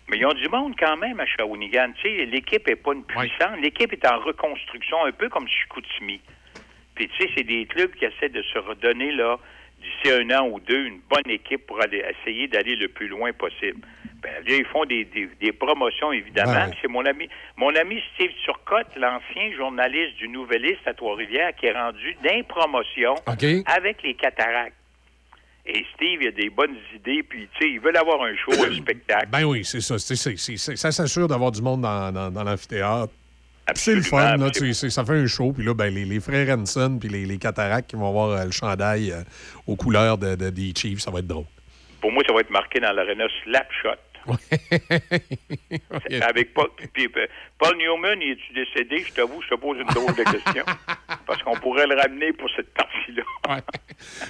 [0.09, 1.93] Mais ils ont du monde quand même à Shawinigan.
[1.95, 3.57] Tu sais, l'équipe est pas une puissante.
[3.63, 6.19] L'équipe est en reconstruction, un peu comme Chicoutimi.
[6.95, 9.37] Puis tu sais, c'est des clubs qui essaient de se redonner là
[9.81, 13.31] d'ici un an ou deux une bonne équipe pour aller essayer d'aller le plus loin
[13.33, 13.81] possible.
[14.21, 16.51] Ben, là, ils font des, des- des promotions, évidemment.
[16.65, 16.77] Ouais.
[16.81, 17.27] C'est mon ami,
[17.57, 23.43] mon ami Steve Turcotte, l'ancien journaliste du Nouvelliste à Trois-Rivières, qui est rendu d'impromotion OK.
[23.65, 24.75] avec les cataractes.
[25.65, 28.51] Et Steve, il a des bonnes idées, puis tu sais, ils veulent avoir un show,
[28.51, 29.27] un spectacle.
[29.31, 29.97] Ben oui, c'est ça.
[29.97, 30.15] C'est-
[30.75, 33.13] ça s'assure d'avoir du monde dans, dans- dans l'amphithéâtre.
[33.75, 35.51] C'est le fun, là, tu sais, c'est- ça fait un show.
[35.53, 38.45] Puis là, ben, les, les frères Hanson puis les, les cataractes qui vont avoir euh,
[38.45, 39.21] le chandail euh,
[39.67, 41.45] aux couleurs de, de- des Chiefs, ça va être drôle.
[41.99, 43.99] Pour moi, ça va être marqué dans l'aréna Slapshot.
[46.21, 47.21] Avec Paul, puis, puis,
[47.57, 49.03] Paul Newman, il est-tu décédé?
[49.07, 50.63] Je t'avoue, je te pose une drôle de question.
[51.27, 53.23] Parce qu'on pourrait le ramener pour cette partie-là.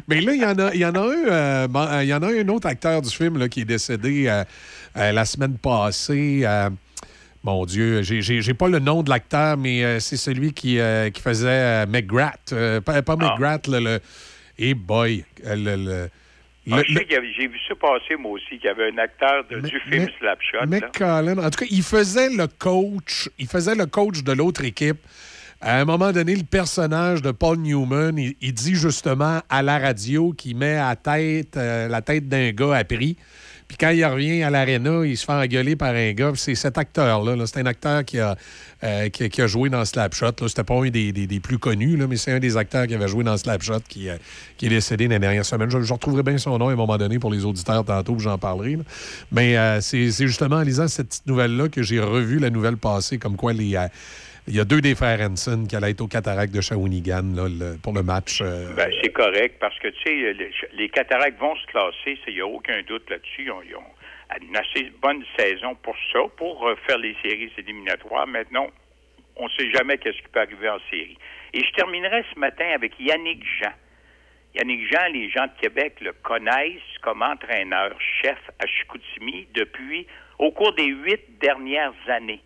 [0.08, 2.14] Mais là, il y en a, il y en a un, euh, euh, il y
[2.14, 4.44] en a un autre acteur du film là, qui est décédé euh,
[4.98, 6.44] euh, la semaine passée.
[7.44, 11.22] Mon Dieu, j'ai- pas le nom de l'acteur, mais euh, c'est celui qui, euh, qui
[11.22, 12.54] faisait euh, McGrath.
[12.86, 13.80] pas pas McGrath, le.
[13.80, 14.00] le
[14.60, 15.76] hey boy, le.
[15.76, 16.10] le-
[16.72, 20.06] Ah, j'ai vu ça passer, moi aussi, qu'il y avait un acteur de- du film
[20.06, 20.60] mais- Slapshot.
[20.62, 23.30] En tout cas, il faisait le coach.
[23.40, 25.00] Il faisait le coach de l'autre équipe.
[25.60, 29.80] À un moment donné, le personnage de Paul Newman, il, il dit justement à la
[29.80, 33.18] radio qu'il met à tête euh, la tête d'un gars à prix.
[33.72, 36.34] Puis quand il revient à l'aréna, il se fait engueuler par un gars.
[36.36, 37.38] C'est cet acteur-là.
[37.38, 37.48] là.
[37.48, 38.36] C'est un acteur qui a,
[38.84, 40.34] euh, qui, a- joué dans Slapshot.
[40.46, 43.08] C'était pas un des, des- plus connus, là, mais c'est un des acteurs qui avait
[43.08, 44.18] joué dans Slapshot qui, euh,
[44.58, 45.70] qui est décédé dans les dernières semaines.
[45.70, 48.78] Je, retrouverai bien son nom à un moment donné pour les auditeurs tantôt, j'en parlerai.
[49.32, 53.20] Mais euh, c'est justement en lisant cette petite nouvelle-là que j'ai revu la nouvelle passée,
[53.20, 53.78] comme quoi les,
[54.48, 57.36] il y a deux des frères Hanson qui allaient être au Cataract de Shawinigan
[57.84, 58.42] pour le match.
[58.42, 62.34] euh, Ben, c'est correct parce que, tu sais, les, les cataractes vont se classer, il
[62.34, 63.44] n'y a aucun doute là-dessus.
[63.44, 63.84] Ils ont, ils ont
[64.42, 68.26] une assez bonne saison pour ça, pour euh, faire les séries éliminatoires.
[68.28, 68.68] Maintenant,
[69.36, 71.18] on ne sait jamais qu'est-ce qui peut arriver en série.
[71.54, 73.74] Et je terminerai ce matin avec Yannick Jean.
[74.56, 80.08] Yannick Jean, les gens de Québec le connaissent comme entraîneur-chef à Chicoutimi depuis,
[80.40, 82.42] au cours des huit dernières années.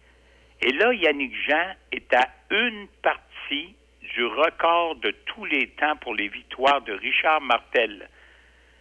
[0.61, 3.75] Et là, Yannick Jean est à une partie
[4.13, 8.09] du record de tous les temps pour les victoires de Richard Martel.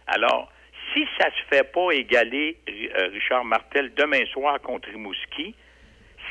[0.07, 0.51] Alors,
[0.93, 5.55] si ça se fait pas égaler euh, Richard Martel demain soir contre Rimouski,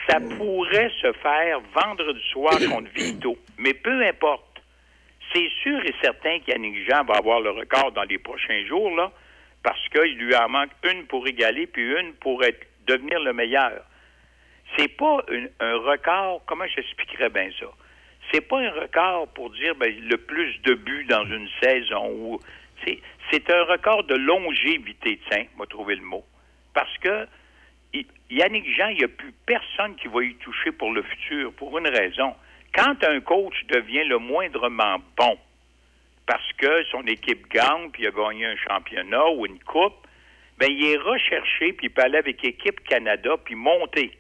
[0.08, 3.36] ça pourrait se faire vendredi soir contre Vito.
[3.58, 4.42] Mais peu importe.
[5.32, 9.10] C'est sûr et certain qu'Yannick Jean va avoir le record dans les prochains jours, là,
[9.62, 12.42] parce qu'il lui en manque une pour égaler, puis une pour
[12.86, 13.84] devenir le meilleur.
[14.76, 15.24] C'est pas
[15.60, 17.66] un record, comment j'expliquerais bien ça?
[18.32, 22.38] C'est pas un record pour dire ben, le plus de buts dans une saison.
[22.84, 26.24] c'est, un record de longévité, tiens, m'a trouvé le mot.
[26.72, 27.26] Parce que
[28.30, 31.78] Yannick Jean, il n'y a plus personne qui va y toucher pour le futur, pour
[31.78, 32.34] une raison.
[32.74, 35.38] Quand un coach devient le moindrement bon,
[36.26, 39.94] parce que son équipe gagne, puis il a gagné un championnat ou une coupe,
[40.58, 44.12] ben il est recherché, puis il peut aller avec Équipe Canada, puis monter.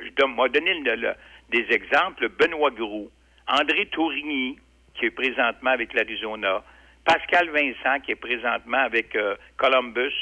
[0.00, 1.14] Je m'a donné le-
[1.50, 2.28] des exemples.
[2.28, 3.10] Benoît Groux,
[3.48, 4.58] André Tourigny,
[4.94, 6.62] qui est présentement avec l'Arizona,
[7.04, 10.14] Pascal Vincent, qui est présentement avec euh, Columbus.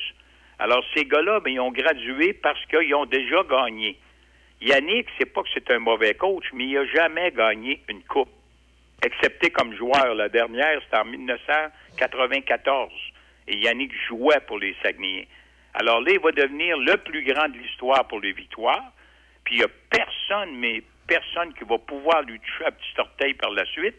[0.58, 3.98] Alors, ces gars-là, ben, ils ont gradué parce qu'ils ont déjà gagné.
[4.60, 8.28] Yannick, c'est pas que c'est un mauvais coach, mais il n'a jamais gagné une coupe.
[9.02, 10.14] Excepté comme joueur.
[10.14, 12.90] La dernière, c'était en 1994.
[13.48, 15.24] Et Yannick jouait pour les Saguenayens.
[15.74, 18.92] Alors là, il va devenir le plus grand de l'histoire pour les victoires.
[19.50, 23.34] Puis il n'y a personne, mais personne qui va pouvoir lui toucher à petit orteil
[23.34, 23.96] par la suite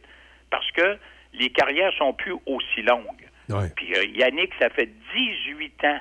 [0.50, 0.98] parce que
[1.34, 3.28] les carrières sont plus aussi longues.
[3.76, 6.00] Puis euh, Yannick, ça fait 18 ans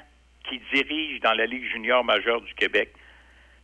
[0.49, 2.93] qu'il dirige dans la Ligue junior majeure du Québec.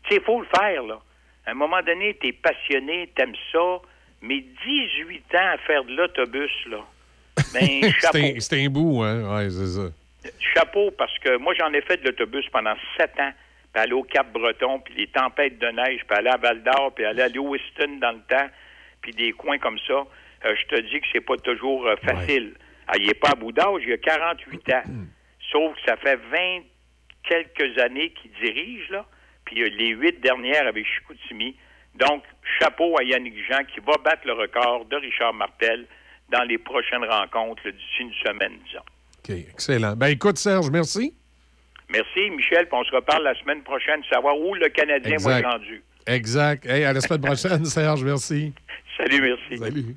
[0.04, 0.98] Tu sais, il faut le faire, là.
[1.46, 3.78] À un moment donné, tu es passionné, t'aimes ça,
[4.22, 6.78] mais 18 ans à faire de l'autobus, là.
[7.54, 8.18] Ben, chapeau.
[8.40, 9.36] c'est un- un bout, hein?
[9.36, 9.88] Ouais, c'est ça.
[10.54, 13.32] Chapeau, parce que moi, j'en ai fait de l'autobus pendant sept ans.
[13.76, 17.20] Puis aller au Cap-Breton, puis les tempêtes de neige, puis aller à Val-d'Or, puis aller
[17.20, 18.48] à Lewiston dans le temps,
[19.02, 20.06] puis des coins comme ça.
[20.46, 22.54] Euh, je te dis que c'est pas toujours euh, facile.
[22.88, 24.82] Ah, il n'est pas à bout d'âge, il a 48 ans.
[25.52, 26.62] Sauf que ça fait 20
[27.22, 29.04] quelques années qu'il dirige, là.
[29.44, 31.54] Puis euh, les huit dernières avec Chicoutimi.
[31.96, 32.24] Donc,
[32.58, 35.86] chapeau à Yannick Jean qui va battre le record de Richard Martel
[36.30, 38.80] dans les prochaines rencontres d'ici une semaine, disons.
[39.18, 39.96] OK, excellent.
[39.96, 41.14] Ben écoute, Serge, merci.
[41.90, 45.48] Merci, Michel, puis on se reparle la semaine prochaine, savoir où le Canadien va être
[45.50, 45.82] rendu.
[46.06, 46.66] Exact.
[46.66, 48.52] Hey, à la semaine prochaine, Serge, merci.
[48.96, 49.58] Salut, merci.
[49.58, 49.96] Salut.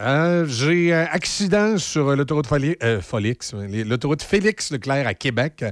[0.00, 5.64] Euh, J'ai un accident sur euh, l'autoroute Foli- euh, euh, l'autoroute Félix Leclerc à Québec.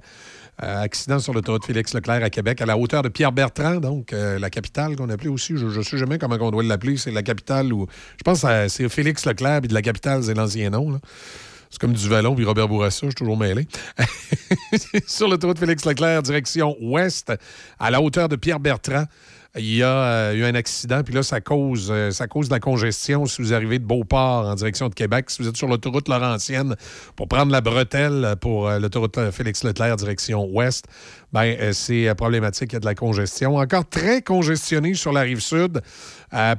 [0.63, 4.39] Euh, accident sur l'autoroute Félix Leclerc à Québec, à la hauteur de Pierre-Bertrand, donc euh,
[4.39, 5.55] la capitale qu'on appelait aussi.
[5.57, 6.97] Je ne sais jamais comment on doit l'appeler.
[6.97, 7.87] C'est la capitale où.
[8.17, 10.91] Je pense que c'est Félix Leclerc, puis de la capitale, c'est l'ancien nom.
[10.93, 10.99] là.
[11.79, 13.67] Comme du Vallon puis Robert Bourassa, je suis toujours mêlé.
[15.07, 17.33] Sur l'autoroute Félix Leclerc, direction ouest,
[17.79, 19.05] à la hauteur de Pierre-Bertrand,
[19.59, 22.55] il y a euh, eu un accident, puis là, ça cause, euh, ça cause de
[22.55, 25.31] la congestion si vous arrivez de Beauport en direction de Québec.
[25.31, 26.77] Si vous êtes sur l'autoroute Laurentienne
[27.15, 30.87] pour prendre la bretelle pour euh, l'autoroute Félix Leclerc, direction ouest,
[31.33, 33.57] ben, c'est problématique, il y a de la congestion.
[33.57, 35.83] Encore très congestionné sur la rive sud,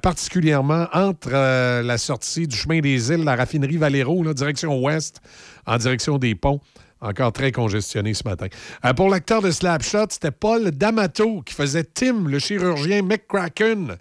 [0.02, 5.22] particulièrement entre la sortie du chemin des îles, la raffinerie Valero, direction ouest,
[5.66, 6.60] en direction des ponts.
[7.00, 8.48] Encore très congestionné ce matin.
[8.86, 13.98] Euh, pour l'acteur de Slapshot, c'était Paul D'Amato qui faisait Tim, le chirurgien McCracken,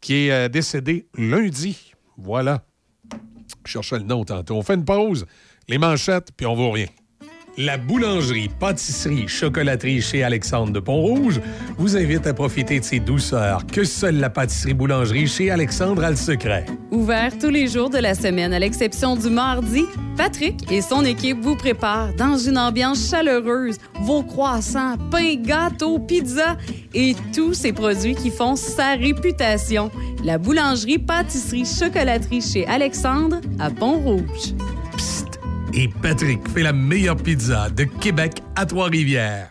[0.00, 1.92] qui est euh, décédé lundi.
[2.16, 2.64] Voilà.
[3.64, 4.56] Je cherchais le nom tantôt.
[4.56, 5.26] On fait une pause,
[5.68, 6.86] les manchettes, puis on voit rien.
[7.58, 11.38] La boulangerie, pâtisserie, chocolaterie chez Alexandre de Pont-Rouge
[11.76, 16.08] vous invite à profiter de ces douceurs que seule la pâtisserie boulangerie chez Alexandre a
[16.08, 16.64] le secret.
[16.90, 19.84] Ouvert tous les jours de la semaine, à l'exception du mardi,
[20.16, 26.56] Patrick et son équipe vous préparent dans une ambiance chaleureuse vos croissants, pains, gâteaux, pizzas
[26.94, 29.90] et tous ces produits qui font sa réputation.
[30.24, 34.54] La boulangerie, pâtisserie, chocolaterie chez Alexandre à Pont-Rouge.
[35.74, 39.48] Et Patrick fait la meilleure pizza de Québec à Trois-Rivières.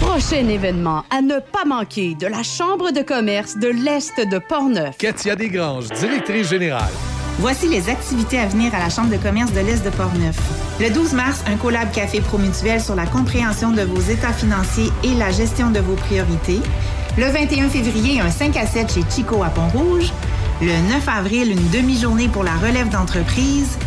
[0.00, 4.96] Prochain événement à ne pas manquer de la Chambre de commerce de l'Est de Portneuf.
[4.98, 6.90] Katia Desgranges, directrice générale.
[7.38, 10.36] Voici les activités à venir à la Chambre de commerce de l'Est de Portneuf.
[10.80, 15.14] Le 12 mars, un collab café promutuel sur la compréhension de vos états financiers et
[15.14, 16.60] la gestion de vos priorités.
[17.16, 20.12] Le 21 février, un 5 à 7 chez Chico à Pont-Rouge.
[20.60, 23.78] Le 9 avril, une demi-journée pour la relève d'entreprise.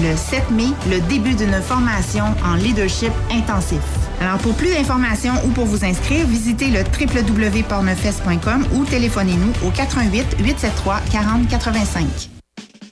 [0.00, 3.80] Le 7 mai, le début d'une formation en leadership intensif.
[4.20, 10.36] Alors, pour plus d'informations ou pour vous inscrire, visitez le www.porneufest.com ou téléphonez-nous au 88
[10.38, 12.37] 873 40 85.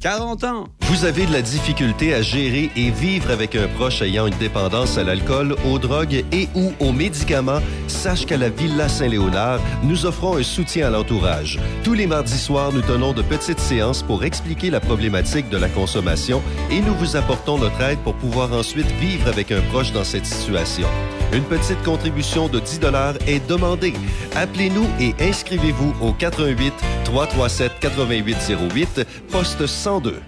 [0.00, 0.64] 40 ans.
[0.80, 4.96] Vous avez de la difficulté à gérer et vivre avec un proche ayant une dépendance
[4.96, 10.38] à l'alcool, aux drogues et ou aux médicaments, sache qu'à la Villa Saint-Léonard, nous offrons
[10.38, 11.58] un soutien à l'entourage.
[11.84, 15.68] Tous les mardis soirs, nous tenons de petites séances pour expliquer la problématique de la
[15.68, 20.04] consommation et nous vous apportons notre aide pour pouvoir ensuite vivre avec un proche dans
[20.04, 20.88] cette situation.
[21.32, 22.80] Une petite contribution de 10
[23.28, 23.94] est demandée.
[24.34, 26.74] Appelez-nous et inscrivez-vous au 88
[27.04, 27.72] 337
[28.08, 30.20] 8808 poste 102.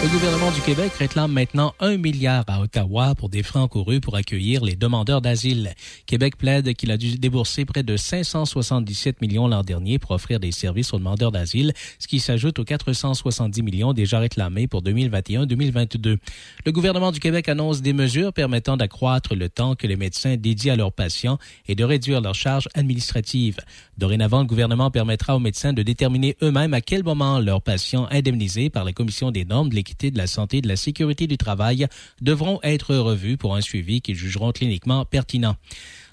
[0.00, 4.14] Le gouvernement du Québec réclame maintenant un milliard à Ottawa pour des frais encourus pour
[4.14, 5.74] accueillir les demandeurs d'asile.
[6.06, 10.52] Québec plaide qu'il a dû débourser près de 577 millions l'an dernier pour offrir des
[10.52, 16.18] services aux demandeurs d'asile, ce qui s'ajoute aux 470 millions déjà réclamés pour 2021-2022.
[16.64, 20.74] Le gouvernement du Québec annonce des mesures permettant d'accroître le temps que les médecins dédient
[20.74, 23.58] à leurs patients et de réduire leurs charges administratives.
[23.98, 28.70] Dorénavant, le gouvernement permettra aux médecins de déterminer eux-mêmes à quel moment leurs patients indemnisés
[28.70, 31.86] par la Commission des normes de de la santé et de la sécurité du travail
[32.20, 35.56] devront être revus pour un suivi qu'ils jugeront cliniquement pertinent.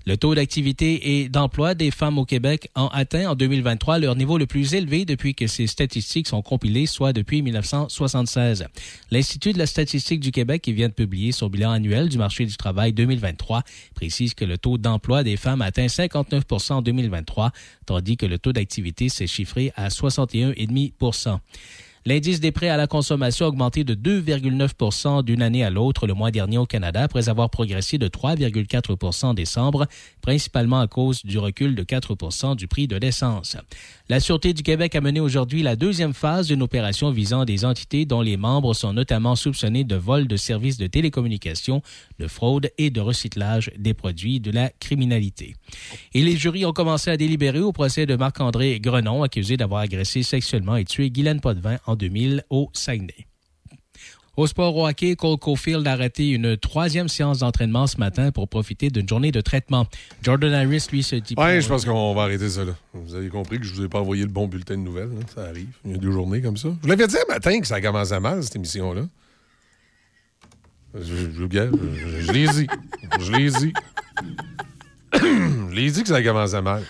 [0.08, 4.38] Le taux d'activité et d'emploi des femmes au Québec a atteint en 2023 leur niveau
[4.38, 8.68] le plus élevé depuis que ces statistiques sont compilées, soit depuis 1976.
[9.10, 12.46] L'Institut de la statistique du Québec, qui vient de publier son bilan annuel du marché
[12.46, 13.64] du travail 2023,
[13.96, 17.52] précise que le taux d'emploi des femmes atteint 59 en 2023,
[17.88, 21.40] tandis que le taux d'activité s'est chiffré à 61,5
[22.08, 26.14] L'indice des prêts à la consommation a augmenté de 2,9% d'une année à l'autre le
[26.14, 29.88] mois dernier au Canada après avoir progressé de 3,4 en décembre,
[30.22, 33.58] principalement à cause du recul de 4 du prix de l'essence.
[34.08, 38.06] La Sûreté du Québec a mené aujourd'hui la deuxième phase d'une opération visant des entités
[38.06, 41.82] dont les membres sont notamment soupçonnés de vol de services de télécommunications,
[42.20, 45.56] de fraude et de recyclage des produits de la criminalité.
[46.14, 50.22] Et les jurys ont commencé à délibérer au procès de Marc-André Grenon, accusé d'avoir agressé
[50.22, 53.26] sexuellement et tué Guylaine Potvin en 2000 au Saguenay.
[54.38, 58.50] Au sport au hockey, Cole Caulfield a arrêté une troisième séance d'entraînement ce matin pour
[58.50, 59.88] profiter d'une journée de traitement.
[60.24, 61.36] Jordan Harris, lui, se dit...
[61.38, 62.74] Ouais, je pense qu'on va arrêter ça là.
[62.94, 65.08] Vous avez compris que je vous ai pas envoyé le bon bulletin de nouvelles.
[65.10, 65.26] là.
[65.34, 65.70] Ça arrive.
[65.86, 66.68] Il y a deux journées comme ça.
[66.68, 69.04] Je vous l'avais dit un matin que ça commençait mal, cette émission-là.
[70.96, 71.48] Je, je, je,
[71.94, 72.68] je, je l'ai dit.
[73.20, 73.74] Je l'ai dit.
[75.14, 76.84] je l'ai dit que ça commençait mal.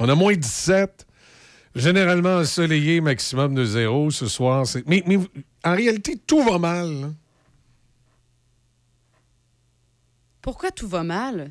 [0.00, 1.06] On a moins 17.
[1.76, 4.66] Généralement ensoleillé, maximum de zéro ce soir.
[4.66, 5.18] c'est- Mais, mais
[5.64, 6.88] en réalité, tout va mal.
[7.00, 7.08] là.
[10.42, 11.50] Pourquoi tout va mal?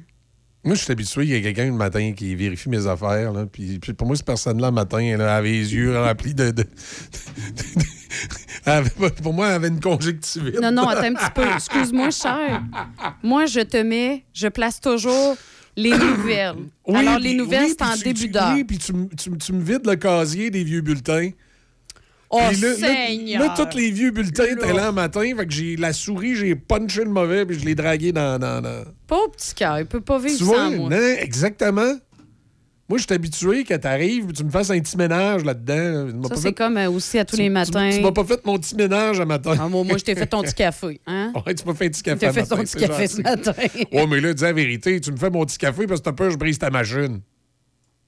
[0.64, 3.34] Moi, je suis habitué, il y a quelqu'un le matin qui vérifie mes affaires.
[3.34, 6.52] Là, puis, puis pour moi, cette personne-là, le matin, elle avait les yeux remplis de.
[6.52, 6.66] de-
[8.66, 10.58] Elle avait- pour moi, elle avait une conjonctivite.
[10.62, 11.44] Non, non, attends un petit peu.
[11.54, 12.64] Excuse-moi, cher.
[13.22, 15.36] Moi, je te mets, je place toujours
[15.76, 16.56] les nouvelles.
[16.88, 18.54] Oui, Alors, les nouvelles, oui, c'est en tu- début d'heure.
[18.54, 21.32] Oui, puis tu me vides le casier des vieux bulletins.
[22.36, 23.42] Oh, Puis là, là- Seigneur!
[23.44, 25.22] Là, tous les vieux bulletins étaient là le matin.
[25.38, 28.40] Fait que j'ai la souris, j'ai punché le mauvais, puis je l'ai dragué dans.
[28.40, 30.70] dans, dans- Pauvre petit cœur, il peut pas vivre Tu vois?
[30.72, 30.90] moi.
[30.90, 31.94] Non, exactement.
[32.90, 36.08] Moi, je suis habitué que tu arrives, tu me fasses un petit ménage là-dedans.
[36.24, 37.90] Tu Ça, c'est fait- comme euh, aussi à tous les tu- matins.
[37.92, 39.56] Tu, m'as pas fait mon petit ménage à matin.
[39.60, 41.00] Ah, moi, moi, je t'ai fait ton petit café.
[41.08, 41.32] Hein?
[41.46, 42.20] Ouais, tu m'as fait un petit Tu café.
[42.20, 43.54] t'as à fait matin, ton petit café ce matin.
[43.94, 46.12] Ouais, mais là, dis la vérité, tu me fais mon petit café parce que t'as
[46.14, 47.22] peur que je brise ta machine.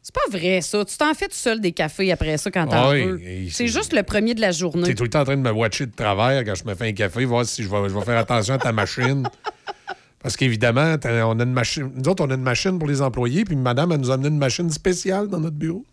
[0.06, 0.86] C'est pas vrai, ça.
[0.86, 3.20] Tu t'en fais tout seul des cafés après ça quand t'en oui, veux.
[3.50, 4.84] C'est juste le premier de la journée.
[4.84, 6.76] Tu es tout le temps en train de me watcher de travers quand je me
[6.76, 9.28] fais un café, voir si je vais, je vais faire attention à ta machine.
[10.22, 11.92] Parce qu'évidemment, on a une machine.
[11.96, 14.30] Nous autres, on a une machine pour les employés, puis madame, elle nous a amené
[14.30, 15.84] une machine spéciale dans notre bureau.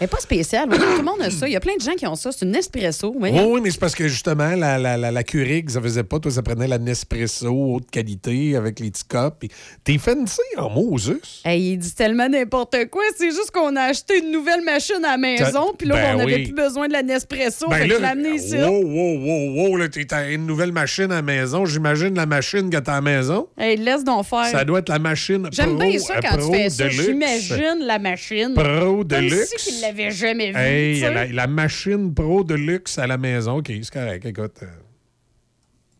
[0.00, 0.68] Est pas spéciale.
[0.70, 1.48] oui, tout le monde a ça.
[1.48, 2.30] Il y a plein de gens qui ont ça.
[2.32, 3.08] C'est une espresso.
[3.16, 3.52] Oui, voyons.
[3.52, 6.18] oui, mais c'est parce que justement, la, la, la, la Keurig, ça faisait pas.
[6.20, 9.50] Toi, ça prenait la Nespresso haute qualité avec les petits cups.
[9.84, 11.18] T'es fancy en Moses.
[11.44, 13.02] Hey, il dit tellement n'importe quoi.
[13.16, 16.18] C'est juste qu'on a acheté une nouvelle machine à la maison, puis là, Ben on
[16.18, 16.44] n'avait oui.
[16.44, 17.66] plus besoin de la Nespresso.
[17.68, 18.54] Ben fait là, je l'ai amené ici.
[18.56, 21.64] wow, wow, wow, wow, là, t'es à une nouvelle machine à la maison.
[21.66, 23.48] J'imagine la machine que t'as à la maison.
[23.58, 24.46] Hey, laisse donc faire.
[24.46, 26.88] Ça doit être la machine J'aime Pro, bien ça euh, quand tu fais ça.
[26.88, 28.52] J'imagine la machine.
[28.54, 29.54] Pro de Comme luxe.
[29.56, 30.58] si jamais vue.
[30.58, 33.58] Hey, la, la machine pro de luxe à la maison.
[33.58, 34.24] OK, c'est correct.
[34.24, 34.66] Écoute, euh,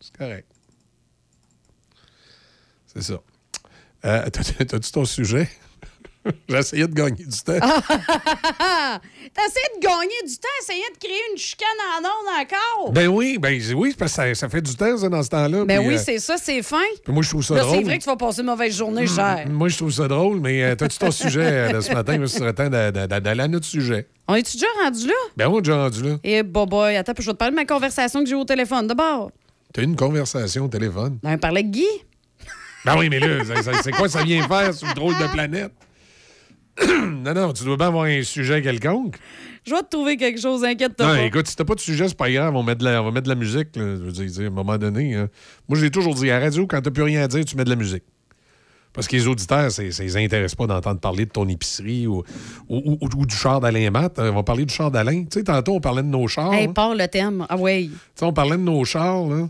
[0.01, 0.47] c'est correct.
[2.86, 3.20] C'est ça.
[4.05, 5.48] Euh, t'as- T'as-tu ton sujet?
[6.49, 7.59] J'essayais de gagner du temps.
[9.35, 12.93] T'essayais de gagner du temps, essayais de créer une chicane en ondes encore?
[12.93, 15.65] Ben oui, ben oui, parce que ça, ça fait du temps, ça, dans ce temps-là.
[15.65, 16.77] Ben puis, oui, euh, c'est ça, c'est fin.
[17.05, 17.77] puis moi, je trouve ça Là, drôle.
[17.79, 19.45] c'est vrai que tu vas passer une mauvaise journée, cher.
[19.49, 22.19] Moi, je trouve ça drôle, mais euh, t'as-tu ton sujet euh, de ce matin?
[22.27, 24.09] Ce serait temps d'a- d'a- d'aller à notre sujet.
[24.27, 25.15] On est-tu déjà rendu là?
[25.37, 26.17] Ben, on est déjà rendu là.
[26.25, 28.45] Eh, boy, attends, puis je vais te parler de ma conversation que j'ai eu au
[28.45, 28.87] téléphone.
[28.87, 29.31] D'abord,
[29.73, 31.19] T'as eu une conversation au téléphone?
[31.23, 31.87] on parlait avec Guy.
[32.85, 33.45] Ben oui, mais là,
[33.83, 35.73] c'est quoi ça vient faire sur une drôle de planète?
[37.25, 39.17] non, non, tu dois bien avoir un sujet quelconque.
[39.67, 41.23] Je vais te trouver quelque chose, inquiète-toi Non, pas.
[41.25, 43.11] écoute, si t'as pas de sujet, c'est pas grave, on, met de la, on va
[43.11, 43.77] mettre de la musique.
[43.77, 43.83] là.
[43.97, 45.15] je veux dire, à un moment donné.
[45.15, 45.29] hein.
[45.69, 47.65] Moi, j'ai toujours dit, à la radio, quand t'as plus rien à dire, tu mets
[47.65, 48.05] de la musique.
[48.95, 52.25] Parce que les auditeurs, ça les intéresse pas d'entendre parler de ton épicerie ou,
[52.69, 54.19] ou- ou- ou du char d'Alain Matt.
[54.19, 55.25] On va parler du char d'Alain.
[55.25, 56.53] Tu sais, tantôt, on parlait de nos chars.
[56.55, 56.73] Hey, hein.
[56.73, 57.45] part le thème.
[57.49, 57.91] Ah oui.
[57.93, 59.49] Tu sais, on parlait de nos chars, là.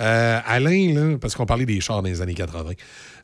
[0.00, 2.72] Euh, Alain, là, parce qu'on parlait des chars dans les années 80.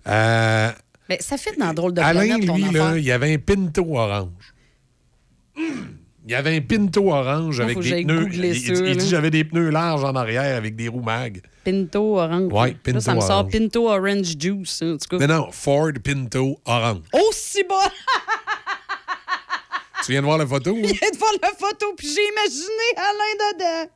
[0.07, 0.71] Euh,
[1.09, 3.39] Mais ça fait dans le drôle de Alain, planète, lui, là, il y avait un
[3.39, 4.55] Pinto orange.
[5.57, 8.29] Il y avait un Pinto orange avec des pneus.
[8.33, 9.05] Il, il ça, dit là.
[9.05, 11.43] j'avais des pneus larges en arrière avec des roues mag.
[11.65, 12.51] Pinto orange.
[12.51, 13.47] Là, Pinto ça me sort.
[13.49, 15.27] Pinto orange juice, hein, en tout cas.
[15.27, 17.03] Non, non, Ford Pinto orange.
[17.13, 17.75] Aussi bas!
[20.05, 20.77] Tu viens de voir la photo?
[20.77, 20.93] Il hein?
[21.01, 23.91] vient de voir la photo, puis j'ai imaginé Alain dedans.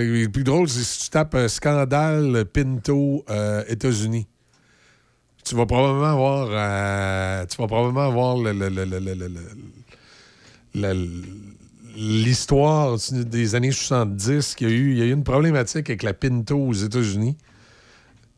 [0.00, 4.26] Le plus drôle, c'est si tu tapes euh, scandale Pinto euh, États-Unis
[5.44, 8.36] tu vas probablement avoir, euh, tu vas probablement avoir
[11.94, 14.92] l'histoire des années 70 qu'il y a eu.
[14.92, 17.36] Il y a eu une problématique avec la Pinto aux États-Unis.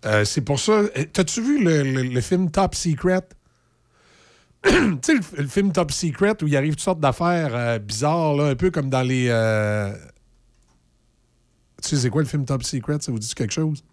[0.05, 0.73] Euh, c'est pour ça.
[0.73, 3.23] Euh, t'as-tu vu le, film Top Secret?
[4.65, 4.73] tu
[5.03, 8.71] sais, le, film Top Secret où il arrive toutes sortes d'affaires bizarres, là, un peu
[8.71, 9.27] comme dans les.
[11.83, 12.99] Tu sais, c'est quoi le film Top Secret?
[13.01, 13.85] Ça vous dit quelque chose?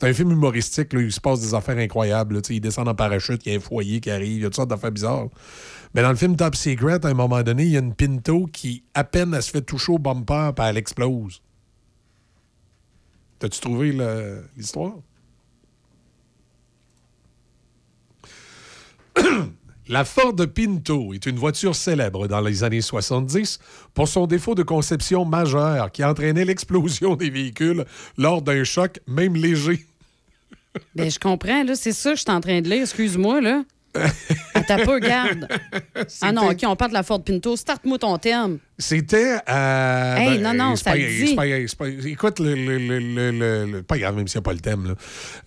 [0.00, 2.36] C'est un film humoristique, là, où il se passe des affaires incroyables.
[2.36, 2.40] là.
[2.40, 4.44] Tu sais, il descend en parachute, il y a un foyer qui arrive, il y
[4.44, 5.26] a toutes sortes d'affaires bizarres.
[5.92, 8.46] Mais dans le film Top Secret, à un moment donné, il y a une Pinto
[8.46, 11.42] qui, à peine, elle se fait toucher au bumper, puis elle explose.
[13.40, 13.92] T'as-tu trouvé
[14.56, 14.94] l'histoire?
[19.88, 23.58] La Ford Pinto est une voiture célèbre dans les années 70
[23.94, 27.86] pour son défaut de conception majeur qui entraînait l'explosion des véhicules
[28.18, 29.87] lors d'un choc, même léger.
[30.94, 31.74] Ben, je comprends, là.
[31.74, 32.82] C'est ça que je suis en train de lire.
[32.82, 33.62] Excuse-moi, là.
[34.54, 35.48] Attends pas, garde.
[36.20, 37.56] Ah non, OK, on parle de la Ford Pinto.
[37.56, 38.58] Start-moi ton terme.
[38.78, 39.38] C'était.
[39.48, 41.34] euh, Hey, non, non, c'est ça pas- dit.
[41.34, 44.52] pas- écoute, le, le- le- le- le- le- pas grave, même s'il n'y a pas
[44.52, 44.86] le thème.
[44.88, 44.94] Là.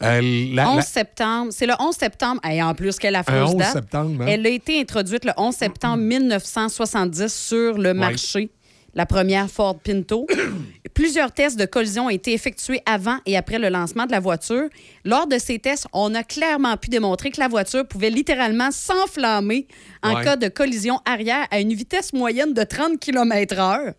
[0.03, 1.51] Euh, la- 11 la- septembre.
[1.53, 2.41] C'est le 11 septembre.
[2.49, 3.73] Et en plus qu'elle a fausse 11 date.
[3.73, 4.27] septembre, hein?
[4.27, 8.49] Elle a été introduite le 11 septembre 1970 sur le marché.
[8.93, 10.27] La première Ford Pinto.
[10.93, 14.67] Plusieurs tests de collision ont été effectués avant et après le lancement de la voiture.
[15.05, 19.67] Lors de ces tests, on a clairement pu démontrer que la voiture pouvait littéralement s'enflammer
[20.03, 20.23] en Ouais.
[20.25, 23.93] cas de collision arrière à une vitesse moyenne de 30 km/h.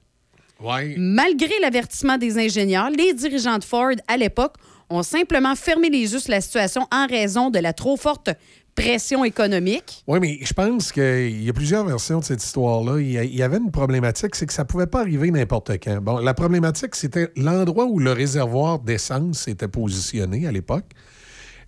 [0.60, 0.94] Ouais.
[0.98, 4.54] Malgré l'avertissement des ingénieurs, les dirigeants de Ford à l'époque
[4.90, 8.28] ont simplement fermé les yeux sur la situation en raison de la trop forte
[8.74, 10.02] pression économique.
[10.06, 13.00] Oui, mais je pense qu'il y a plusieurs versions de cette histoire-là.
[13.00, 16.00] Il y il avait une problématique, c'est que ça pouvait pas arriver n'importe quand.
[16.00, 20.86] Bon, la problématique, c'était l'endroit où le réservoir d'essence était positionné à l'époque.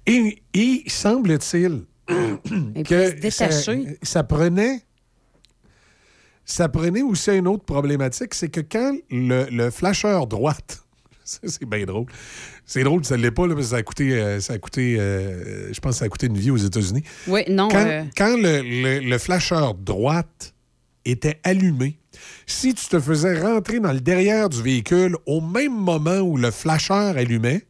[0.07, 1.85] Et, et semble-t-il
[2.85, 3.31] que
[4.03, 4.83] ça, prenait...
[6.47, 10.84] Ça prenait aussi une autre problématique, c'est que quand le, le flasheur droite,
[11.45, 12.07] c'est bien drôle.
[12.67, 14.59] C'est drôle, ça ne l'est pas, là, parce que ça a coûté, euh, ça a
[14.59, 17.03] coûté euh, je pense que ça a coûté une vie aux États-Unis.
[17.27, 17.69] Oui, non.
[17.69, 20.55] Quand, euh, quand le, le- le flasheur droite
[21.05, 21.99] était allumé,
[22.47, 26.51] si tu te faisais rentrer dans le derrière du véhicule au même moment où le
[26.51, 27.67] flasheur allumait,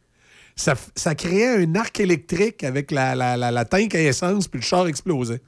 [0.55, 4.65] ça créait un arc électrique avec la, la, la, la tank à essence, puis le
[4.65, 5.41] char explosait.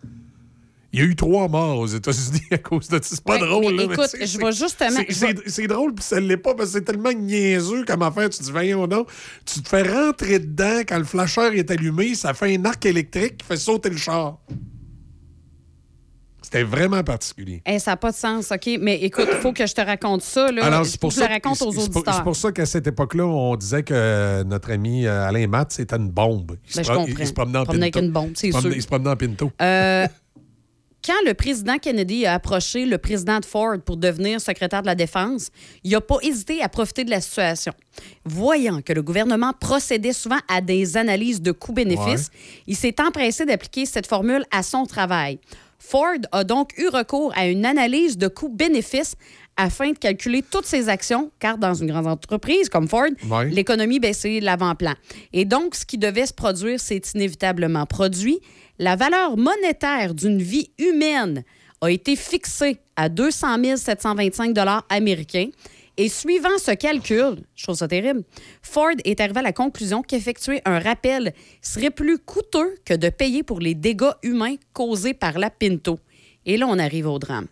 [0.94, 3.02] Il y a eu trois morts aux États-Unis à cause de ça.
[3.04, 3.94] C'est pas Ouais, drôle, mais là.
[3.94, 7.84] écoute, je vais justement- c'est- drôle, puis ça l'est pas, parce que c'est tellement niaiseux
[7.86, 8.30] comme affaire.
[8.30, 9.10] Tu te dis, voyons donc,
[9.46, 13.38] tu te fais rentrer dedans quand le flasheur est allumé, ça fait un arc électrique
[13.38, 14.38] qui fait sauter le char.
[16.42, 17.62] C'était vraiment particulier.
[17.66, 18.70] hey, ça n'a pas de sens, OK?
[18.80, 20.50] Mais écoute, il faut que je te raconte ça.
[20.50, 20.64] Là.
[20.64, 22.14] Alors, c'est pour ça raconte aux pour- auditeurs.
[22.16, 25.98] C'est pour ça qu'à cette époque-là, on disait que notre ami euh, Alain Matt, c'était
[25.98, 26.56] une bombe.
[26.70, 27.16] Il Ben, se je comprends.
[27.20, 27.78] Il se promenait en pinto.
[27.82, 28.78] avec une bombe, c'est Il se promenait- sûr.
[28.78, 29.52] Il se promenait en pinto.
[29.62, 30.08] Euh,
[31.06, 34.96] quand le président Kennedy a approché le président de Ford pour devenir secrétaire de la
[34.96, 35.50] Défense,
[35.84, 37.72] il n'a pas hésité à profiter de la situation.
[38.26, 42.30] Voyant que le gouvernement procédait souvent à des analyses de coûts-bénéfices,
[42.68, 45.40] il s'est empressé d'appliquer cette formule à son travail.
[45.80, 49.16] Ford a donc eu recours à une analyse de coûts-bénéfices
[49.56, 53.50] afin de calculer toutes ses actions, car dans une grande entreprise comme Ford, Ouais.
[53.50, 54.94] l'économie, ben, c'est l'avant-plan.
[55.34, 58.40] Et donc, ce qui devait se produire, c'est inévitablement produit.
[58.80, 61.44] La valeur monétaire d'une vie humaine
[61.82, 64.56] a été fixée à 200 725
[64.90, 65.50] américains.
[66.00, 68.24] Et suivant ce calcul, ça terrible,
[68.62, 73.42] Ford est arrivé à la conclusion qu'effectuer un rappel serait plus coûteux que de payer
[73.42, 75.98] pour les dégâts humains causés par la Pinto.
[76.46, 77.48] Et là, on arrive au drame.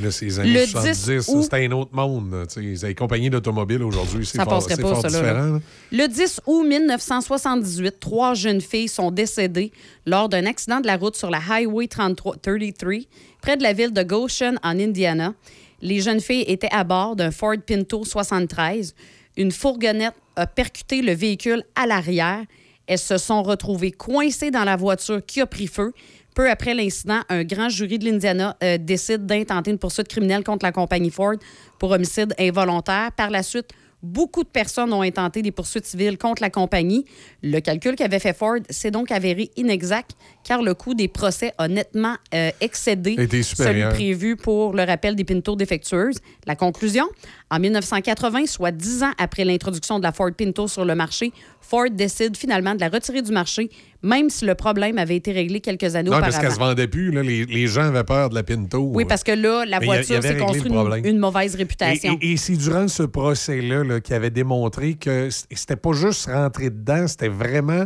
[0.00, 2.46] Là, c'est les années Le 70, 10 ça, août- c'était un autre monde.
[2.82, 4.76] Les compagnies d'automobiles aujourd'hui, c'est fort, pas, ça,
[5.08, 5.54] différent.
[5.54, 5.60] là.
[5.92, 9.72] Le 10 août 1978, trois jeunes filles sont décédées
[10.06, 12.94] lors d'un accident de la route sur la Highway 33, 33
[13.42, 15.34] près de la ville de Goshen, en Indiana.
[15.82, 18.94] Les jeunes filles étaient à bord d'un Ford Pinto 73.
[19.36, 22.42] Une fourgonnette a percuté le véhicule à l'arrière.
[22.86, 25.92] Elles se sont retrouvées coincées dans la voiture qui a pris feu.
[26.34, 30.64] Peu après l'incident, un grand jury de l'Indiana euh, décide d'intenter une poursuite criminelle contre
[30.64, 31.34] la compagnie Ford
[31.78, 33.10] pour homicide involontaire.
[33.12, 33.70] Par la suite,
[34.02, 37.04] beaucoup de personnes ont intenté des poursuites civiles contre la compagnie.
[37.42, 40.12] Le calcul qu'avait fait Ford s'est donc avéré inexact
[40.42, 45.24] car le coût des procès a nettement euh, excédé celui prévu pour le rappel des
[45.24, 46.16] Pinto défectueuses.
[46.46, 47.06] La conclusion,
[47.50, 51.90] en 1980, soit dix ans après l'introduction de la Ford Pinto sur le marché, Ford
[51.90, 53.70] décide finalement de la retirer du marché,
[54.02, 56.32] même si le problème avait été réglé quelques années Non, auparavant.
[56.32, 57.10] parce qu'elle se vendait plus.
[57.12, 57.22] là.
[57.22, 58.90] Les, les gens avaient peur de la Pinto.
[58.94, 60.72] Oui, parce que là, la Mais voiture s'est construite
[61.04, 62.18] une, mauvaise réputation.
[62.20, 66.70] et- et c'est durant ce procès-là là, qui avait démontré que c'était pas juste rentrer
[66.70, 67.84] dedans, c'était vraiment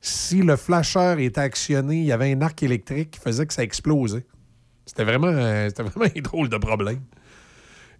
[0.00, 3.62] si le flasheur était actionné, il y avait un arc électrique qui faisait que ça
[3.62, 4.24] explosait.
[4.86, 7.00] C'était vraiment, euh, c'était vraiment un drôle de problème.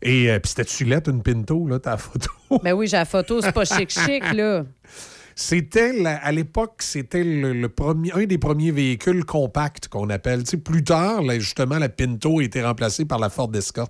[0.02, 2.31] Et euh, puis c'était Tulette, une Pinto, là, ta photo?
[2.62, 4.64] Ben oui, j'ai la photo, c'est pas chic-chic, là.
[5.36, 10.43] C'était, la- à l'époque, c'était le, le premier, un des premiers véhicules compacts qu'on appelle.
[10.44, 13.89] Tu sais, plus tard, là, justement, la Pinto a été remplacée par la Ford Escort,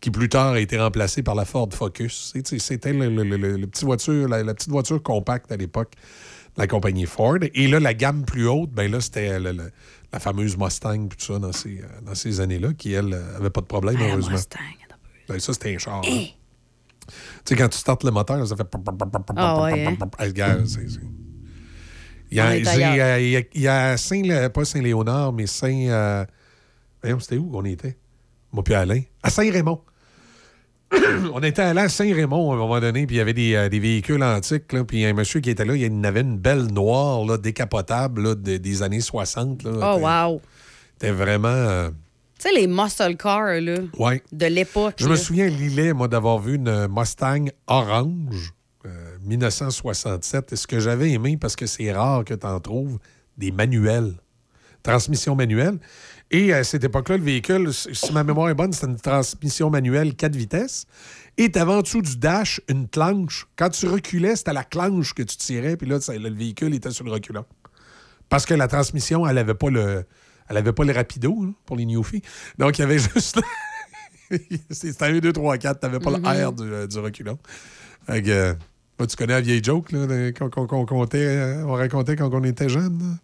[0.00, 2.32] qui plus tard a été remplacée par la Ford Focus.
[2.34, 5.94] Tu sais, C'était le, le- le- petit voiture, la, la petite voiture compacte à l'époque
[6.56, 7.38] la compagnie Ford.
[7.54, 9.70] Et là, la gamme plus haute, ben là, c'était le-
[10.12, 13.50] la fameuse Mustang, tout ça, dans ces, euh, dans ces années-là, qui, elle, euh, avait
[13.50, 14.36] pas de problème, Ah, heureusement.
[15.28, 16.02] Ben, ça, c'était un char.
[16.04, 16.24] hein.
[17.06, 17.12] Tu
[17.44, 18.64] sais, quand tu startes le moteur, ça fait...
[19.36, 19.96] Ah ouais, hein?
[22.30, 22.56] Il y a,
[23.20, 25.68] il y a- il y a Saint, pas Saint-Léonard, mais Saint.
[25.88, 26.24] euh,
[27.20, 27.96] c'était où qu'on était?
[28.52, 29.02] Moi, puis Alain.
[29.22, 29.80] À Saint-Raymond.
[31.32, 33.68] On était allé à Saint-Raymond à un moment donné, puis il y avait des, euh,
[33.68, 36.66] des véhicules antiques, là, puis un monsieur qui était là, il en avait une belle
[36.66, 39.62] noire, là, décapotable, là, de- des années 60.
[39.64, 40.40] Là, Oh, wow.
[40.92, 41.48] C'était vraiment.
[41.48, 41.90] euh,
[42.38, 44.22] Tu sais, les muscle cars, là, ouais.
[44.32, 44.94] de l'époque.
[44.98, 48.52] Je me souviens, Lillet, moi, d'avoir vu une Mustang orange,
[48.86, 50.52] euh, 1967.
[50.52, 52.98] Et ce que j'avais aimé, parce que c'est rare que tu en trouves,
[53.38, 54.12] des manuels,
[54.82, 55.78] transmission manuelle.
[56.30, 60.14] Et à cette époque-là, le véhicule, si ma mémoire est bonne, c'était une transmission manuelle
[60.16, 60.86] 4 vitesses.
[61.36, 63.46] Et tu en dessous du dash une clanche.
[63.56, 67.04] Quand tu reculais, c'était la clanche que tu tirais, puis là, le véhicule était sur
[67.04, 67.44] le reculant.
[68.28, 70.04] Parce que la transmission, elle n'avait pas le.
[70.48, 72.22] Elle avait pas le rapido hein, pour les newfies.
[72.58, 73.40] Donc, il y avait juste.
[74.70, 75.80] C'était un 2, 3, 4.
[75.80, 76.22] T'avais pas Mhm.
[76.22, 77.38] le R du, euh, du reculant.
[78.10, 78.54] Euh,
[79.08, 79.98] tu connais la vieille joke qu'on
[81.14, 82.98] euh, on racontait quand on était jeune.
[82.98, 83.16] là?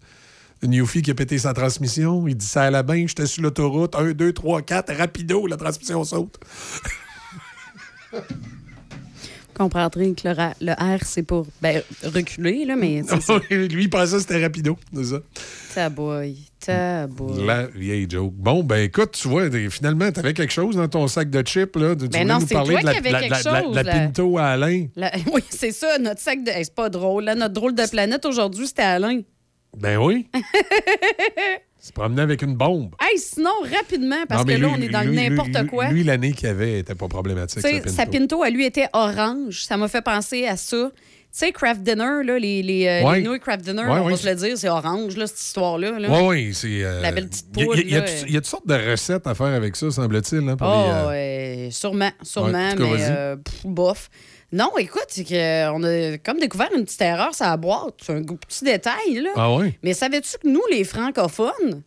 [0.62, 2.26] Une newfie qui a pété sa transmission.
[2.28, 3.94] Il dit ça à la bain, j'étais sur l'autoroute.
[3.94, 6.38] 1, 2, 3, 4, rapido, la transmission saute.
[9.54, 13.02] Comprendrez que le, R, c'est pour ben, reculer, là, mais.
[13.50, 14.78] Lui, il pensait que c'était rapido.
[14.94, 15.18] C'est ça.
[15.74, 17.44] Taboy, taboy.
[17.44, 18.32] La vieille joke.
[18.36, 21.76] Bon, ben écoute, tu vois, finalement, t'avais quelque chose dans ton sac de chips.
[21.76, 21.94] Là.
[21.94, 23.74] Tu voulais non, nous c'est parler toi de la, qui avais de la- la- chose,
[23.74, 23.84] la.
[23.84, 24.86] Pinto à Alain.
[24.96, 26.50] La- Oui, c'est ça, notre sac de.
[26.50, 27.34] Hey, c'est pas drôle, là.
[27.34, 29.20] Notre drôle de planète aujourd'hui, c'était Alain.
[29.76, 30.26] Ben oui.
[31.82, 32.94] Se promenait avec une bombe.
[33.00, 35.88] Hey, sinon, rapidement, parce Non, que là, lui- on est dans lui- le n'importe quoi.
[35.90, 37.62] Lui, l'année qu'il avait était pas problématique.
[37.62, 38.18] Tu sais, sa sa Pinto.
[38.18, 39.62] Pinto, à lui, était orange.
[39.64, 40.90] Ça m'a fait penser à ça.
[40.92, 43.18] Tu sais, Craft Dinner, là, les, les, euh, Ouais.
[43.20, 45.40] les nouilles Craft Dinner, Ouais, on ouais, va se le dire, c'est orange, là, cette
[45.40, 45.98] histoire-là.
[45.98, 46.08] là.
[46.10, 46.84] Oui, oui, c'est.
[46.84, 48.66] euh, La belle petite il y a- poule, Il y, a- y y toutes sortes
[48.66, 50.46] de recettes à faire avec ça, semble-t-il.
[50.48, 54.10] hein, Oh, les, euh, sûrement, sûrement, mais euh, pff, bof.
[54.52, 57.94] Non, écoute, c'est qu'on a comme découvert une petite erreur sur la boîte.
[58.02, 59.30] C'est un petit détail, là.
[59.36, 59.74] Ah oui?
[59.82, 61.82] Mais savais-tu que nous, les francophones,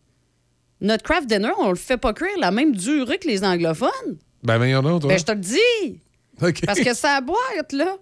[0.80, 4.18] notre craft dinner, on le fait pas cuire la même durée que les anglophones?
[4.42, 5.10] Ben, voyons donc, toi.
[5.10, 6.00] Ben, je te le dis!
[6.42, 6.64] OK.
[6.66, 7.96] Parce que sa boîte, là,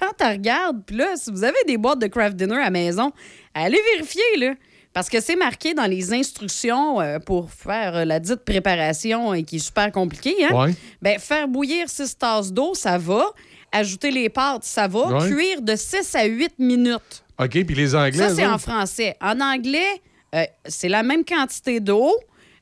[0.00, 2.70] quand tu regardes, puis là, si vous avez des boîtes de craft dinner à la
[2.70, 3.12] maison,
[3.54, 4.54] allez vérifier, là.
[4.92, 9.44] Parce que c'est marqué dans les instructions euh, pour faire euh, la dite préparation et
[9.44, 10.44] qui est super compliquée.
[10.44, 10.54] Hein?
[10.54, 10.74] Ouais.
[11.02, 13.24] Ben, faire bouillir 6 tasses d'eau, ça va.
[13.72, 15.18] Ajouter les pâtes, ça va.
[15.18, 15.30] Ouais.
[15.30, 17.24] Cuire de 6 à 8 minutes.
[17.38, 18.28] OK, puis les Anglais.
[18.28, 19.16] Ça, c'est en français.
[19.20, 20.02] En anglais,
[20.34, 22.12] euh, c'est la même quantité d'eau.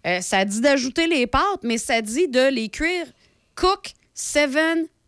[0.07, 3.07] Euh, ça dit d'ajouter les pâtes, mais ça dit de les cuire
[3.55, 4.51] cook 7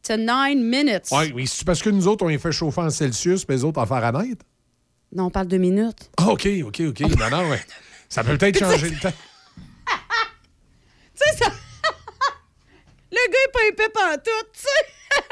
[0.02, 1.08] to 9 minutes.
[1.12, 3.80] Oui, c'est parce que nous autres, on les fait chauffer en Celsius, puis les autres
[3.80, 4.38] en Fahrenheit.
[5.12, 6.10] Non, on parle de minutes.
[6.16, 7.00] Ah, OK, OK, OK.
[7.00, 7.60] non, non, ouais.
[8.08, 9.12] Ça peut peut-être changer le temps.
[11.20, 11.50] Tu sais, ça.
[13.10, 15.24] Le gars est pas épais pantoute, tu sais.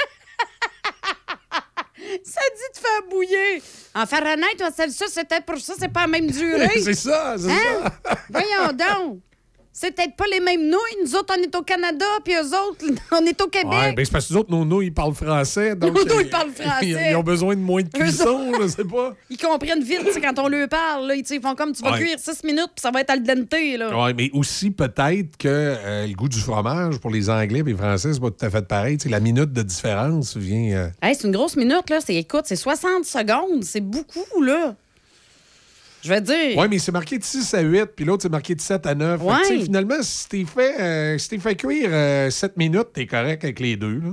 [2.25, 3.63] Ça dit de faire bouillir.
[3.95, 6.81] En Fahrenheit, on sait ça, c'était pour ça, c'est pas la même durée.
[6.83, 7.91] c'est ça, c'est Hein?
[8.31, 9.21] Voyons donc.
[9.79, 11.03] C'est peut-être pas les mêmes nouilles.
[11.05, 13.71] Nous autres, on est au Canada, puis eux autres, on est au Québec.
[13.71, 15.77] Ouais, ben c'est parce que nous autres, nos nous, ils parlent français.
[15.77, 16.79] Donc, Nos nous, euh, ils parlent français.
[16.87, 19.15] Ils, ils ont besoin de moins de cuisson, je sais pas?
[19.31, 21.09] Ils comprennent vite, quand on leur parle.
[21.09, 21.99] Là, ils ils font comme tu vas Ouais.
[21.99, 23.53] cuire 6 minutes, puis ça va être al dente.
[23.53, 27.75] Ouais, mais aussi peut-être que euh, le goût du fromage pour les Anglais et les
[27.75, 28.97] Français, c'est pas tout à fait pareil.
[28.97, 30.75] Tu sais, la minute de différence vient.
[30.75, 31.99] euh, Hey, c'est une grosse minute, là.
[32.09, 33.63] Écoute, c'est 60 secondes.
[33.63, 34.75] C'est beaucoup, là.
[36.07, 36.57] Je vais dire.
[36.59, 38.95] Oui, mais c'est marqué de 6 à 8, puis l'autre, c'est marqué de 7 à
[38.95, 39.21] 9.
[39.21, 39.39] Fait que, Ouais.
[39.43, 43.43] tu sais, finalement, si t'es fait, euh, si t'es fait cuire 7 minutes, t'es correct
[43.45, 44.01] avec les deux.
[44.01, 44.13] Là.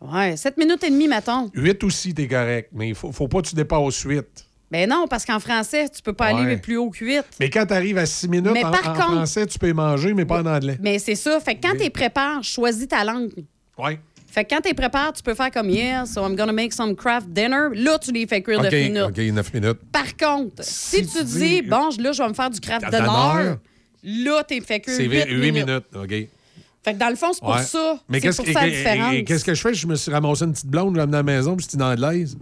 [0.00, 1.50] Ouais, 7 minutes et demie, mettons.
[1.54, 2.70] 8 aussi, t'es correct.
[2.72, 4.24] Mais il faut, faut pas que tu dépasses 8.
[4.70, 6.40] Ben non, parce qu'en français, tu peux pas Ouais.
[6.40, 7.22] aller plus haut que 8.
[7.38, 9.72] Mais quand t'arrives à 6 minutes Mais en, par en contre- français, tu peux y
[9.72, 10.78] manger, mais pas en anglais.
[10.80, 11.38] Mais c'est ça.
[11.40, 13.30] Fait que quand tu prépares, choisis ta langue.
[13.78, 13.98] Oui.
[14.34, 16.96] Fait que quand tu prépares, tu peux faire comme hier, so I'm gonna make some
[16.96, 17.68] craft dinner.
[17.72, 19.04] Là, tu les fais cuire de minutes.
[19.10, 19.78] OK, 9 minutes.
[19.92, 23.54] Par contre, si, tu dis, bon, là, je vais me faire du craft Dinner,
[24.02, 25.66] là, t'es fait cuire C'est 8 8 minutes.
[25.68, 25.84] minutes.
[25.94, 26.28] OK.
[26.84, 28.00] Fait que dans le fond, c'est pour ça.
[28.08, 29.72] Mais qu'est-ce que, qu'est-ce que je fais?
[29.72, 31.78] Je me suis ramassé une petite blonde, je l'ai amenée à la maison, puis c'était
[31.78, 32.36] dans de l'aise.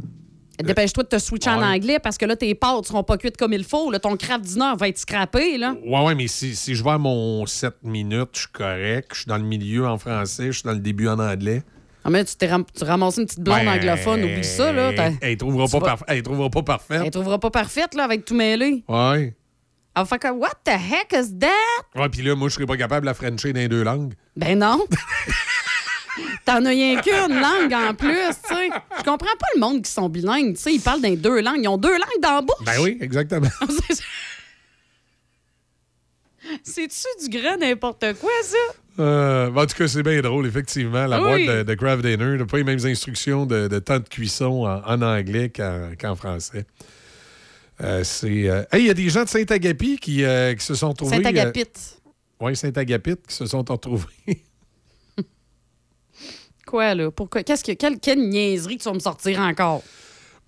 [0.65, 3.53] Dépêche-toi de te switcher en anglais parce que là, tes pâtes seront pas cuites comme
[3.53, 3.91] il faut.
[3.91, 5.59] Là, ton craft dinner va être scrappé.
[5.59, 5.75] Là.
[5.85, 9.09] Ouais, ouais, mais si, si je vais à mon 7 minutes, je suis correct.
[9.13, 11.63] Je suis dans le milieu en français, je suis dans le début en anglais.
[12.05, 14.73] Ah, mais tu t'es ram- tu ramasses une petite blonde Ben, anglophone, oublie ça.
[14.73, 14.93] Là.
[15.21, 17.03] Elle trouvera, pas vas- elle trouvera pas parfaite.
[17.05, 18.83] Elle trouvera pas parfaite là, avec tout mêlé.
[18.89, 19.35] Ouais.
[19.95, 22.01] Elle va faire comme, What the heck is that?
[22.01, 24.15] Ouais, puis là, moi, je serais pas capable de la frencher dans les deux langues.
[24.37, 24.85] Ben non.
[26.45, 28.11] T'en as rien qu'une langue en plus,
[28.49, 28.69] tu sais.
[28.99, 30.73] Je comprends pas le monde qui sont bilingues, tu sais.
[30.75, 31.61] Ils parlent dans deux langues.
[31.63, 32.65] Ils ont deux langues dans la bouche.
[32.67, 33.49] Ben oui, exactement.
[36.65, 38.57] C'est-tu du grand n'importe quoi, ça?
[38.99, 41.07] Euh, ben, en tout cas, c'est bien drôle, effectivement.
[41.07, 41.45] La Oui.
[41.47, 44.67] boîte de, de Craft Dinner n'a pas les mêmes instructions de, de temps de cuisson
[44.67, 46.67] en, en anglais qu'en français.
[47.81, 48.49] Euh, c'est.
[48.51, 50.23] euh, hey, il y a des gens de Saint-Agapi qui,
[50.59, 51.17] qui se sont trouvés.
[51.17, 51.69] Saint-Agapit.
[52.41, 54.07] oui, Saint-Agapit qui se sont retrouvés.
[56.67, 57.11] Quoi, là?
[57.11, 57.43] Pourquoi?
[57.43, 59.83] Qu'est-ce que, quelle, quelle niaiserie que tu vas me sortir encore?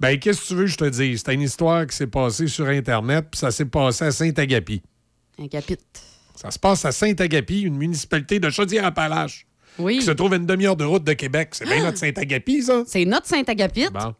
[0.01, 1.23] ben, qu'est-ce que tu veux que je te dise?
[1.25, 4.83] C'est une histoire qui s'est passée sur Internet, puis ça s'est passé à Saint-Agapi.
[5.43, 5.79] Agapit.
[6.35, 9.47] Ça se passe à Saint-Agapi, une municipalité de Chaudière-Appalaches.
[9.79, 9.99] Oui.
[9.99, 11.51] Qui se trouve à une demi-heure de route de Québec.
[11.53, 12.85] C'est bien notre Saint-Agapi, ça?
[12.87, 13.89] C'est notre Saint-Agapit.
[13.93, 14.15] Bon.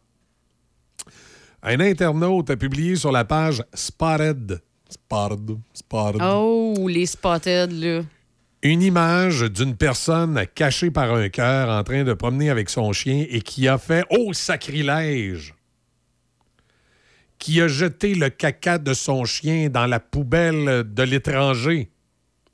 [1.63, 4.61] Un internaute a publié sur la page Spotted.
[4.89, 5.57] Spotted.
[5.73, 6.21] Spotted.
[6.21, 8.03] Oh, les spotted, là.
[8.61, 13.25] Une image d'une personne cachée par un cœur en train de promener avec son chien
[13.29, 15.53] et qui a fait au sacrilège.
[17.39, 21.89] Qui a jeté le caca de son chien dans la poubelle de l'étranger.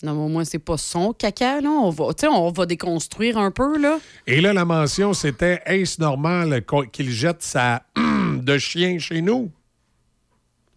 [0.03, 1.69] Non, mais au moins, c'est pas son caca, là.
[1.69, 3.99] On va, on va déconstruire un peu, là.
[4.26, 7.84] Et là, la mention, c'était Est-ce normal qu'il jette sa
[8.41, 9.52] de chien chez nous?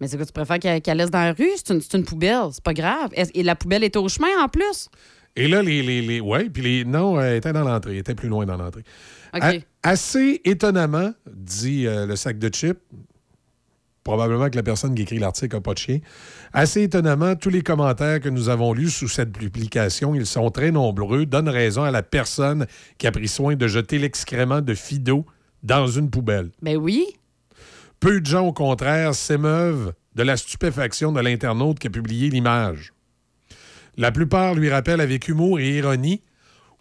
[0.01, 1.51] Mais c'est quoi, tu préfères qu'elle qu'elle laisse dans la rue?
[1.57, 3.11] C'est une, une poubelle, c'est pas grave.
[3.15, 4.89] Et la poubelle est au chemin, en plus?
[5.37, 5.83] Et là, les.
[5.83, 6.85] les, les ouais, puis les.
[6.85, 7.93] Non, elle était dans l'entrée.
[7.93, 8.85] Elle était plus loin dans l'entrée.
[9.83, 12.79] Assez étonnamment, dit euh, le sac de chips,
[14.05, 15.99] probablement que la personne qui écrit l'article n'a pas de chien.
[16.53, 20.71] Assez étonnamment, tous les commentaires que nous avons lus sous cette publication, ils sont très
[20.71, 22.67] nombreux, donnent raison à la personne
[22.99, 25.25] qui a pris soin de jeter l'excrément de Fido
[25.63, 26.51] dans une poubelle.
[26.63, 27.07] Ben oui.
[27.99, 32.93] Peu de gens, au contraire, s'émeuvent de la stupéfaction de l'internaute qui a publié l'image.
[33.97, 36.23] La plupart lui rappellent avec humour et ironie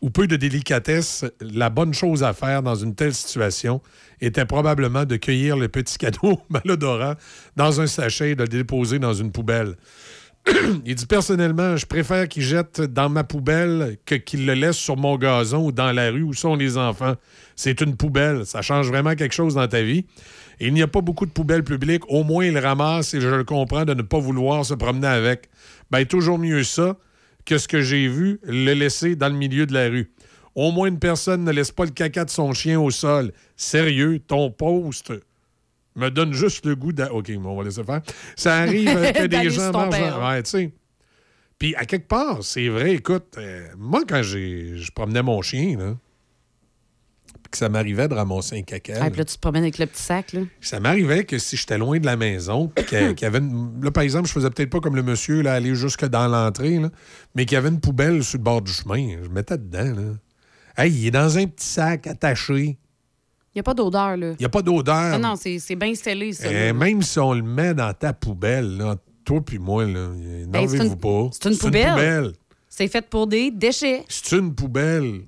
[0.03, 3.81] ou peu de délicatesse, la bonne chose à faire dans une telle situation
[4.19, 7.13] était probablement de cueillir le petit cadeau malodorant
[7.55, 9.77] dans un sachet et de le déposer dans une poubelle.
[10.85, 14.97] Il dit personnellement, je préfère qu'il jette dans ma poubelle que qu'il le laisse sur
[14.97, 17.15] mon gazon ou dans la rue où sont les enfants.
[17.55, 18.45] C'est une poubelle.
[18.45, 20.05] Ça change vraiment quelque chose dans ta vie.
[20.59, 22.03] Il n'y a pas beaucoup de poubelles publiques.
[22.09, 25.49] Au moins, il ramasse et je le comprends de ne pas vouloir se promener avec.
[25.91, 26.97] Ben, toujours mieux ça
[27.45, 30.11] que ce que j'ai vu le laisser dans le milieu de la rue.
[30.55, 33.31] Au moins, une personne ne laisse pas le caca de son chien au sol.
[33.55, 35.11] Sérieux, ton post
[35.95, 37.03] me donne juste le goût de.
[37.03, 38.01] OK, on va laisser faire.
[38.35, 39.93] Ça arrive euh, que des gens mangent.
[40.21, 40.73] Ouais, tu sais.
[41.57, 45.77] Puis, à quelque part, c'est vrai, écoute, euh, moi, quand j'ai, je promenais mon chien,
[45.77, 45.95] là,
[47.53, 49.85] que ça m'arrivait de ramasser un caca, Ah, puis là, tu te promènes avec le
[49.85, 50.41] petit sac, là.
[50.61, 53.91] ça m'arrivait que si j'étais loin de la maison, puis qu'il y avait une- Là,
[53.91, 56.89] par exemple, je faisais peut-être pas comme le monsieur, là, aller jusque dans l'entrée, là,
[57.35, 59.17] mais qu'il y avait une poubelle sur le bord du chemin.
[59.23, 60.83] Je mettais dedans, là.
[60.83, 62.77] Hey, il est dans un petit sac attaché.
[63.55, 64.31] Il n'y a pas d'odeur, là.
[64.31, 64.95] Il n'y a pas d'odeur.
[65.13, 66.47] Ah non, c'est c'est bien scellé, ça.
[66.51, 70.67] Eh, même si on le met dans ta poubelle, là, toi puis moi, là, Ben,
[70.67, 71.29] c'est n'enlevez-vous une- pas?
[71.31, 71.89] c'est une poubelle.
[71.91, 72.31] poubelle.
[72.67, 74.03] C'est fait pour des déchets.
[74.09, 75.21] C'est une poubelle.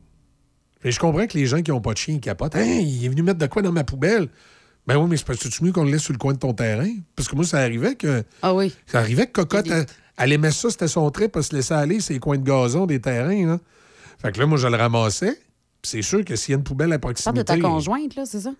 [0.86, 2.56] Et je comprends que les gens qui n'ont pas de chien ils capotent.
[2.56, 4.30] Hein, il est venu mettre de quoi dans ma poubelle?
[4.86, 6.38] Ben oui, mais c'est parce que tu mieux qu'on le laisse sur le coin de
[6.38, 6.88] ton terrain?
[7.16, 8.24] Parce que moi, ça arrivait que.
[8.44, 8.72] Ah oui.
[8.86, 9.88] Ça arrivait que Cocotte, elle,
[10.18, 13.02] elle aimait ça, c'était son trip, elle se laissait aller ces coins de gazon des
[13.02, 13.48] terrains.
[13.48, 13.60] Là.
[14.22, 15.40] Fait que là, moi, je le ramassais.
[15.86, 17.40] C'est sûr que s'il y a une poubelle à Tu parles proximité.
[17.40, 18.52] de ta conjointe, là, c'est ça?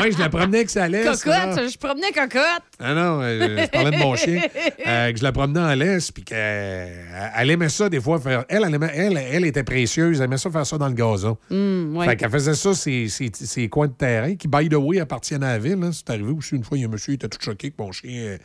[0.00, 1.24] Ouais, je la promenais avec sa laisse.
[1.24, 1.46] là.
[1.54, 1.70] cocotte!
[1.70, 2.62] Je promenais cocotte!
[2.80, 4.40] Ah non, euh, je parlais de mon chien.
[4.86, 6.90] euh, que je la promenais en laisse, puis qu'elle
[7.36, 8.44] elle aimait ça des fois faire.
[8.48, 11.38] Elle, elle, aimait- elle, elle était précieuse, elle aimait ça faire ça dans le gazon.
[11.50, 12.06] Ouais.
[12.06, 15.44] Fait qu'elle faisait ça, ces, ces- ces coins de terrain, qui, by the way, appartiennent
[15.44, 15.78] à la ville.
[15.82, 15.90] hein.
[15.92, 17.76] C'est arrivé aussi une fois, il y a un monsieur, il était tout choqué que
[17.78, 18.36] mon chien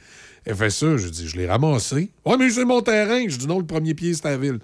[0.45, 0.97] ait fait ça.
[0.97, 2.11] Je dis, je l'ai ramassé.
[2.25, 3.23] Ouais, mais c'est mon terrain.
[3.27, 4.59] Je dis, non, le premier pied, c'est la ville.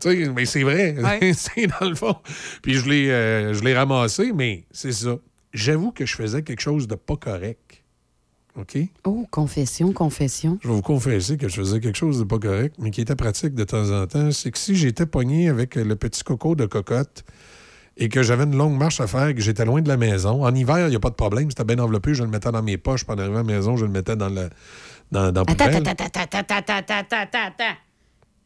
[0.00, 0.96] Tu sais, mais c'est vrai.
[0.98, 1.32] Ouais.
[1.34, 2.16] c'est dans le fond.
[2.62, 5.18] Puis je l'ai euh, je l'ai ramassé, mais c'est ça.
[5.52, 7.82] J'avoue que je faisais quelque chose de pas correct.
[8.58, 8.76] OK?
[9.04, 10.58] Oh, confession, confession.
[10.62, 13.14] Je vais vous confesser que je faisais quelque chose de pas correct, mais qui était
[13.14, 14.30] pratique de temps en temps.
[14.32, 17.24] C'est que si j'étais pogné avec le petit coco de cocotte
[17.96, 20.44] et que j'avais une longue marche à faire et que j'étais loin de la maison,
[20.44, 21.50] en hiver, il n'y a pas de problème.
[21.50, 22.14] C'était bien enveloppé.
[22.14, 23.04] Je le mettais dans mes poches.
[23.06, 24.48] En arrivant à la maison, je le mettais dans le
[25.10, 27.76] dans, Attends, attends, attends, attends, attends, attends, attends.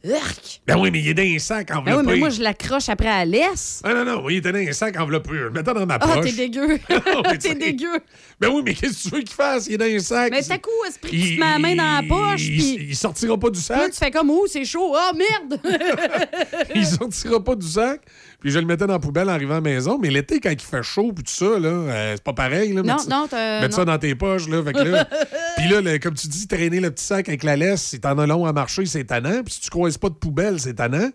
[0.04, 0.62] Urk!
[0.66, 2.00] Ben oui, mais il est dans un sac Ben enveloppé.
[2.00, 3.80] oui, mais moi, je l'accroche après à laisse.
[3.84, 5.30] Ah non, non, il était dans un sac enveloppé.
[5.32, 6.24] Je mettais dans ma Ah, poche.
[6.24, 6.66] t'es dégueu.
[6.88, 8.00] mais tu t'es dégueu.
[8.40, 9.68] Ben oui, mais qu'est-ce que tu veux qu'il fasse?
[9.68, 10.32] Il est dans un sac.
[10.32, 12.86] Mais t'as coup, esprit, tu Il- te mets la main dans la poche, il, puis
[12.90, 13.92] il sortira pas du là, sac?
[13.92, 14.92] tu fais comme, oh, c'est chaud.
[14.96, 15.60] Ah, merde!
[16.74, 18.00] il sortira pas du sac?
[18.42, 19.98] Puis je le mettais dans la poubelle en arrivant à la maison.
[19.98, 22.72] Mais l'été, quand il fait chaud puis tout ça, là, euh, c'est pas pareil.
[22.72, 23.22] Là, Non, mettre ça- non,
[23.60, 23.92] Mettre ça non.
[23.92, 24.48] dans tes poches.
[24.48, 25.04] Là, fait que là,
[25.56, 28.18] puis là, le- comme tu dis, traîner le petit sac avec la laisse, si t'en
[28.18, 29.42] as long à marcher, c'est tannant.
[29.44, 31.08] Puis si tu croises pas de poubelle, c'est tannant.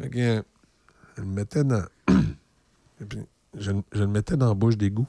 [0.00, 0.42] Fait que, euh,
[1.16, 1.84] je le mettais dans...
[3.00, 3.18] Et puis,
[3.58, 5.06] je, je le mettais dans la bouche d'égout.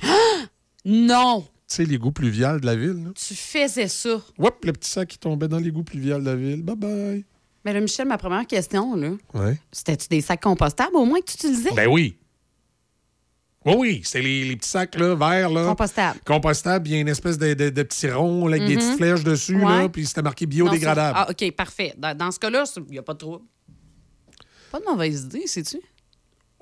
[0.84, 1.42] non!
[1.68, 3.04] Tu sais, l'égout pluvial de la ville.
[3.04, 3.10] Là?
[3.14, 4.20] Tu faisais ça.
[4.38, 6.62] Hop, le petit sac qui tombait dans l'égout pluvial de la ville.
[6.64, 7.24] Bye-bye.
[7.64, 9.58] Mais là, Michel, ma première question, là, Ouais.
[9.70, 11.70] c'était-tu des sacs compostables au moins que tu utilisais?
[11.74, 12.16] Ben oui.
[13.66, 15.50] Oui, oui, c'est les, les petits sacs là, verts.
[15.50, 16.18] Là, Compostable.
[16.24, 16.88] Compostables.
[16.88, 18.80] Il y a une espèce de, de, de petits ronds là, avec des Mhm.
[18.80, 19.82] petites flèches dessus, Ouais.
[19.82, 21.18] là, puis c'était marqué biodégradable.
[21.20, 21.92] Ah, OK, parfait.
[21.98, 23.44] Dans, dans ce cas-là, il n'y a pas de trouble.
[24.72, 25.78] Pas de mauvaise idée, sais-tu?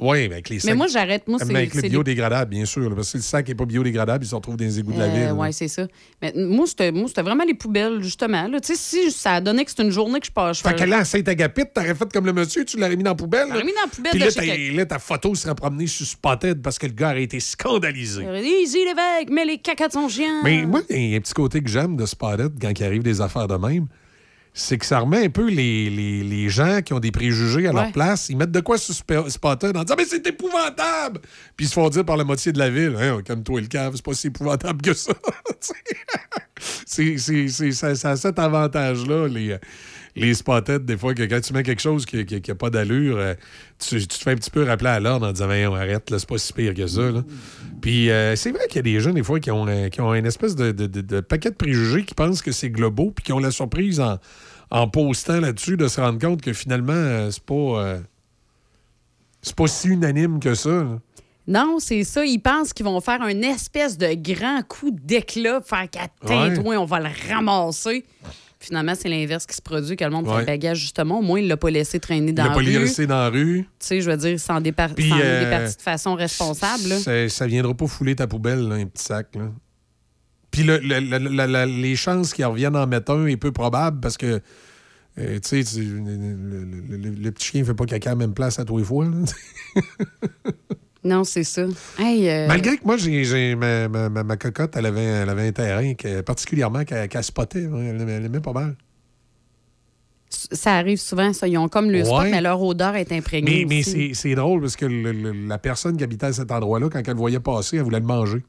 [0.01, 0.71] Oui, avec les sacs.
[0.71, 1.27] Mais moi, j'arrête.
[1.27, 2.89] Moi, c'est Mais avec les- biodégradable, bien sûr.
[2.89, 4.99] là, parce que le sac n'est pas biodégradable, il se retrouve dans les égouts de
[4.99, 5.33] la Euh, ville.
[5.33, 5.89] ouais, c'est ça.
[6.23, 8.47] Mais moi, c'était moi, c'était vraiment les poubelles, justement.
[8.47, 8.61] là.
[8.61, 10.61] Tu sais, si ça a donné que c'est une journée que je passe.
[10.61, 13.17] Fait que là, à Saint-Agapit, t'aurais fait comme le monsieur, tu l'aurais mis dans la
[13.17, 13.49] poubelle.
[13.51, 14.77] J'aurais mis dans la poubelle Puis de là, quelqu'un.
[14.77, 18.23] là, ta photo serait promenée sur Spotted parce que le gars aurait été scandalisé.
[18.63, 20.43] Easy, l'évêque, mais les cacas de son chien.
[20.45, 23.03] Mais moi, il y a un petit côté que j'aime de Spotted quand il arrive
[23.03, 23.87] des affaires de même.
[24.61, 27.73] C'est que ça remet un peu les, les- les gens qui ont des préjugés à
[27.73, 28.29] leur place.
[28.29, 31.21] Ils mettent de quoi sur Sp- Spotted en disant Mais c'est épouvantable
[31.57, 33.93] Puis ils se font dire par la moitié de la ville hein, Calme-toi le cave,
[33.95, 35.13] c'est pas si épouvantable que ça.
[36.87, 39.57] c'est, c'est- c'est- ça, ça a cet avantage-là, les,
[40.17, 43.35] les Spotted, des fois, que quand tu mets quelque chose qui n'a pas d'allure, euh,
[43.79, 46.19] tu, tu te fais un petit peu rappeler à l'ordre en disant Voyons, arrête, là,
[46.19, 47.11] c'est pas si pire que ça.
[47.13, 47.23] là.
[47.81, 50.01] Puis euh, c'est vrai qu'il y a des gens, des fois, qui ont, euh, qui
[50.01, 53.13] ont une espèce de, de- de- de paquet de préjugés qui pensent que c'est globaux,
[53.15, 54.19] puis qui ont la surprise en,
[54.71, 57.55] en postant là-dessus de se rendre compte que finalement, euh, c'est pas.
[57.55, 57.99] euh,
[59.43, 60.69] c'est pas si unanime que ça.
[60.71, 60.99] là.
[61.47, 62.25] Non, c'est ça.
[62.27, 65.87] Ils pensent qu'ils vont faire un espèce de grand coup d'éclat, faire
[66.29, 66.55] Ouais.
[66.55, 68.05] toi, on va le ramasser.
[68.61, 70.41] Finalement, c'est l'inverse qui se produit, que le monde fait Ouais.
[70.41, 71.21] le bagage, justement.
[71.21, 72.67] Au moins, il l'a pas laissé traîner Il dans n'a la pas rue.
[72.67, 73.61] laissé dans la rue.
[73.63, 76.99] Tu sais, je veux dire, sans, dépar- Puis, sans euh, départir de façon responsable.
[76.99, 79.29] Ça, ça viendra pas fouler ta poubelle, là, un petit sac.
[79.37, 79.45] là.
[80.59, 83.53] Puis le- le- le- la- la- les chances qu'ils reviennent en mettre un est peu
[83.53, 84.41] probable parce que,
[85.19, 88.17] euh, tu sais, tu- le, le- le- le petit chien fait pas caca à la
[88.19, 89.05] même place à tous les fois.
[89.07, 89.83] là.
[91.05, 91.63] Non, c'est ça.
[91.99, 95.47] Hey, euh, Malgré que moi, j'ai, ma, ma- ma- ma cocotte, elle avait, elle avait
[95.47, 97.67] un terrain que, particulièrement qu'elle, qu'elle spottait.
[97.67, 97.79] hein.
[97.81, 98.75] Elle, elle aimait pas mal.
[100.29, 101.47] ça arrive souvent, ça.
[101.47, 102.31] Ils ont comme le spot, Ouais.
[102.33, 103.65] mais leur odeur est imprégnée.
[103.67, 107.13] Mais, c'est, drôle parce que le- la personne qui habitait à cet endroit-là, quand elle
[107.13, 108.43] le voyait passer, elle voulait le manger.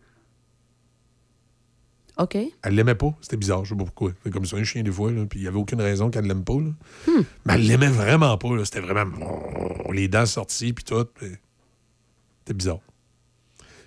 [2.20, 2.36] OK.
[2.36, 3.16] Elle l'aimait pas.
[3.22, 4.12] C'était bizarre, je sais pas pourquoi.
[4.24, 6.26] C'est comme ça, un chien des fois, là, puis il y avait aucune raison qu'elle
[6.26, 6.54] l'aime pas.
[6.60, 6.70] là.
[7.08, 7.22] Hmm.
[7.46, 8.56] Mais elle l'aimait vraiment pas.
[8.56, 8.66] là.
[8.66, 9.16] C'était vraiment
[9.92, 11.06] les dents sorties, puis tout.
[11.16, 11.28] puis
[12.40, 12.80] C'était bizarre.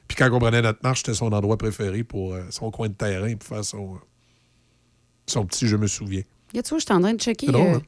[0.08, 2.94] Puis quand on prenait notre marche, c'était son endroit préféré pour euh, son coin de
[2.94, 3.98] terrain pour faire son, euh,
[5.26, 6.22] son petit je me souviens.
[6.50, 7.46] Regarde, tu vois, je suis en train de checker.
[7.46, 7.82] C'est drôle, euh, hein?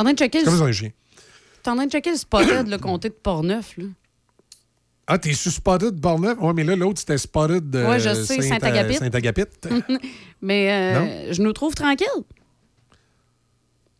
[0.00, 0.90] en train de checker C'est le- comme ça, un chien.
[1.14, 1.20] je
[1.62, 3.76] suis en train de checker le spotted, le comté de Portneuf.
[3.78, 3.84] Là.
[5.10, 6.36] Ah, t'es sur Spotted de Portneuf?
[6.38, 9.46] Oui, mais là, l'autre, c'était Spotted de Ouais, je sais, Saint- Saint-Agapit.
[10.42, 12.06] Mais euh, je nous trouve tranquille.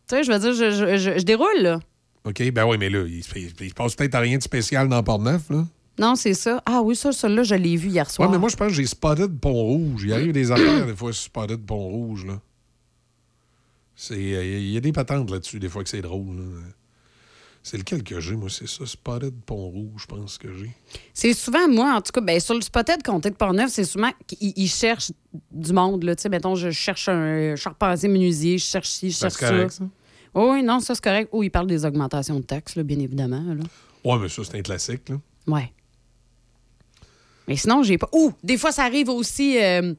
[0.07, 1.79] Tu sais, je veux dire, je, je- je- je déroule, là.
[2.25, 5.01] OK, ben oui, mais là, il se, il se passe peut-être rien de spécial dans
[5.03, 5.65] Portneuf, là.
[5.97, 6.61] Non, c'est ça.
[6.65, 8.29] Ah oui, ça, celui-là, je l'ai vu hier Ouais, soir.
[8.31, 10.03] mais moi, je pense que j'ai Spotted Pont-Rouge.
[10.05, 12.39] Il arrive des affaires, des fois, sur Spotted Pont-Rouge, là.
[13.95, 14.13] C'est...
[14.15, 16.43] euh, Il y a des patentes là-dessus, des fois, que c'est drôle, là.
[17.61, 18.49] C'est lequel que j'ai, moi?
[18.49, 20.71] C'est ça, Spotted Pont-Rouge, je pense que j'ai.
[21.13, 24.11] C'est souvent, moi, en tout cas, ben, sur le spotted comté de Portneuf, c'est souvent
[24.25, 25.11] qu'ils ils cherchent
[25.51, 26.03] du monde.
[26.03, 26.15] Là.
[26.15, 29.49] Tu sais, mettons, je cherche un charpentier menuisier, je cherche ci, je cherche ça.
[29.49, 29.83] correct, ça?
[30.33, 31.29] Oui, oui, non, ça, c'est correct.
[31.31, 33.43] Oh, ils parlent des augmentations de taxes, là, bien évidemment.
[33.43, 33.63] Là.
[34.05, 35.17] Ouais, mais ça, c'est un classique, là.
[35.47, 35.71] Ouais.
[37.47, 38.09] Mais sinon, j'ai pas.
[38.13, 39.57] Ouh, des fois, ça arrive aussi.
[39.61, 39.93] euh,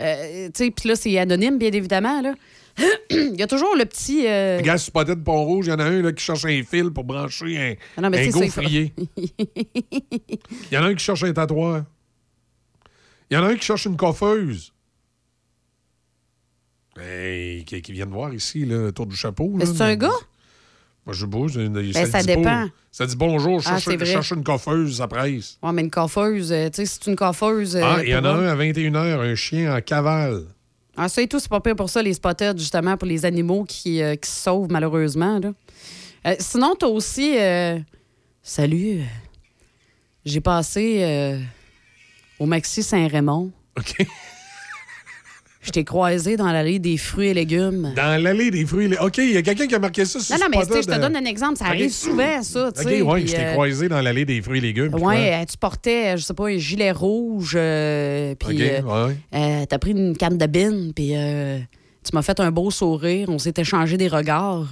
[0.00, 2.22] euh, tu sais, puis là, c'est anonyme, bien évidemment.
[2.22, 2.34] Là.
[3.10, 4.26] Il y a toujours le petit.
[4.26, 7.04] euh, Regarde, Spotted Pont-Rouge, il y en a un là, qui cherche un fil pour
[7.04, 8.94] brancher un, Ah non, mais un ça, gaufrier.
[9.16, 11.84] Il y en a un qui cherche un tatoueur.
[13.30, 14.72] Il y en a un qui cherche une coiffeuse.
[17.00, 19.56] Hey, qui, qui vient de voir ici, là, autour du chapeau.
[19.64, 20.10] C'est un gars?
[21.06, 22.68] Moi, je une- Ben, ça pas- dépend.
[22.90, 25.58] ça dit bonjour, je Ah, cherche, une coiffeuse, ça presse.
[25.62, 27.76] Ouais, mais une coiffeuse, euh, tu sais, c'est une coiffeuse.
[27.76, 30.44] euh, ah, il y en a un à 21h, un chien en cavale.
[31.00, 33.64] Ah, ça et tout, c'est pas pire pour ça, les spotted, justement, pour les animaux
[33.64, 35.38] qui, euh, qui se sauvent, malheureusement.
[35.38, 35.52] Là.
[36.26, 37.38] Euh, sinon, t'as aussi.
[37.38, 37.78] euh,
[38.42, 39.00] Salut.
[39.00, 39.04] euh,
[40.24, 41.38] J'ai passé
[42.40, 43.50] au Maxi Saint-Raymond.
[43.78, 43.94] OK.
[45.68, 47.92] Je t'ai croisé dans l'allée des fruits et légumes.
[47.94, 48.88] Dans l'allée des fruits.
[48.88, 50.86] les- OK, il y a quelqu'un qui a marqué ça sur Non, non, mais je
[50.86, 51.58] te donne un exemple.
[51.58, 52.68] Ça arrive souvent, ça.
[52.68, 54.90] OK, puis, je t'ai euh, croisé dans l'allée des fruits et légumes.
[54.92, 59.06] puis Ouais, euh, tu portais, je sais pas, un gilet rouge, euh, puis OK, euh,
[59.08, 59.16] ouais.
[59.34, 63.38] euh, t'as pris une canne de bine, puis tu m'as fait un beau sourire, on
[63.38, 64.70] s'est échangé des regards.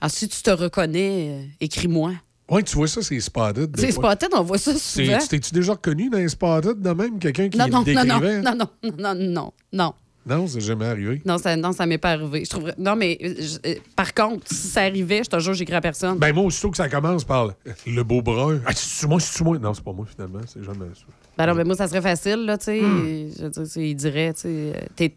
[0.00, 2.12] Ah, si tu te reconnais, écris-moi.
[2.50, 3.74] Ouais, tu vois ça, c'est Spotted.
[3.78, 5.18] C'est spotted, on voit ça souvent.
[5.18, 7.18] tu T'es-tu déjà reconnu dans Spotted de même?
[7.18, 8.42] Quelqu'un qui Non, non, le non, non, décrivait?
[8.42, 8.68] non, non,
[8.98, 9.92] non, non, non.
[10.24, 11.20] Non, c'est jamais arrivé.
[11.24, 12.44] Non, ça, non, ça m'est pas arrivé.
[12.44, 12.74] Je trouverais...
[12.78, 15.80] Non, mais euh, je- euh, par contre, si ça arrivait, je te jure, j'écris à
[15.80, 16.16] personne.
[16.18, 17.52] Ben moi, aussitôt que ça commence par
[17.86, 18.60] le, beau brun.
[18.64, 19.58] Ah, c'est moi, c'est moi?
[19.58, 20.38] Non, c'est pas moi, finalement.
[20.46, 21.04] C'est jamais ça.
[21.36, 22.80] Ben non, mais moi, ça serait facile, là, tu sais.
[22.80, 23.30] Hmm.
[23.76, 25.16] Il dirait, tu sais, euh, t'es-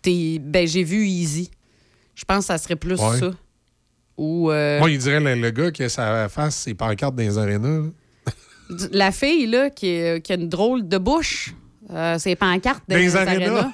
[0.00, 1.50] t'es- Ben, j'ai vu Easy.
[2.14, 3.18] Je pense que ça serait plus Ouais.
[3.18, 3.30] ça.
[4.16, 4.50] Ou.
[4.50, 7.36] euh, Moi, il dirait le, le gars qui a sa face, ses pancartes dans les
[7.36, 7.88] arénas.
[8.92, 11.54] La fille, là, qui, est- qui a une drôle de bouche,
[11.90, 13.32] euh, c'est pancarte Dans les arénas.
[13.54, 13.70] arénas.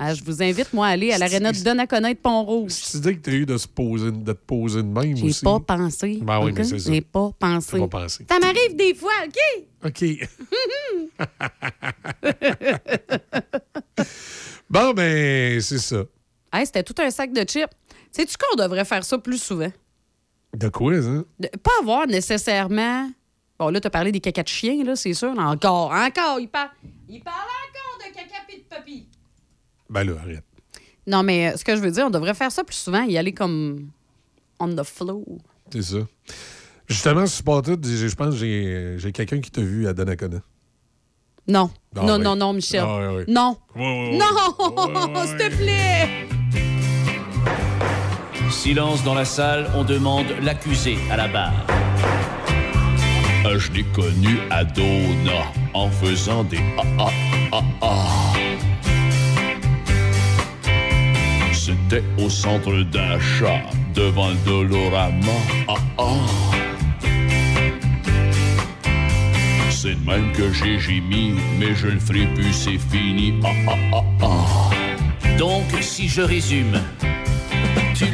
[0.00, 2.72] Ah, je vous invite, moi, à aller à l'aréna de Donnacona de Pont-Rouge.
[2.90, 5.26] Tu dis que tu as eu de, se poser, de te poser de même J'ai
[5.26, 5.44] aussi?
[5.44, 6.20] pas pensé.
[6.22, 6.92] Ben oui, mais c'est ça.
[6.92, 7.72] J'ai pas pensé.
[7.72, 8.24] T'as pas pensé.
[8.30, 9.66] Ça m'arrive des fois, OK?
[9.86, 10.04] OK.
[14.70, 16.04] bon, ben, c'est ça.
[16.52, 17.66] Hey, C'était tout un sac de chips.
[18.12, 19.72] Sais-tu qu'on devrait faire ça plus souvent?
[20.54, 21.24] De quoi, ça?
[21.40, 23.10] De- pas avoir nécessairement.
[23.58, 25.30] Bon, là, tu as parlé des cacas de chien, là, c'est sûr.
[25.36, 26.70] Encore, encore, il parle.
[27.08, 29.07] Il parle encore de caca de papy.
[29.90, 30.44] Ben là, arrête.
[31.06, 33.16] Non, mais euh, ce que je veux dire, on devrait faire ça plus souvent, y
[33.16, 33.88] aller comme
[34.60, 35.22] on the floor.
[35.72, 35.96] C'est ça.
[36.86, 40.40] Justement, j'ai- je pense que j'ai j'ai quelqu'un qui t'a vu à Donnacona.
[41.46, 41.70] Non.
[41.96, 42.82] Ah, non, non, non, Michel.
[42.86, 43.10] Ah.
[43.26, 43.56] Non.
[43.76, 44.26] Non,
[45.26, 46.26] s'il te plaît.
[48.50, 51.66] Silence dans la salle, on demande l'accusé à la barre.
[53.46, 57.10] Euh, Je l'ai connu à Dona en faisant des ah ah
[57.52, 58.32] ah ah.
[61.90, 63.62] C'était au centre d'achat
[63.94, 65.32] devant le Dolorama.
[65.68, 66.04] Ah ah.
[69.70, 73.40] C'est de même que j'ai gémi, mais je le ferai plus, c'est fini.
[73.42, 75.36] Ah ah ah ah.
[75.38, 76.78] Donc, si je résume,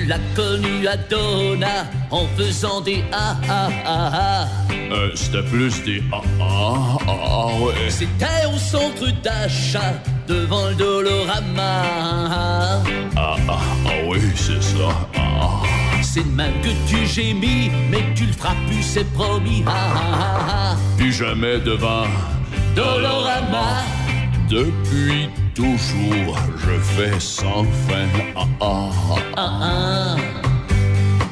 [0.04, 4.48] tu l'as connu à Dona en faisant des ah ah ah ah.
[4.70, 7.88] Euh, C'était plus des ah ah ah ah ouais.
[7.88, 9.94] C'était au centre d'achat
[10.28, 11.82] devant le Dolorama.
[11.96, 12.82] Ah
[13.16, 14.90] ah ah oui, c'est ça.
[15.16, 15.62] Ah.
[16.02, 19.64] C'est de même que tu gémis, mais tu le feras plus, c'est promis.
[19.66, 20.76] Ah ah ah ah.
[20.98, 22.06] Plus jamais devant
[22.76, 23.82] Dolorama.
[24.50, 28.08] Depuis toujours, je fais sans fin.
[28.36, 29.16] Ah ah ah.
[29.36, 30.16] Ah ah.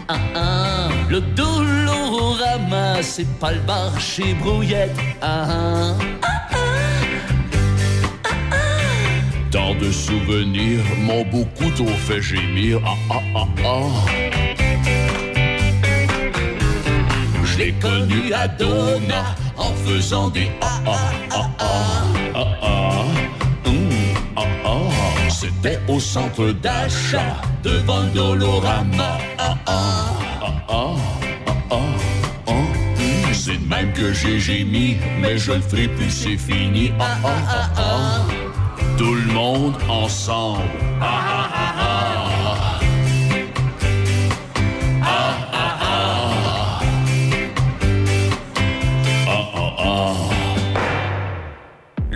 [0.08, 0.88] Ah ah.
[1.10, 4.96] Le Dolorama, c'est pas le bar chez Brouillette.
[5.20, 5.94] Ah ah.
[9.50, 12.80] Tant de souvenirs m'ont beaucoup trop fait gémir.
[12.86, 13.90] Ah ah ah ah.
[17.44, 19.24] Je l'ai connu à Dona
[19.58, 20.98] en faisant des ah ah
[21.30, 21.64] ah ah
[22.34, 23.04] ah ah.
[25.42, 29.18] C'était au centre d'achat devant Dolorama.
[29.38, 30.04] Ah ah
[30.38, 30.96] ah ah
[31.70, 31.82] ah
[32.46, 32.52] ah.
[33.32, 36.92] C'est de même que j'ai gémi, mais je le ferai plus, c'est fini.
[37.00, 38.20] Ah.
[38.96, 40.62] Tout le monde ensemble.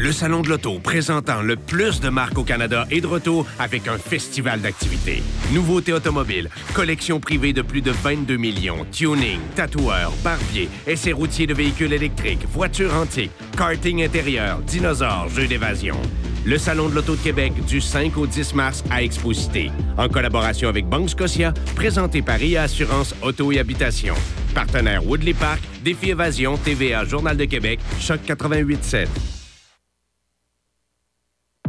[0.06, 3.88] Le Salon de l'Auto, présentant le plus de marques au Canada, est de retour avec
[3.88, 5.20] un festival d'activités.
[5.52, 11.54] Nouveautés automobiles, collection privée de plus de 22 millions, tuning, tatoueurs, barbiers, essais routiers de
[11.54, 15.96] véhicules électriques, voitures antiques, karting intérieur, dinosaures, jeux d'évasion.
[16.44, 20.68] Le Salon de l'Auto de Québec du 5 au 10 mars à Exposité, en collaboration
[20.68, 24.14] avec Banque Scotia, présenté par IA Assurance Auto et Habitation.
[24.54, 29.08] Partenaire Woodley Park, Défi Évasion, TVA, Journal de Québec, Choc 88.7.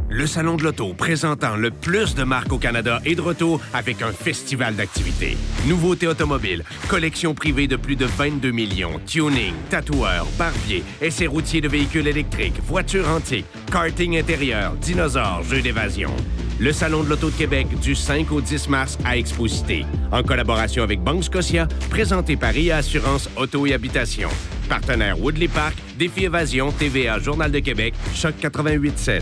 [0.09, 4.01] Le Salon de l'Auto, présentant le plus de marques au Canada, est de retour avec
[4.01, 5.35] un festival d'activités.
[5.67, 11.67] Nouveautés automobiles, collection privée de plus de 22 millions, tuning, tatoueurs, barbiers, essais routiers de
[11.67, 16.11] véhicules électriques, voitures antiques, karting intérieur, dinosaures, jeux d'évasion.
[16.57, 20.83] Le Salon de l'Auto de Québec du 5 au 10 mars à Exposité, en collaboration
[20.83, 24.29] avec Banque Scotia, présenté par IA Assurance Auto et Habitation.
[24.69, 29.21] Partenaire Woodley Park, Défi Évasion, TVA, Journal de Québec, Choc 88.7.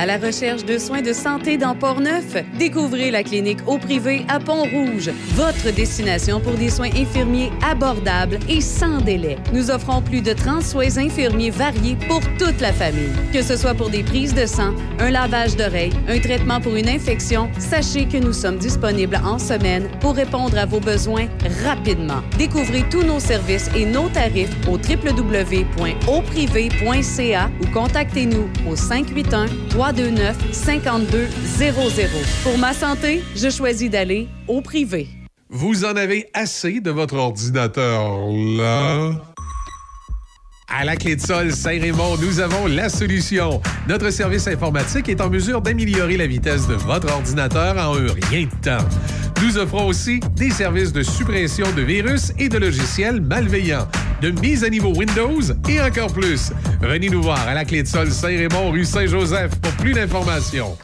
[0.00, 4.38] À la recherche de soins de santé dans Port-Neuf, découvrez la clinique au privé à
[4.38, 9.38] Pont-Rouge, votre destination pour des soins infirmiers abordables et sans délai.
[9.52, 13.10] Nous offrons plus de 30 soins infirmiers variés pour toute la famille.
[13.32, 16.88] Que ce soit pour des prises de sang, un lavage d'oreilles, un traitement pour une
[16.88, 21.26] infection, sachez que nous sommes disponibles en semaine pour répondre à vos besoins
[21.64, 22.22] rapidement.
[22.38, 32.02] Découvrez tous nos services et nos tarifs au www.auprivé.ca ou contactez-nous au 581 329 5200.
[32.42, 35.08] Pour ma santé, je choisis d'aller au privé.
[35.48, 38.20] Vous en avez assez de votre ordinateur
[38.58, 39.12] là?
[40.70, 43.62] À la clé de sol Saint-Raymond, nous avons la solution.
[43.88, 48.46] Notre service informatique est en mesure d'améliorer la vitesse de votre ordinateur en un rien
[48.46, 48.84] de temps.
[49.42, 53.88] Nous offrons aussi des services de suppression de virus et de logiciels malveillants,
[54.20, 55.40] de mise à niveau Windows
[55.70, 56.52] et encore plus.
[56.82, 60.76] Venez nous voir à la clé de sol Saint-Raymond, rue Saint-Joseph pour plus d'informations.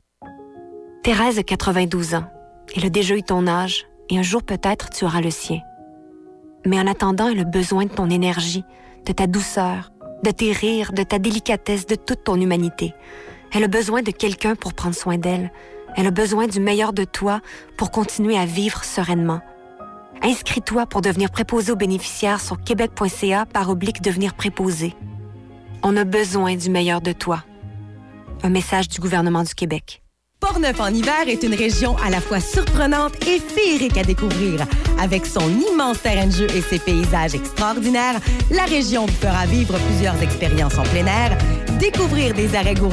[1.02, 2.24] Thérèse a 92 ans.
[2.74, 5.60] Elle a déjà eu ton âge et un jour peut-être tu auras le sien.
[6.64, 8.64] Mais en attendant, elle a besoin de ton énergie,
[9.06, 12.94] de ta douceur, de tes rires, de ta délicatesse, de toute ton humanité.
[13.52, 15.52] Elle a besoin de quelqu'un pour prendre soin d'elle.
[15.96, 17.40] Elle a besoin du meilleur de toi
[17.76, 19.40] pour continuer à vivre sereinement.
[20.22, 24.94] Inscris-toi pour devenir préposé aux bénéficiaires sur québec.ca par oblique devenir préposé.
[25.82, 27.44] On a besoin du meilleur de toi.
[28.42, 30.03] Un message du gouvernement du Québec.
[30.44, 34.60] Portneuf en hiver est une région à la fois surprenante et féerique à découvrir.
[35.00, 39.78] Avec son immense terrain de jeu et ses paysages extraordinaires, la région vous fera vivre
[39.78, 41.38] plusieurs expériences en plein air,
[41.80, 42.92] découvrir des arrêts gourmands